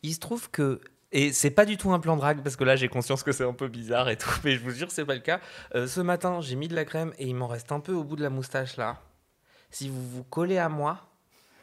[0.01, 0.81] il se trouve que.
[1.13, 3.45] Et c'est pas du tout un plan drague parce que là j'ai conscience que c'est
[3.45, 5.39] un peu bizarre et tout, mais je vous jure c'est pas le cas.
[5.75, 8.03] Euh, ce matin j'ai mis de la crème et il m'en reste un peu au
[8.03, 8.97] bout de la moustache là.
[9.69, 10.99] Si vous vous collez à moi,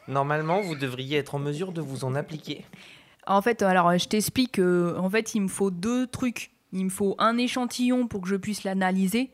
[0.09, 2.65] normalement vous devriez être en mesure de vous en appliquer.
[3.27, 4.59] En fait, alors, je t'explique.
[4.59, 6.51] euh, en fait, il me faut deux trucs.
[6.73, 9.31] Il me faut un échantillon pour que je puisse l'analyser.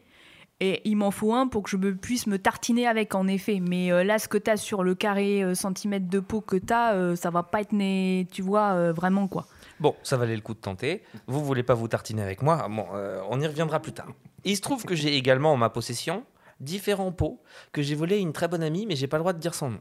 [0.60, 3.60] Et il m'en faut un pour que je puisse me tartiner avec, en effet.
[3.60, 6.56] Mais euh, là, ce que tu as sur le carré euh, centimètre de peau que
[6.56, 9.46] tu as, ça va pas être, né, tu vois, euh, vraiment quoi.
[9.78, 11.02] Bon, ça valait le coup de tenter.
[11.26, 12.66] Vous voulez pas vous tartiner avec moi?
[12.68, 14.08] Bon, euh, on y reviendra plus tard.
[14.44, 16.24] Il se trouve que j'ai également en ma possession
[16.60, 17.42] différents pots
[17.72, 19.54] que j'ai volés à une très bonne amie, mais j'ai pas le droit de dire
[19.54, 19.80] son nom.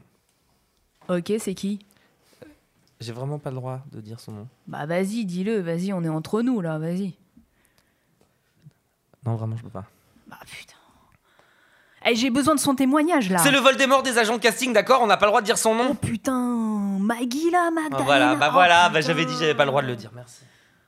[1.08, 1.78] Ok, c'est qui?
[3.00, 4.48] J'ai vraiment pas le droit de dire son nom.
[4.66, 7.14] Bah vas-y, dis-le, vas-y, on est entre nous là, vas-y.
[9.24, 9.86] Non, vraiment, je peux pas.
[10.26, 10.75] Bah putain.
[12.08, 13.38] Eh, j'ai besoin de son témoignage là.
[13.38, 15.58] C'est le Voldemort des agents de casting, d'accord On n'a pas le droit de dire
[15.58, 15.94] son Oh nom.
[15.94, 16.38] putain,
[17.00, 18.04] Maggie là, Ah, Magdalena.
[18.04, 20.42] voilà, bah Oh, voilà, bah, j'avais dit j'avais pas le droit de le dire, merci.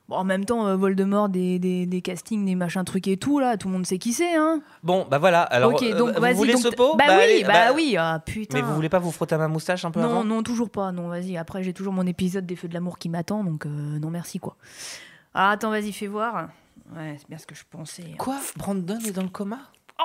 [0.07, 3.37] Bon, en même temps, euh, Voldemort, des, des, des castings, des machins trucs et tout
[3.39, 4.59] là, tout le monde sait qui c'est, hein.
[4.81, 6.33] Bon, bah voilà, alors ok, euh, donc vous vas-y.
[6.33, 8.57] voulez donc ce pot Bah, oui, allez, bah, oui, ah putain.
[8.57, 10.71] Mais vous voulez pas vous frotter à ma moustache un peu Non, avant non, toujours
[10.71, 11.37] pas, non, vas-y.
[11.37, 13.69] Après, j'ai toujours mon épisode des Feux de l'amour qui m'attend, donc euh,
[13.99, 14.55] non, merci quoi.
[15.35, 16.47] Ah, attends, vas-y, fais voir.
[16.95, 18.15] Ouais, c'est bien ce que je pensais.
[18.17, 18.37] Quoi?
[18.57, 19.59] Brandon est dans le coma?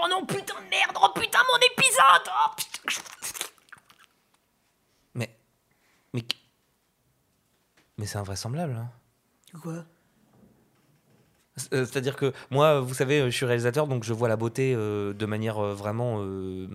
[0.04, 2.92] Oh non, putain de merde, oh putain, mon épisode Oh putain.
[5.14, 5.34] Mais.
[6.12, 6.24] Mais.
[7.96, 8.90] Mais c'est invraisemblable, hein.
[9.62, 9.84] Quoi?
[11.72, 14.74] Euh, C'est-à-dire que moi, vous savez, euh, je suis réalisateur, donc je vois la beauté
[14.76, 16.68] euh, de manière euh, vraiment euh,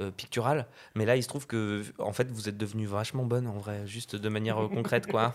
[0.00, 0.66] euh, picturale.
[0.94, 3.86] Mais là, il se trouve que, en fait, vous êtes devenu vachement bonne, en vrai,
[3.86, 5.32] juste de manière euh, concrète, quoi.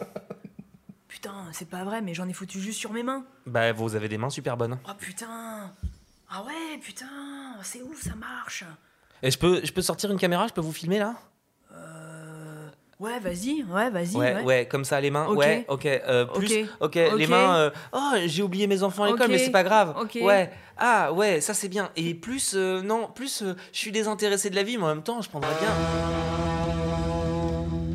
[1.07, 3.25] Putain, c'est pas vrai, mais j'en ai foutu juste sur mes mains.
[3.45, 4.79] Bah, vous avez des mains super bonnes.
[4.89, 5.73] Oh putain
[6.31, 7.05] Ah ouais, putain
[7.63, 8.63] C'est ouf, ça marche
[9.23, 11.15] Et je peux, je peux sortir une caméra, je peux vous filmer là?
[11.73, 12.67] Euh...
[12.99, 14.15] Ouais, vas-y, ouais, vas-y.
[14.15, 15.27] ouais, ouais, comme ça, les mains.
[15.29, 15.85] Ouais, ok.
[15.85, 16.97] euh, plus, Ok.
[16.97, 17.55] ok, les mains.
[17.55, 19.95] euh, oh, j'ai oublié mes enfants à l'école, mais c'est pas grave.
[19.99, 20.17] Ok.
[20.21, 20.51] Ouais.
[20.77, 21.89] Ah, ouais, ça c'est bien.
[21.95, 25.03] Et plus, euh, non, plus, euh, je suis désintéressé de la vie, mais en même
[25.03, 25.69] temps, je prendrais bien.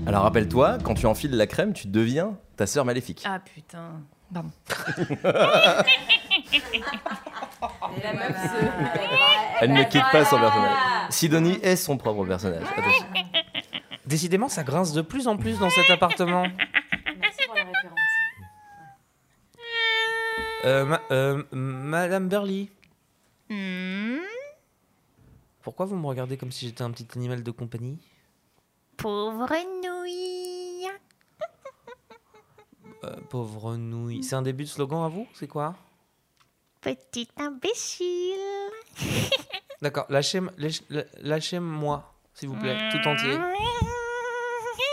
[0.07, 3.23] Alors rappelle-toi, quand tu enfiles la crème, tu deviens ta sœur maléfique.
[3.27, 4.01] Ah putain.
[4.33, 4.51] Pardon.
[9.61, 10.77] Elle ne quitte pas son personnage.
[11.11, 12.65] Sidonie est son propre personnage.
[12.77, 13.07] Attention.
[14.07, 16.43] Décidément, ça grince de plus en plus dans cet appartement.
[17.21, 17.99] Merci pour la référence.
[20.65, 22.69] Euh, ma- euh, Madame Burley,
[23.51, 24.21] Hmm,
[25.63, 27.99] pourquoi vous me regardez comme si j'étais un petit animal de compagnie?
[28.97, 29.47] Pauvre
[29.83, 30.89] nouille.
[33.05, 34.23] Euh, Pauvre nouille.
[34.25, 35.27] C'est un début de slogan à vous?
[35.35, 35.75] C'est quoi?
[36.85, 38.37] Petit imbécile.
[39.83, 40.85] D'accord, lâchez- lâchez-
[41.23, 43.39] lâchez-moi, s'il vous plaît, tout entier.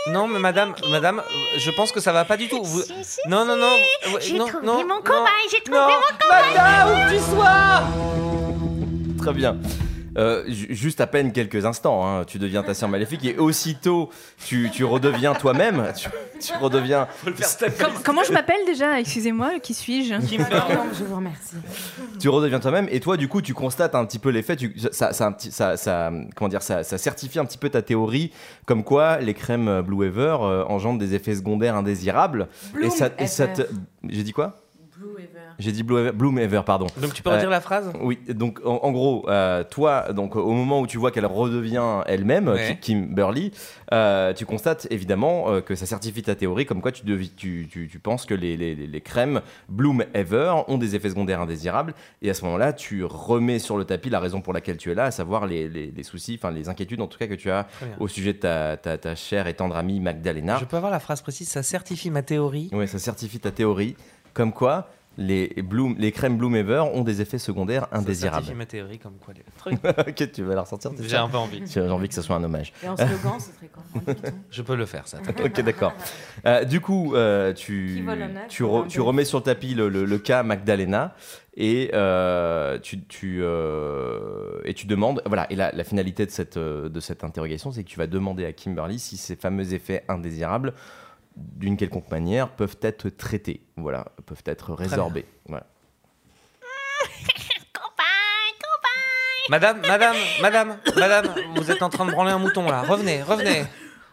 [0.08, 1.22] Non, mais madame, madame,
[1.58, 2.60] je pense que ça va pas du tout.
[2.60, 3.70] Vous- Si, si, Non, non, non.
[4.12, 5.86] ouais, J'ai non, trouvé non, mon non, cobaye, j'ai trouvé non.
[5.86, 6.54] mon cobaye.
[6.56, 9.56] Madame, où que tu sois Très bien.
[10.18, 12.06] Euh, ju- juste à peine quelques instants.
[12.06, 14.10] hein, tu deviens ta sœur maléfique et aussitôt
[14.46, 15.92] tu, tu redeviens toi-même.
[16.42, 17.06] Tu, tu redeviens.
[17.78, 18.98] Com- comment je m'appelle déjà?
[18.98, 20.14] Excusez-moi, qui suis-je?
[20.14, 21.54] Je vous remercie.
[22.18, 24.56] tu redeviens toi-même et toi du coup tu constates un petit peu l'effet
[24.90, 28.32] ça, ça, comment dire ça, ça certifie un petit peu ta théorie
[28.66, 32.48] comme quoi les crèmes Blue Ever euh, engendrent des effets secondaires indésirables
[32.82, 33.62] et ça, et ça te-
[34.08, 34.56] j'ai dit quoi?
[35.58, 36.86] J'ai dit Blue Ever, Bloom Ever pardon.
[37.00, 37.92] Donc tu peux Euh, redire la phrase?
[38.00, 42.02] Oui donc en, en gros euh, toi donc au moment où tu vois qu'elle redevient
[42.06, 42.78] elle-même Ouais.
[42.80, 43.52] Ki- Kimberly
[43.92, 47.68] euh, tu constates évidemment euh, que ça certifie ta théorie comme quoi tu, devi- tu,
[47.70, 51.94] tu, tu penses que les, les, les crèmes Bloom Ever ont des effets secondaires indésirables.
[52.22, 54.94] Et à ce moment-là tu remets sur le tapis la raison pour laquelle tu es
[54.94, 57.50] là à savoir les, les, les soucis enfin les inquiétudes en tout cas que tu
[57.50, 57.90] as bien.
[58.00, 60.56] au sujet de ta, ta, ta chère et tendre amie Magdalena.
[60.58, 62.70] Je peux avoir la phrase précise, ça certifie ma théorie?
[62.72, 63.96] oui ça certifie ta théorie
[64.34, 64.88] comme quoi
[65.18, 69.16] les, Bloom, les crèmes Bloom Ever ont des effets secondaires indésirables certifie ma théorie comme
[69.22, 69.78] quoi les trucs.
[70.08, 71.62] ok tu vas la ressortir c'est J'ai un peu envie.
[71.66, 72.72] J'ai envie que ce soit un hommage.
[72.82, 73.70] Et en slogan, ce serait
[74.06, 75.18] dicton Je peux le faire ça.
[75.44, 75.92] Ok, d'accord.
[76.46, 81.14] Euh, du coup, euh, tu, re- remets sur le tapis le, le- le cas Magdalena
[81.58, 85.22] et euh, tu, tu, euh, et tu demandes.
[85.26, 88.46] Voilà, et la, la finalité de cette, de cette interrogation, c'est que tu vas demander
[88.46, 90.72] à Kimberly si ces fameux effets indésirables,
[91.36, 93.62] d'une quelconque manière, peuvent être traités.
[93.76, 95.26] Voilà, peuvent être résorbés.
[95.46, 95.66] Voilà.
[99.48, 101.26] Madame, madame, madame, madame,
[101.56, 102.82] vous êtes en train de branler un mouton là.
[102.82, 103.64] Revenez, revenez.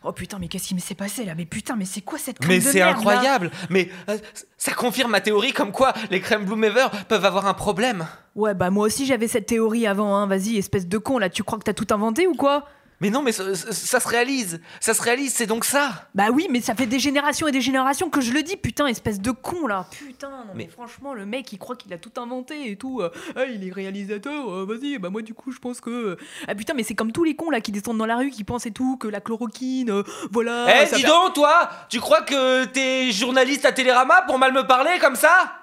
[0.04, 1.36] Oh putain, mais qu'est-ce qui s'est passé là?
[1.36, 2.98] Mais putain, mais c'est quoi cette crème Mais de c'est merde, là?
[2.98, 3.52] incroyable.
[3.70, 4.18] Mais euh,
[4.58, 8.08] ça confirme ma théorie comme quoi les crèmes Bloom Ever peuvent avoir un problème.
[8.36, 10.26] Ouais, bah moi aussi j'avais cette théorie avant, hein.
[10.26, 12.66] Vas-y, espèce de con, là, tu crois que t'as tout inventé ou quoi?
[13.02, 14.60] Mais non, mais ça, ça- ça se réalise.
[14.82, 16.10] Ça se réalise, c'est donc ça.
[16.16, 18.88] Bah oui, mais ça fait des générations et des générations que je le dis, putain,
[18.88, 19.86] espèce de con là.
[19.92, 23.00] Putain, non mais, Mais- franchement, le mec il croit qu'il a tout inventé et tout.
[23.02, 26.18] euh, Ah, il est réalisateur, euh, vas-y, bah moi du coup je pense que.
[26.48, 28.44] Ah putain, mais c'est comme tous les cons là qui descendent dans la rue qui
[28.44, 30.66] pensent et tout, que la chloroquine, euh, voilà.
[30.84, 34.68] Eh, dis fait- donc, toi Tu crois que t'es journaliste à Télérama pour mal me
[34.68, 35.54] parler comme ça?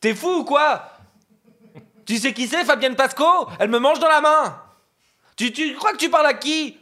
[0.00, 0.90] T'es fou ou quoi?
[2.06, 3.24] Tu sais qui c'est, Fabienne Pasco?
[3.58, 4.60] Elle me mange dans la main
[5.36, 6.76] tu, tu crois que tu parles à qui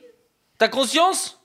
[0.59, 1.39] T'as conscience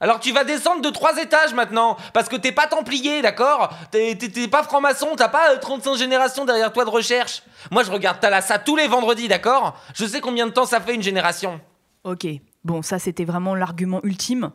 [0.00, 4.14] alors tu vas descendre de trois étages maintenant, parce que t'es pas templier, d'accord T'es
[4.48, 7.42] pas franc-maçon, t'as pas euh, 35 générations derrière toi de recherche.
[7.72, 10.94] Moi je regarde Thalassa tous les vendredis, d'accord Je sais combien de temps ça fait
[10.94, 11.60] une génération.
[12.04, 12.28] Ok,
[12.62, 14.52] bon, ça c'était vraiment l'argument ultime.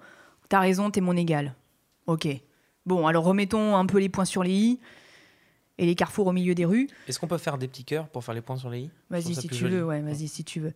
[0.47, 1.55] T'as raison, t'es mon égal.
[2.07, 2.27] Ok.
[2.85, 4.79] Bon, alors remettons un peu les points sur les i
[5.77, 6.87] et les carrefours au milieu des rues.
[7.07, 8.91] Est-ce qu'on peut faire des petits cœurs pour faire les points sur les i?
[9.09, 9.75] Vas-y si tu joli.
[9.75, 10.73] veux, ouais, vas-y si tu veux.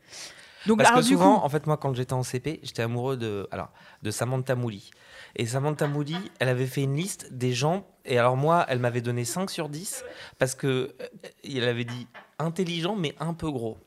[0.67, 2.81] Donc Parce alors que du souvent, coup, en fait, moi, quand j'étais en CP, j'étais
[2.81, 3.69] amoureux de, alors,
[4.03, 4.91] de Samantha Mouli.
[5.35, 7.87] Et Samantha Mouli, elle avait fait une liste des gens.
[8.05, 10.03] Et alors, moi, elle m'avait donné 5 sur 10
[10.37, 10.67] parce que
[11.01, 11.07] euh,
[11.43, 12.07] elle avait dit
[12.37, 13.77] intelligent, mais un peu gros.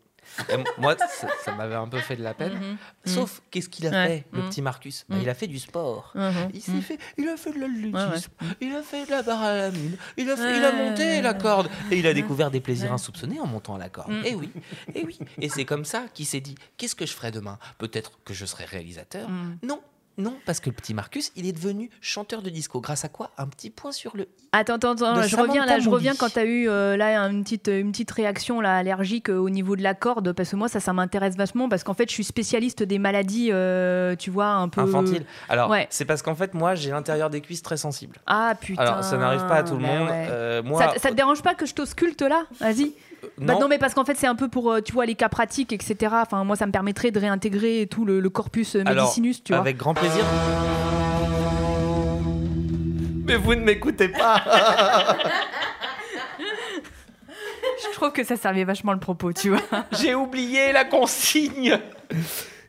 [0.48, 2.54] Et moi, ça, ça m'avait un peu fait de la peine.
[2.54, 2.76] Mhm.
[3.04, 4.06] Sauf, qu'est-ce qu'il a Ouais.
[4.06, 4.48] fait, le Mhm.
[4.48, 5.04] petit Marcus?
[5.08, 5.22] Bah, Mhm.
[5.22, 6.12] Il a fait du sport.
[6.14, 6.50] Mhm.
[6.54, 7.96] Il s'est fait, il a fait de l'athlétisme,
[8.40, 10.72] Ouais, il a fait de la barre à la mine, il a, fait- il a
[10.72, 14.12] monté la corde et il a découvert des plaisirs insoupçonnés en montant à la corde.
[14.12, 14.22] Mm.
[14.26, 14.50] Et oui,
[14.94, 15.18] et oui.
[15.40, 17.58] Et c'est comme ça qu'il s'est dit qu'est-ce que je ferai demain?
[17.78, 19.28] Peut-être que je serai réalisateur.
[19.62, 19.80] Non,
[20.18, 22.80] non, parce que le petit Marcus, il est devenu chanteur de disco.
[22.80, 24.28] Grâce à quoi Un petit point sur le.
[24.52, 27.68] Attends, attends, attends, je reviens là, je reviens quand t'as eu euh, là une petite,
[27.68, 30.80] une petite réaction là, allergique euh, au niveau de la corde, parce que moi ça,
[30.80, 34.68] ça m'intéresse vachement, parce qu'en fait je suis spécialiste des maladies, euh, tu vois, un
[34.68, 34.80] peu...
[34.80, 35.24] Infantile.
[35.48, 35.86] Alors, Ouais.
[35.90, 38.16] c'est parce qu'en fait, moi, j'ai l'intérieur des cuisses très sensible.
[38.26, 38.82] Ah putain.
[38.82, 40.08] Alors, ça n'arrive pas à tout le bah monde.
[40.10, 40.62] ouais.
[40.62, 42.44] Moi, ça, ça te dérange pas que je t'ausculte là?
[42.60, 42.92] Vas-y.
[43.24, 45.14] Euh, Bah non, mais parce qu'en fait, c'est un peu pour, euh, tu vois, les
[45.14, 45.96] cas pratiques, etc.
[46.22, 49.52] Enfin, moi, ça me permettrait de réintégrer tout le, le corpus euh, Alors, médicinus, tu
[49.52, 49.60] vois.
[49.60, 50.24] avec grand plaisir.
[53.26, 54.42] Mais vous ne m'écoutez pas
[57.82, 59.60] Je trouve que ça servait vachement le propos, tu vois.
[59.92, 61.78] J'ai oublié la consigne.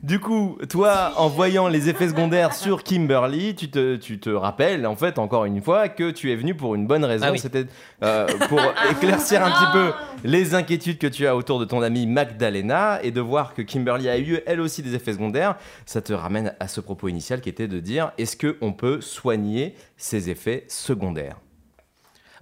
[0.04, 4.88] Du coup, toi, en voyant les effets secondaires sur Kimberly, tu te, tu te rappelles,
[4.88, 7.26] en fait, encore une fois, que tu es venu pour une bonne raison.
[7.28, 7.38] Ah oui.
[7.38, 7.68] C'était
[8.02, 8.60] euh, pour
[8.92, 9.92] éclaircir un petit peu
[10.24, 14.10] les inquiétudes que tu as autour de ton amie Magdalena et de voir que Kimberly
[14.10, 15.56] a eu, elle aussi, des effets secondaires.
[15.86, 19.76] Ça te ramène à ce propos initial qui était de dire est-ce qu'on peut soigner
[19.98, 21.38] ces effets secondaires?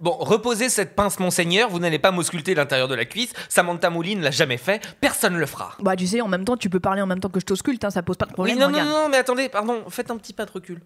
[0.01, 3.33] Bon, reposez cette pince, monseigneur, vous n'allez pas m'ausculter l'intérieur de la cuisse.
[3.49, 5.75] Samantha Mouline l'a jamais fait, personne ne le fera.
[5.79, 7.83] Bah, tu sais, en même temps, tu peux parler en même temps que je t'ausculte,
[7.83, 8.57] hein, ça pose pas de Oui, problème.
[8.59, 8.89] non, non, regarde.
[8.89, 10.81] non, mais attendez, pardon, faites un petit pas de recul.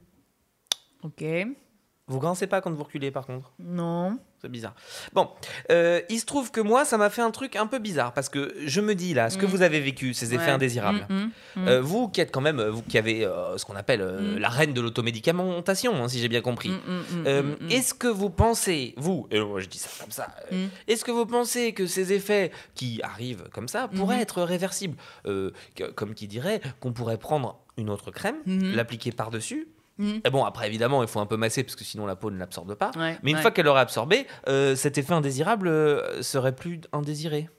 [1.04, 1.24] Ok.
[2.08, 3.54] Vous grincez pas quand vous reculez par contre?
[3.60, 4.18] Non.
[4.42, 4.76] C'est bizarre.
[5.14, 5.30] Bon,
[5.72, 8.28] euh, il se trouve que moi, ça m'a fait un truc un peu bizarre parce
[8.28, 9.50] que je me dis là, ce que Mm.
[9.50, 10.52] vous avez vécu, ces effets Ouais.
[10.52, 11.08] indésirables.
[11.10, 11.16] Mm,
[11.62, 14.38] mm, euh, vous qui êtes quand même, vous qui avez euh, ce qu'on appelle euh,
[14.38, 16.74] la reine de l'automédicamentation, hein, si j'ai bien compris.
[17.26, 17.56] Euh.
[17.70, 21.12] Est-ce que vous pensez, vous, et moi je dis ça comme ça, euh, est-ce que
[21.12, 24.22] vous pensez que ces effets qui arrivent comme ça pourraient Mhm.
[24.24, 24.98] être réversibles?
[25.26, 28.76] Euh, que- Comme qui dirait qu'on pourrait prendre une autre crème, Mhm.
[28.76, 29.68] l'appliquer par-dessus.
[29.98, 30.12] Mm.
[30.26, 32.38] Et bon, après évidemment, il faut un peu masser parce que sinon la peau ne
[32.40, 32.92] l'absorbe pas.
[32.98, 33.42] Ouais, Mais une ouais.
[33.42, 37.50] fois qu'elle aurait absorbé, euh, cet effet indésirable euh, serait plus indésiré.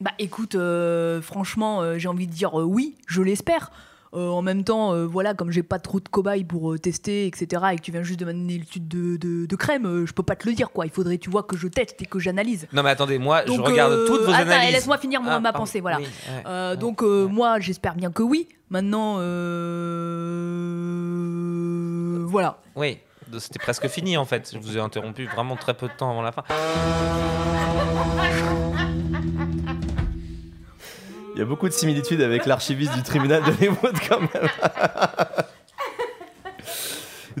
[0.00, 3.70] Bah écoute, euh, franchement, j'ai envie de dire oui, je l'espère.
[4.12, 7.82] En même temps, voilà, comme j'ai pas trop de cobayes pour tester, etc., et que
[7.82, 10.54] tu viens juste de m'amener l'étude de, de, de crème, je peux pas te le
[10.54, 10.86] dire, quoi.
[10.86, 12.66] Il faudrait, tu vois, que je teste et que j'analyse.
[12.72, 14.72] Non mais attendez, moi je regarde toutes vos attends, analyses.
[14.72, 15.58] laisse-moi finir Ah, ma pardon.
[15.58, 15.98] pensée, voilà.
[15.98, 16.06] Oui,
[16.46, 16.50] ouais.
[16.50, 16.76] Ouais.
[16.78, 18.48] donc, moi, j'espère bien que oui.
[18.70, 20.58] Maintenant, euh,
[22.26, 22.58] voilà.
[22.76, 22.98] Oui,
[23.38, 24.50] c'était presque fini en fait.
[24.52, 26.44] Je vous ai interrompu vraiment très peu de temps avant la fin.
[31.34, 34.48] Il y a beaucoup de similitudes avec l'archiviste du tribunal de Hollywood quand même.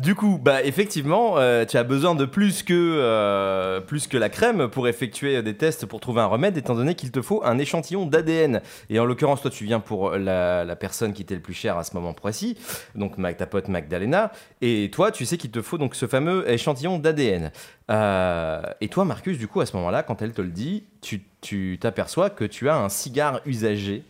[0.00, 4.28] Du coup, bah effectivement, euh, tu as besoin de plus que, euh, plus que la
[4.28, 7.58] crème pour effectuer des tests pour trouver un remède, étant donné qu'il te faut un
[7.58, 8.60] échantillon d'ADN.
[8.90, 11.84] Et en l'occurrence, toi, tu viens pour la, personne qui t'est le plus chère à
[11.84, 12.56] ce moment précis,
[12.94, 14.30] donc ta pote Magdalena.
[14.60, 17.50] Et toi, tu sais qu'il te faut donc ce fameux échantillon d'ADN.
[17.90, 21.78] Euh, et toi, Marcus, du coup, à ce moment-là, quand elle te le dit, tu
[21.80, 24.04] t'aperçois que tu as un cigare usagé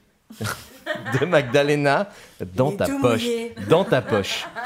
[1.21, 2.09] de Magdalena
[2.55, 3.23] dans ta poche.
[3.23, 3.55] mouillé.
[3.69, 4.47] Dans ta poche.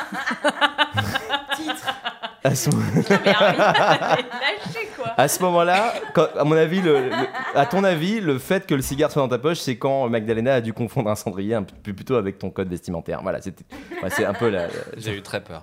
[2.44, 2.70] À ce,
[5.16, 5.94] à ce moment-là,
[6.36, 7.14] à mon avis, le- le-
[7.54, 10.54] à ton avis, le fait que le cigare soit dans ta poche, c'est quand Magdalena
[10.54, 13.20] a dû confondre un cendrier un peu plutôt avec ton code vestimentaire.
[13.22, 13.62] Voilà, c'était,
[14.02, 14.66] ouais, c'est un peu la.
[14.96, 15.62] J'ai eu très peur.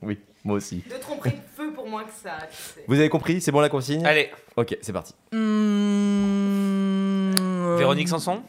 [0.00, 0.82] oui, moi aussi.
[0.90, 2.84] De tromperie de feu pour moins que ça, tu sais.
[2.88, 3.42] Vous avez compris?
[3.42, 4.06] C'est bon la consigne?
[4.06, 5.14] Allez, Ok, c'est parti.
[5.32, 5.36] Mmh,
[7.36, 8.40] euh, Véronique Sanson?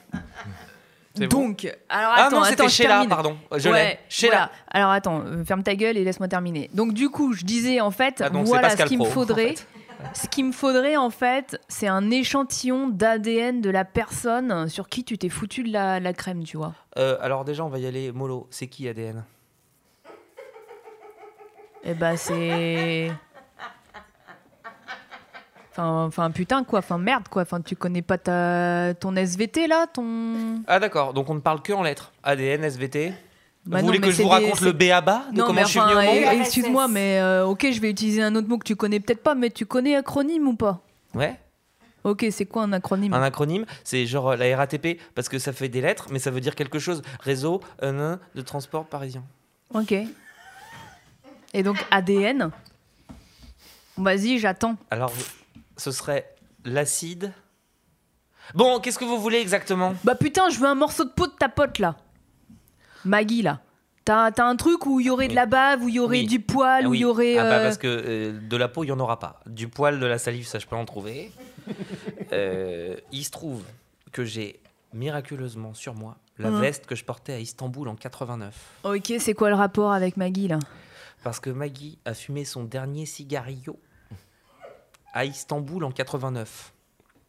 [1.18, 3.38] C'est bon Donc, alors Ah attends, non, attends, c'était je Sheila, pardon.
[3.58, 4.00] Je Ouais, l'ai.
[4.10, 4.32] Sheila.
[4.32, 4.52] voilà.
[4.72, 6.70] Alors attends, euh, ferme ta gueule et laisse-moi terminer.
[6.74, 9.56] Donc du coup, je disais en fait, Ah, donc voilà ce qu'il me en faudrait.
[9.56, 9.68] fait.
[10.16, 15.04] Ce qu'il me faudrait en fait, c'est un échantillon d'ADN de la personne sur qui
[15.04, 16.74] tu t'es foutu de la, la crème, tu vois.
[16.98, 18.48] Euh, alors déjà, on va y aller mollo.
[18.50, 19.24] C'est qui ADN
[21.84, 23.12] Et bah c'est.
[25.72, 29.88] Enfin, enfin putain quoi, enfin merde quoi, enfin tu connais pas ta ton SVT là,
[29.88, 30.62] ton.
[30.68, 32.12] Ah d'accord, donc on ne parle que en lettres.
[32.24, 33.14] ADN, SVT.
[33.66, 35.26] Bah vous non, voulez mais que je vous des- raconte le B.A.B.A.
[35.32, 37.68] de Non comment mais je suis venu au enfin, monde eh, excuse-moi, mais euh, ok,
[37.72, 40.48] je vais utiliser un autre mot que tu connais peut-être pas, mais tu connais acronyme
[40.48, 40.82] ou pas?
[41.14, 41.40] Ouais.
[42.04, 43.14] Ok, c'est quoi un acronyme?
[43.14, 46.32] Un acronyme, c'est genre euh, la RATP parce que ça fait des lettres, mais ça
[46.32, 47.04] veut dire quelque chose.
[47.20, 49.24] Réseau euh, de transport parisien.
[49.74, 49.94] Ok.
[51.54, 52.50] Et donc ADN.
[53.98, 54.76] Vas-y, j'attends.
[54.90, 55.12] Alors,
[55.82, 57.34] ce serait l'acide.
[58.54, 59.96] Bon, qu'est-ce que vous voulez exactement?
[60.04, 61.96] Bah putain, je veux un morceau de peau de ta pote là.
[63.04, 63.62] Maggie là.
[64.06, 66.20] T'as t'as un truc où il y aurait de la bave, où il y aurait
[66.22, 66.28] Oui.
[66.28, 67.00] du poil, Ah où oui.
[67.00, 67.38] il y aurait.
[67.38, 69.40] Ah bah euh, parce que euh, de la peau, il n'y en aura pas.
[69.48, 71.32] Du poil, de la salive, ça je peux en trouver.
[72.34, 73.62] Euh, il se trouve
[74.12, 74.60] que j'ai
[74.94, 76.62] miraculeusement sur moi la Mhm.
[76.62, 78.56] veste que je portais à Istanbul en 89.
[78.84, 80.58] Ok, c'est quoi le rapport avec Maggie là?
[81.24, 83.78] Parce que Maggie a fumé son dernier cigarillo
[85.14, 86.74] à Istanbul en 89.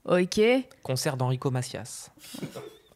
[0.09, 0.41] Ok.
[0.83, 2.11] Concert d'Enrico Macias.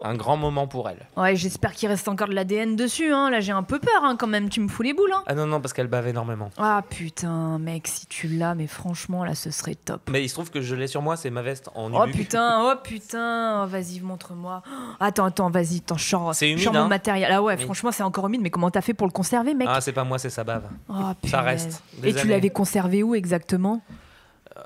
[0.02, 1.06] Un grand moment pour elle.
[1.16, 3.10] Ouais, j'espère qu'il reste encore de l'ADN dessus.
[3.14, 3.30] Hein.
[3.30, 4.50] Là, j'ai un peu peur hein, quand même.
[4.50, 5.10] Tu me fous les boules.
[5.10, 5.22] Hein.
[5.26, 6.50] Ah non, non, parce qu'elle bave énormément.
[6.58, 10.10] Ah putain, mec, si tu l'as, mais franchement, là, ce serait top.
[10.10, 12.14] Mais il se trouve que je l'ai sur moi, c'est ma veste en Oh nubuck.
[12.14, 14.62] putain, oh putain, oh, vas-y, montre-moi.
[14.66, 17.30] Oh, Attends, attends, vas-y, je sors, C'est humide, sors mon hein matériel.
[17.32, 17.64] Ah ouais, Oui.
[17.64, 19.66] franchement, c'est encore humide, mais comment t'as fait pour le conserver, mec?
[19.70, 20.64] Ah, c'est pas moi, c'est sa bave.
[20.90, 20.94] Oh,
[21.24, 21.44] ça punaise.
[21.64, 21.82] reste.
[22.02, 22.30] Des Et tu années.
[22.32, 23.80] l'avais conservé où exactement?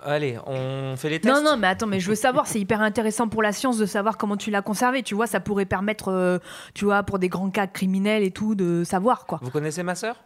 [0.03, 1.35] Allez, on fait les tests.
[1.35, 3.87] Non, non, mais attends, mais je veux savoir, c'est hyper intéressant pour la science de
[3.87, 5.03] savoir comment tu l'as conservé.
[5.03, 6.39] Tu vois, ça pourrait permettre, euh,
[6.75, 9.39] tu vois, pour des grands cas criminels et tout, de savoir quoi.
[9.43, 10.17] Vous connaissez ma sœur?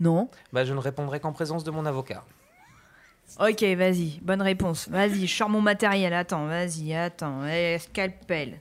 [0.00, 2.24] Non Bah, je ne répondrai qu'en présence de mon avocat.
[3.40, 4.88] Ok, vas-y, bonne réponse.
[4.88, 6.14] Vas-y, je sors mon matériel.
[6.14, 7.44] Attends, vas-y, attends.
[7.46, 8.60] Eh, scalpel.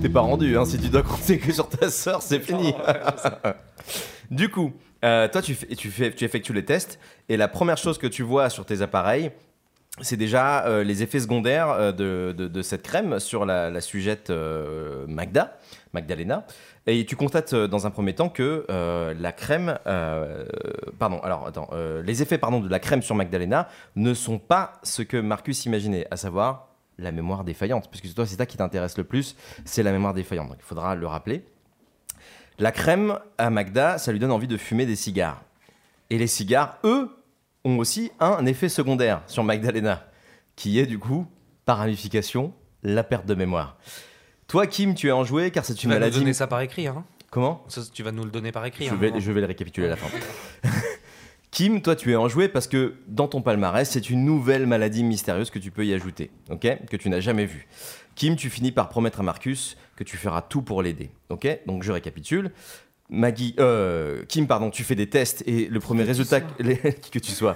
[0.00, 2.74] T'es pas rendu, hein, si tu dois compter que sur ta sœur, c'est fini.
[4.30, 4.72] du coup,
[5.04, 6.98] euh, toi, tu, fais, tu, effectues les tests,
[7.28, 9.30] et la première chose que tu vois sur tes appareils,
[10.00, 14.32] c'est déjà euh, les effets secondaires euh, de, cette crème sur la, la sujette
[15.06, 15.58] Magda,
[15.92, 16.46] Magdalena.
[16.86, 19.78] Et tu constates dans un premier temps que la crème,
[20.98, 21.70] pardon, alors attends,
[22.02, 26.06] les effets pardon de la crème sur Magdalena ne sont pas ce que Marcus imaginait,
[26.10, 26.68] à savoir
[26.98, 30.48] la mémoire défaillante, puisque toi c'est ça qui t'intéresse le plus, c'est la mémoire défaillante.
[30.48, 31.42] Donc il faudra le rappeler.
[32.58, 35.42] La crème à Magda, ça lui donne envie de fumer des cigares.
[36.10, 37.10] Et les cigares, eux,
[37.64, 40.06] ont aussi un effet secondaire sur Magdalena,
[40.54, 41.26] qui est du coup,
[41.64, 42.52] par ramification,
[42.82, 43.76] la perte de mémoire.
[44.46, 46.18] Toi, Kim, tu es enjoué car c'est Tu une vas nous maladie.
[46.20, 48.86] donner ça par écrit, hein Comment Ça, Tu vas nous le donner par écrit.
[48.86, 50.06] je hein, vais, je vais le récapituler à la fin.
[51.50, 55.50] Kim, toi, tu es enjoué parce que dans ton palmarès, c'est une nouvelle maladie mystérieuse
[55.50, 56.86] que tu peux y ajouter, ok?
[56.90, 57.66] Que tu n'as jamais vue.
[58.16, 61.46] Kim, tu finis par promettre à Marcus que tu feras tout pour l'aider, ok?
[61.66, 62.50] Donc je récapitule.
[63.10, 67.18] Maggie, euh, Kim, pardon, tu fais des tests et le premier résultat les- qui que
[67.18, 67.54] tu sois.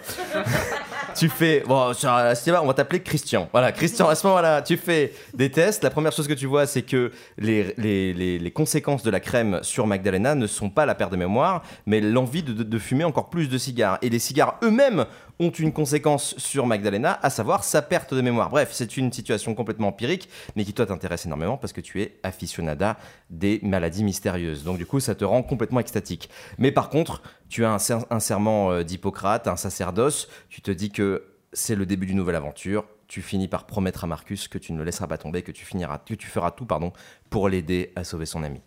[1.16, 3.48] tu fais, bon, la cinéma, on va t'appeler Christian.
[3.50, 5.82] Voilà, Christian, à ce moment-là, tu fais des tests.
[5.82, 9.20] La première chose que tu vois, c'est que les, les, les- les conséquences de la
[9.20, 12.78] crème sur Magdalena ne sont pas la perte de mémoire, mais l'envie de, de- de
[12.78, 13.98] fumer encore plus de cigares.
[14.02, 15.06] Et les cigares eux-mêmes
[15.40, 18.50] ont une conséquence sur Magdalena, à savoir sa perte de mémoire.
[18.50, 22.18] Bref, c'est une situation complètement empirique, mais qui toi t'intéresse énormément parce que tu es
[22.22, 22.96] aficionada
[23.30, 24.64] des maladies mystérieuses.
[24.64, 26.28] Donc du coup, ça te rend complètement extatique.
[26.58, 30.70] Mais par contre, tu as un, ser- un serment euh, d'Hippocrate, un sacerdoce, tu te
[30.70, 32.84] dis que c'est le début d'une nouvelle aventure.
[33.06, 35.64] Tu finis par promettre à Marcus que tu ne le laisseras pas tomber, que tu
[35.64, 36.92] finiras, que tu feras tout, pardon,
[37.30, 38.60] pour l'aider à sauver son ami.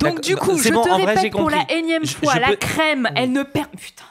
[0.00, 2.48] Donc du coup, je bon, te vrai, répète pour la énième Je- fois, je la
[2.48, 3.68] peux- crème, elle ne perd...
[3.70, 4.04] Putain.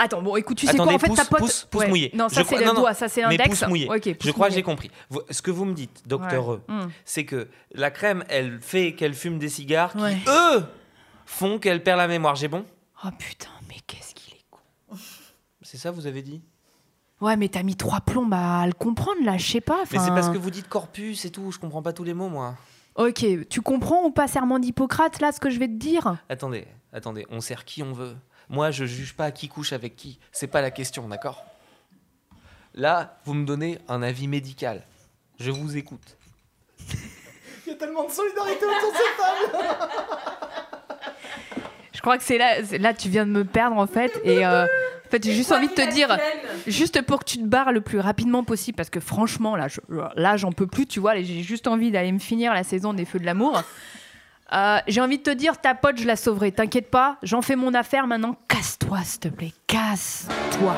[0.00, 1.38] Attends, bon, écoute, tu sais Attendez, quoi, en fait, pouce, ta pote...
[1.40, 1.88] pouce, pouce Ouais.
[1.88, 2.10] mouillé.
[2.14, 3.58] Non, ça c'est le doigt, ça c'est Mais l'index.
[3.60, 3.88] pouce mouillé.
[3.90, 4.90] Ok, je crois que j'ai compris.
[5.10, 6.86] Vous- Ce que vous me dites, docteur E, Hmm.
[7.04, 9.98] c'est que la crème, elle fait qu'elle fume des cigares qui,
[10.28, 10.64] eux,
[11.26, 12.36] font qu'elle perd la mémoire.
[12.36, 12.64] J'ai bon?
[13.04, 14.96] Oh putain, mais qu'est-ce qu'il est con.
[15.62, 16.42] C'est ça, vous avez dit?
[17.20, 19.82] Ouais, mais t'as mis trois plombs à le comprendre, là, je sais pas.
[19.92, 22.28] Mais c'est parce que vous dites corpus et tout, je comprends pas tous les mots,
[22.28, 22.54] moi.
[22.94, 26.16] Ok, tu comprends ou pas serment d'Hippocrate, là, ce que je vais te dire?
[26.28, 28.16] Attendez, attendez, on sert qui on veut?
[28.50, 30.18] Moi, je juge pas qui couche avec qui.
[30.32, 31.44] C'est pas la question, d'accord?
[32.74, 34.82] Là, vous me donnez un avis médical.
[35.38, 36.16] Je vous écoute.
[37.66, 39.76] Il y a tellement de solidarité autour de cette table
[41.92, 44.46] Je crois que c'est là, là tu viens de me perdre, en fait, et...
[44.46, 46.16] euh, En fait, j'ai juste envie de te dire,
[46.66, 49.80] juste pour que tu te barres le plus rapidement possible, parce que franchement, là, je-
[50.14, 53.04] là, j'en peux plus, tu vois, j'ai juste envie d'aller me finir la saison des
[53.04, 53.62] Feux de l'amour.
[54.52, 57.54] Euh, j'ai envie de te dire, ta pote, je la sauverai, t'inquiète pas, j'en fais
[57.54, 60.74] mon affaire maintenant, casse-toi, s'il te plaît, casse-toi.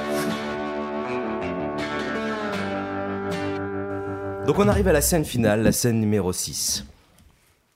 [4.47, 6.85] Donc on arrive à la scène finale, la scène numéro 6.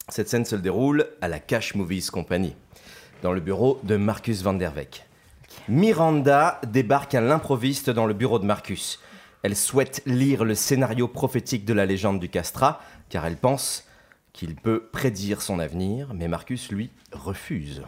[0.08, 2.56] Cette scène se déroule à la Cash Movies Company,
[3.22, 5.06] dans le bureau de Marcus van der Weck.
[5.68, 8.98] Miranda débarque à l'improviste dans le bureau de Marcus.
[9.44, 13.84] Elle souhaite lire le scénario prophétique de la légende du castrat, car elle pense
[14.34, 17.82] qu'il peut prédire son avenir, mais Marcus, lui, refuse.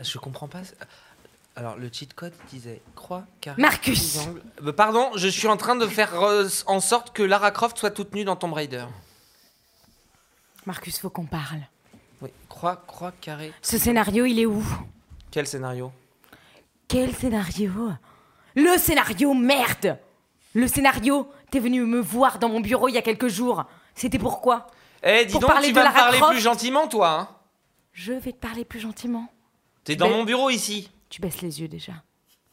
[0.00, 0.60] Je comprends pas.
[1.56, 4.14] Alors, le cheat code disait croix, carré, Marcus.
[4.14, 4.42] triangle.
[4.64, 7.90] Euh, Pardon, je suis en train de faire euh, en sorte que Lara Croft soit
[7.90, 8.84] toute nue dans Tomb Raider.
[10.66, 11.60] Marcus, faut qu'on parle.
[12.20, 13.52] Oui, croix, croix, carré.
[13.62, 14.62] Ce scénario, il est où?
[15.30, 15.90] Quel scénario?
[16.88, 17.70] Quel scénario?
[18.54, 19.98] Le scénario, merde
[20.54, 23.64] Le scénario, t'es venu me voir dans mon bureau il y a quelques jours.
[23.94, 24.66] C'était pourquoi
[25.02, 27.20] Eh, dis Pour donc, parler tu de vas me Lara parler Croft plus gentiment, toi.
[27.20, 27.28] Hein
[27.92, 29.28] Je vais te parler plus gentiment.
[29.82, 30.90] T'es dans mon bureau ici.
[31.08, 31.92] Tu baisses les yeux déjà.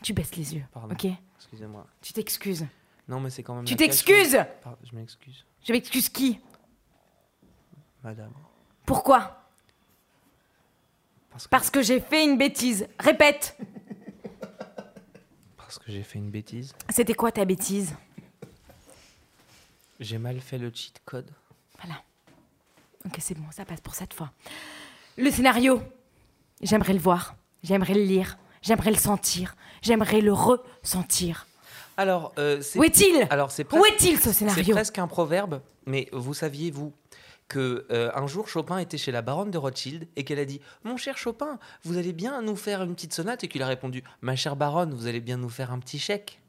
[0.03, 0.93] Tu baisses les yeux, Pardon.
[0.93, 1.07] ok?
[1.37, 1.85] Excusez-moi.
[2.01, 2.65] Tu t'excuses.
[3.07, 3.65] Non, mais c'est quand même.
[3.65, 6.39] Tu la t'excuses Pardon, Je m'excuse, Je m'excuse qui?
[8.03, 8.31] Madame.
[8.85, 9.37] Pourquoi?
[11.29, 12.87] Parce que, Parce que j'ai fait une bêtise.
[12.99, 13.57] Répète
[15.71, 16.73] parce que j'ai fait une bêtise.
[16.89, 17.95] C'était quoi ta bêtise?
[20.01, 21.31] J'ai mal fait le cheat code.
[21.81, 22.01] Voilà.
[23.05, 24.31] Ok, c'est bon, ça passe pour cette fois.
[25.17, 25.81] Le scénario,
[26.61, 31.47] j'aimerais le voir, j'aimerais le lire, j'aimerais le sentir, j'aimerais le ressentir.
[31.95, 32.77] Alors, euh, c'est.
[32.77, 33.25] Où est-il?
[33.29, 36.91] Alors, c'est Où presque- est-il ce C'est scénario presque un proverbe, mais vous saviez, vous,
[37.51, 40.61] que euh, un jour Chopin était chez la baronne de Rothschild et qu'elle a dit
[40.85, 43.43] Mon cher Chopin, vous allez bien nous faire une petite sonate?
[43.43, 46.39] Et qu'il a répondu Ma chère baronne, vous allez bien nous faire un petit chèque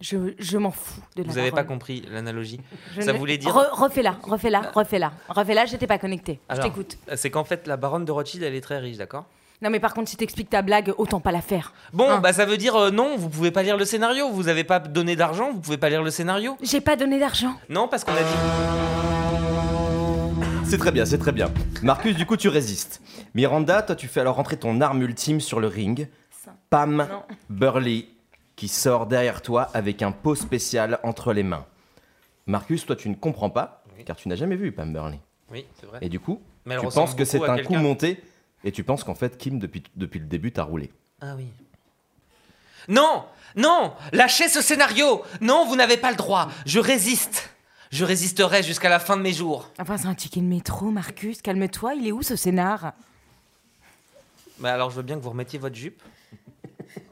[0.00, 2.60] Je, je m'en fous de la Vous n'avez pas compris l'analogie
[3.00, 3.50] Ça ne- voulait dire.
[3.50, 5.12] Re- refais-la, refais-la, refais-la.
[5.28, 6.38] Refais-la, j'étais pas connectée.
[6.54, 6.98] Je t'écoute.
[7.16, 9.24] C'est qu'en fait, la baronne de Rothschild, elle est très riche, d'accord?
[9.62, 11.72] Non, mais par contre, si t'expliques ta blague, autant pas la faire.
[11.94, 12.18] Bon, Hein.
[12.20, 14.78] bah ça veut dire euh, non, vous pouvez pas lire le scénario, vous avez pas
[14.80, 16.58] donné d'argent, vous pouvez pas lire le scénario.
[16.62, 17.54] J'ai pas donné d'argent.
[17.70, 19.15] Non, parce qu'on a dit.
[20.68, 21.52] C'est très bien, c'est très bien.
[21.82, 23.00] Marcus, du coup, tu résistes.
[23.34, 26.08] Miranda, toi, tu fais alors rentrer ton arme ultime sur le ring.
[26.70, 27.22] Pam Non.
[27.48, 28.08] Burley,
[28.56, 31.66] qui sort derrière toi avec un pot spécial entre les mains.
[32.46, 34.04] Marcus, toi, tu ne comprends pas, Oui.
[34.04, 35.20] car tu n'as jamais vu Pam Burley.
[35.50, 35.98] Oui, c'est vrai.
[36.02, 38.20] Et du coup, Mais tu penses que c'est un coup monté,
[38.64, 40.90] et tu penses qu'en fait, Kim, depuis, depuis le début, t'a roulé.
[41.20, 41.46] Ah oui.
[42.88, 43.24] Non
[43.56, 47.50] Non Lâchez ce scénario Non, vous n'avez pas le droit Je résiste
[47.90, 49.70] Je résisterai jusqu'à la fin de mes jours.
[49.78, 51.40] Enfin, c'est un ticket de métro, Marcus.
[51.42, 52.92] Calme-toi, il est où ce scénar?
[54.58, 56.02] Bah alors je veux bien que vous remettiez votre jupe.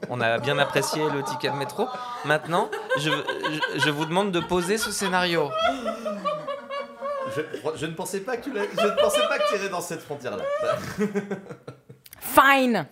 [0.09, 1.87] On a bien apprécié le ticket de métro.
[2.25, 5.49] Maintenant, je, je, je vous demande de poser ce scénario.
[7.35, 7.41] Je,
[7.75, 9.81] je ne pensais pas que tu l'as- je ne pensais pas que tu irais dans
[9.81, 10.43] cette frontière-là.
[12.19, 12.87] Fine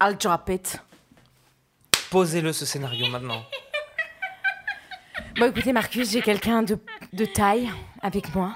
[0.00, 0.78] I'll drop it.
[2.10, 3.42] Posez-le ce scénario maintenant.
[5.38, 6.78] Bon, écoutez, Marcus, j'ai quelqu'un de,
[7.12, 7.70] de taille
[8.02, 8.54] avec moi.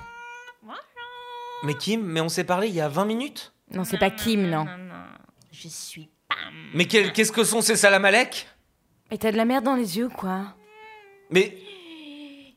[1.65, 4.43] Mais Kim, mais on s'est parlé il y a 20 minutes Non, c'est pas Kim,
[4.49, 4.65] non.
[4.65, 5.05] Non, non.
[5.51, 6.37] Je suis Pam.
[6.75, 8.47] Mais quel- qu'est-ce que sont ces salamalek
[9.11, 10.55] Et t'as de la merde dans les yeux, quoi.
[11.31, 11.57] Mais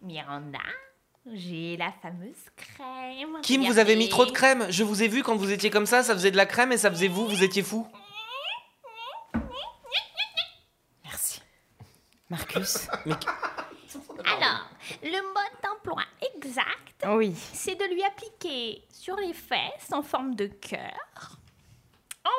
[0.03, 0.59] Miranda,
[1.33, 3.41] j'ai la fameuse crème.
[3.41, 4.67] Kim, vous avez mis trop de crème.
[4.69, 6.77] Je vous ai vu quand vous étiez comme ça, ça faisait de la crème et
[6.77, 7.87] ça faisait vous, vous étiez fou.
[12.31, 12.87] Marcus
[14.23, 14.69] Alors,
[15.03, 16.01] le mode d'emploi
[16.33, 17.35] exact, Oui.
[17.53, 21.37] c'est de lui appliquer sur les fesses en forme de cœur.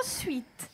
[0.00, 0.70] Ensuite,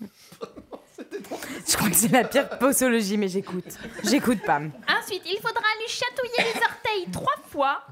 [0.00, 3.64] Je crois que c'est la pire posologie, mais j'écoute.
[4.04, 4.70] J'écoute, Pam.
[4.88, 7.82] ensuite, il faudra lui chatouiller les orteils trois fois.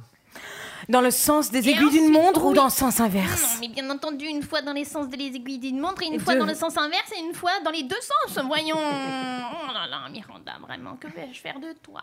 [0.88, 3.68] Dans le sens des Et aiguilles d'une montre ou dans le sens Non, inverse mais
[3.68, 6.34] bien entendu, une fois dans les sens des aiguilles d'une montre et une Et fois
[6.34, 6.40] deux.
[6.40, 8.38] dans le sens inverse et une fois dans les deux sens.
[8.44, 8.76] Voyons.
[8.76, 12.00] Oh là là, Miranda, vraiment, que vais-je faire de toi?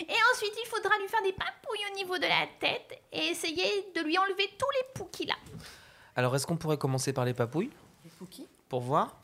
[0.00, 3.86] Et ensuite, il faudra lui faire des papouilles au niveau de la tête et essayer
[3.94, 5.36] de lui enlever tous les poux qu'il a.
[6.16, 7.70] Alors est-ce qu'on pourrait commencer par les papouilles?
[8.68, 9.16] Pour voir.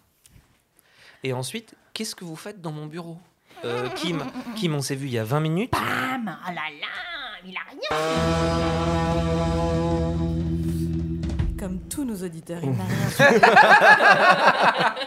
[1.23, 3.19] Et ensuite, qu'est-ce que vous faites dans mon bureau?
[3.65, 4.23] Euh, Kim,
[4.57, 5.73] Kim, on s'est vu il y a 20 minutes.
[5.73, 6.87] Bam Oh là là,
[7.47, 7.81] il a rien.
[11.59, 14.95] Comme tous nos auditeurs, il n'a rien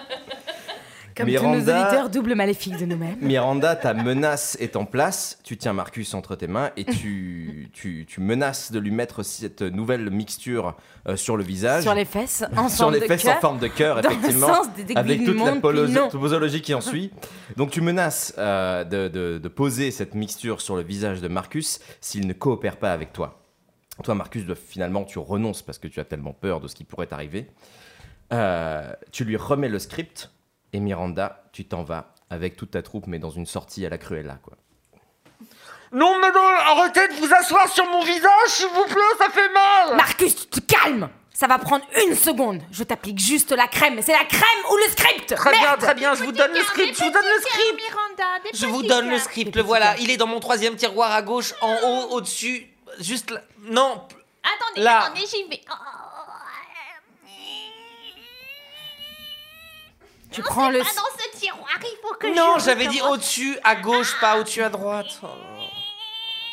[1.17, 3.17] Comme tous nos Miranda- auditeurs double maléfiques de nous-mêmes.
[3.21, 5.39] Miranda, ta menace est en place.
[5.43, 9.61] Tu tiens Marcus entre tes mains et tu, tu, tu menaces de lui mettre cette
[9.61, 10.75] nouvelle mixture
[11.07, 11.83] euh, sur le visage.
[11.83, 14.05] Sur les fesses, en Sur forme les de fesses en cœur, forme de cœur, le
[14.05, 14.47] effectivement.
[14.47, 17.11] sens des aiguilles avec toute la posologie qui en suit.
[17.55, 21.79] Donc tu menaces euh, de, de- de poser cette mixture sur le visage de Marcus
[21.99, 23.41] s'il ne coopère pas avec toi.
[24.03, 27.07] Toi, Marcus, finalement, tu renonces parce que tu as tellement peur de ce qui pourrait
[27.07, 27.47] t'arriver.
[28.33, 30.29] Euh, tu lui remets le script
[30.77, 33.97] et Miranda, tu t'en vas avec toute ta troupe, mais dans une sortie à la
[33.97, 34.53] Cruella, quoi.
[35.91, 39.49] Non, mais non, arrêtez de vous asseoir sur mon visage, s'il vous plaît, ça fait
[39.53, 42.61] mal Marcus, tu te calmes Ça va prendre une seconde.
[42.71, 43.95] Je t'applique juste la crème.
[43.95, 46.61] Mais c'est la crème ou le script Très bien, très bien, je vous donne le
[46.61, 49.97] script, je vous donne le script Miranda, Je vous donne le script, le voilà.
[49.99, 52.67] Il est dans mon troisième tiroir à gauche, en haut, au-dessus,
[52.99, 53.41] juste là.
[53.61, 54.03] Non,
[54.43, 55.03] Attendez, Là.
[55.05, 55.61] attendez, j'y vais.
[55.71, 55.73] Oh.
[60.37, 60.79] Tu Non, prends le...
[60.79, 64.61] pas dans ce tiroir, il faut que non, j'avais dit au-dessus, à gauche, pas au-dessus,
[64.61, 65.07] à droite.
[65.23, 65.27] Oh.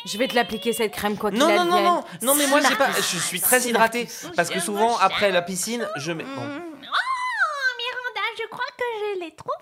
[0.07, 2.61] Je vais te l'appliquer cette crème quoi qu'il Non, non, non, non, non, mais moi
[2.61, 2.91] j'ai pas.
[2.91, 4.29] Je suis très Si, hydraté Marcus.
[4.35, 6.23] parce que souvent après la piscine, je mets.
[6.23, 6.31] bon.
[6.35, 9.53] Oh, Miranda, je crois que je l'ai trouvé.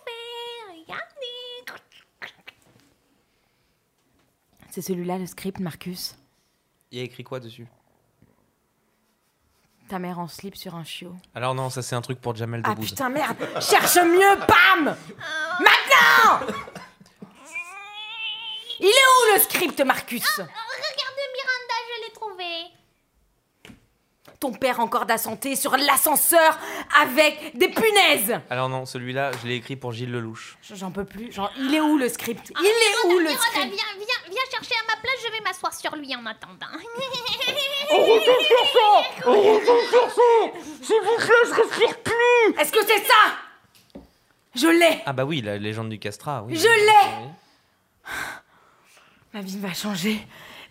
[0.87, 1.81] Regardez.
[4.69, 6.15] C'est celui-là le script, Marcus?
[6.91, 7.67] Il y a écrit quoi dessus?
[9.93, 11.15] Ta mère en slip sur un chiot.
[11.35, 12.89] Alors non, ça c'est un truc pour Jamel Ah Debbouze.
[12.89, 14.95] putain, merde Cherche mieux, bam
[15.59, 16.47] Maintenant
[18.79, 20.25] Il est où le script, Marcus?
[20.37, 20.49] Regarde,
[21.35, 22.71] Miranda, je l'ai trouvé.
[24.43, 26.59] Ton père en corde à santé sur l'ascenseur
[27.01, 30.57] avec des punaises Alors non, celui-là, je l'ai écrit pour Gilles Lelouch.
[30.73, 31.31] J'en peux plus.
[31.31, 34.75] Genre, il est où le script Il est où le script viens, viens, viens chercher
[34.83, 36.67] à ma place, je vais m'asseoir sur lui en attendant.
[42.59, 44.01] Est-ce que c'est ça?
[44.55, 46.57] Je l'ai Ah bah oui, la légende du castrat, oui.
[46.57, 47.29] Je l'ai
[49.33, 50.19] Ma vie va changer.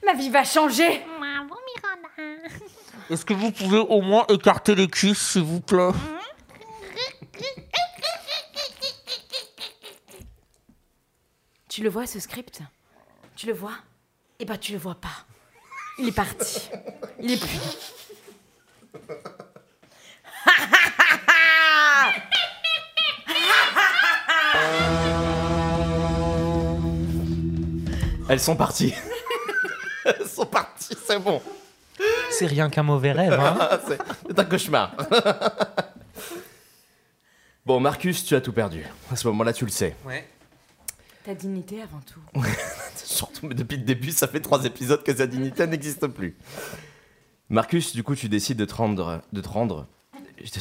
[0.05, 1.01] Ma vie va changer.
[3.12, 5.90] Est-ce que vous pouvez au moins écarter les cuisses, s'il vous plaît
[11.68, 12.62] Tu le vois ce script
[13.36, 13.74] Tu le vois
[14.39, 15.26] Eh ben tu le vois pas.
[15.98, 16.70] Il est parti.
[17.20, 17.60] Il est plus.
[28.30, 28.94] Elles sont parties.
[30.06, 31.43] Elles sont parties, c'est bon.
[32.32, 33.56] C'est rien qu'un mauvais rêve, hein
[34.26, 34.94] c'est un cauchemar.
[37.66, 38.84] bon, Marcus, tu as tout perdu.
[39.10, 39.94] À ce moment-là, tu le sais.
[40.04, 40.26] Ouais.
[41.24, 42.20] Ta dignité avant tout.
[42.96, 46.36] Surtout, mais depuis le début, ça fait trois épisodes que sa dignité n'existe plus.
[47.48, 49.20] Marcus, du coup, tu décides de te rendre.
[49.32, 49.86] De te rendre.
[50.42, 50.59] je te-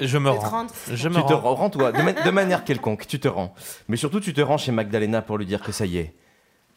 [0.00, 0.40] Je me de rends.
[0.66, 0.72] 30.
[0.92, 1.40] Je me Tu te rends.
[1.40, 3.54] rends, rends-toi, de, ma- de manière quelconque, tu te rends.
[3.88, 6.14] Mais surtout, tu te rends chez Magdalena pour lui dire que ça y est,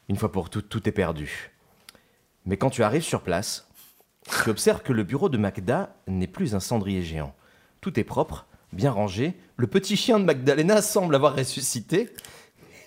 [0.10, 1.52] une fois pour toutes, tout est perdu.
[2.46, 3.68] Mais quand tu arrives sur place,
[4.30, 7.36] tu observes que le bureau de Magda n'est plus un cendrier géant.
[7.82, 9.38] Tout est propre, bien rangé.
[9.58, 12.10] Le petit chien de Magdalena semble avoir ressuscité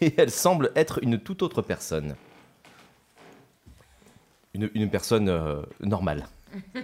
[0.00, 2.16] et elle semble être une toute autre personne.
[4.54, 6.26] Une, une personne euh, normale.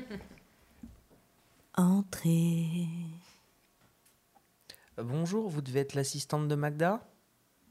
[1.76, 2.86] Entrez.
[4.98, 7.00] Bonjour, vous devez être l'assistante de Magda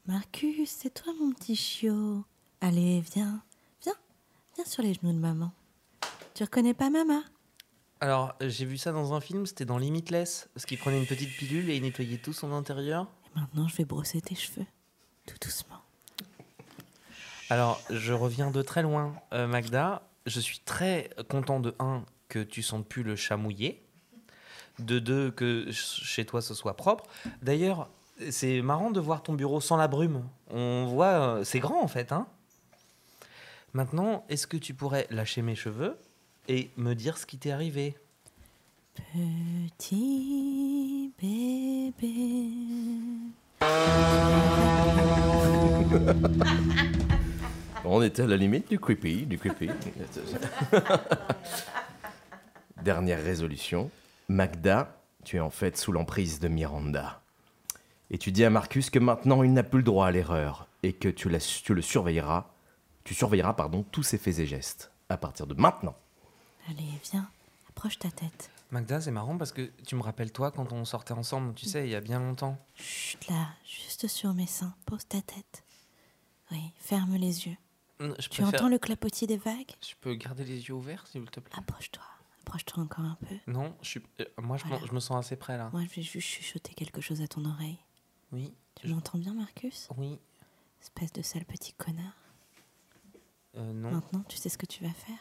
[0.06, 2.24] Marcus, c'est toi mon petit chiot.
[2.60, 3.40] Allez, viens,
[3.82, 3.94] viens,
[4.56, 5.52] viens sur les genoux de maman.
[6.34, 7.22] Tu reconnais pas maman
[8.00, 11.36] Alors, j'ai vu ça dans un film, c'était dans Limitless, parce qu'il prenait une petite
[11.36, 13.06] pilule et il nettoyait tout son intérieur.
[13.36, 14.66] Et maintenant, je vais brosser tes cheveux.
[15.26, 15.76] Tout doucement.
[17.50, 20.02] Alors, je reviens de très loin, euh, Magda.
[20.26, 23.82] Je suis très content de un que tu sentes plus le chat mouillé,
[24.78, 27.04] de deux que ch- chez toi ce soit propre.
[27.42, 27.90] D'ailleurs,
[28.30, 30.26] c'est marrant de voir ton bureau sans la brume.
[30.50, 31.06] On voit,
[31.38, 32.26] euh, c'est grand en fait, hein.
[33.74, 35.98] Maintenant, est-ce que tu pourrais lâcher mes cheveux?
[36.48, 37.96] Et me dire ce qui t'est arrivé
[39.14, 42.50] Petit bébé.
[47.84, 49.68] On était à la limite du creepy, du creepy.
[52.82, 53.90] Dernière résolution.
[54.28, 57.20] Magda, tu es en fait sous l'emprise de Miranda.
[58.10, 60.92] Et tu dis à Marcus que maintenant il n'a plus le droit à l'erreur et
[60.92, 62.46] que tu, la- tu le surveilleras,
[63.04, 65.96] tu surveilleras pardon tous ses faits et gestes à partir de maintenant.
[66.68, 67.28] Allez, viens,
[67.68, 68.50] approche ta tête.
[68.70, 71.86] Magda, c'est marrant parce que tu me rappelles toi quand on sortait ensemble, tu sais,
[71.86, 72.56] il y a bien longtemps.
[72.76, 74.74] Chut là, juste sur mes seins.
[74.86, 75.64] Pose ta tête.
[76.50, 77.56] Oui, ferme les yeux.
[78.00, 79.72] Hum, Je Tu entends le clapotis des vagues?
[79.86, 81.54] Je peux garder les yeux ouverts, s'il te plaît?
[81.58, 82.02] Approche-toi.
[82.40, 83.36] Approche-toi encore un peu.
[83.46, 84.02] Non, je suis...
[84.20, 84.86] euh, moi je, m'en- Voilà.
[84.86, 85.68] je me sens assez près là.
[85.72, 87.78] Moi, je vais juste chuchoter quelque chose à ton oreille.
[88.32, 88.52] Oui.
[88.76, 89.88] Tu je- m'entends bien, Marcus?
[89.96, 90.18] Oui.
[90.80, 92.16] Espèce de sale petit connard.
[93.56, 93.90] Euh, non.
[93.92, 95.18] Maintenant, tu sais ce que tu vas faire?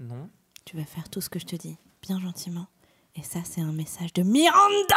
[0.00, 0.28] Non.
[0.70, 2.68] Tu vas faire tout ce que je te dis, bien gentiment.
[3.16, 4.94] Et ça, c'est un message de Miranda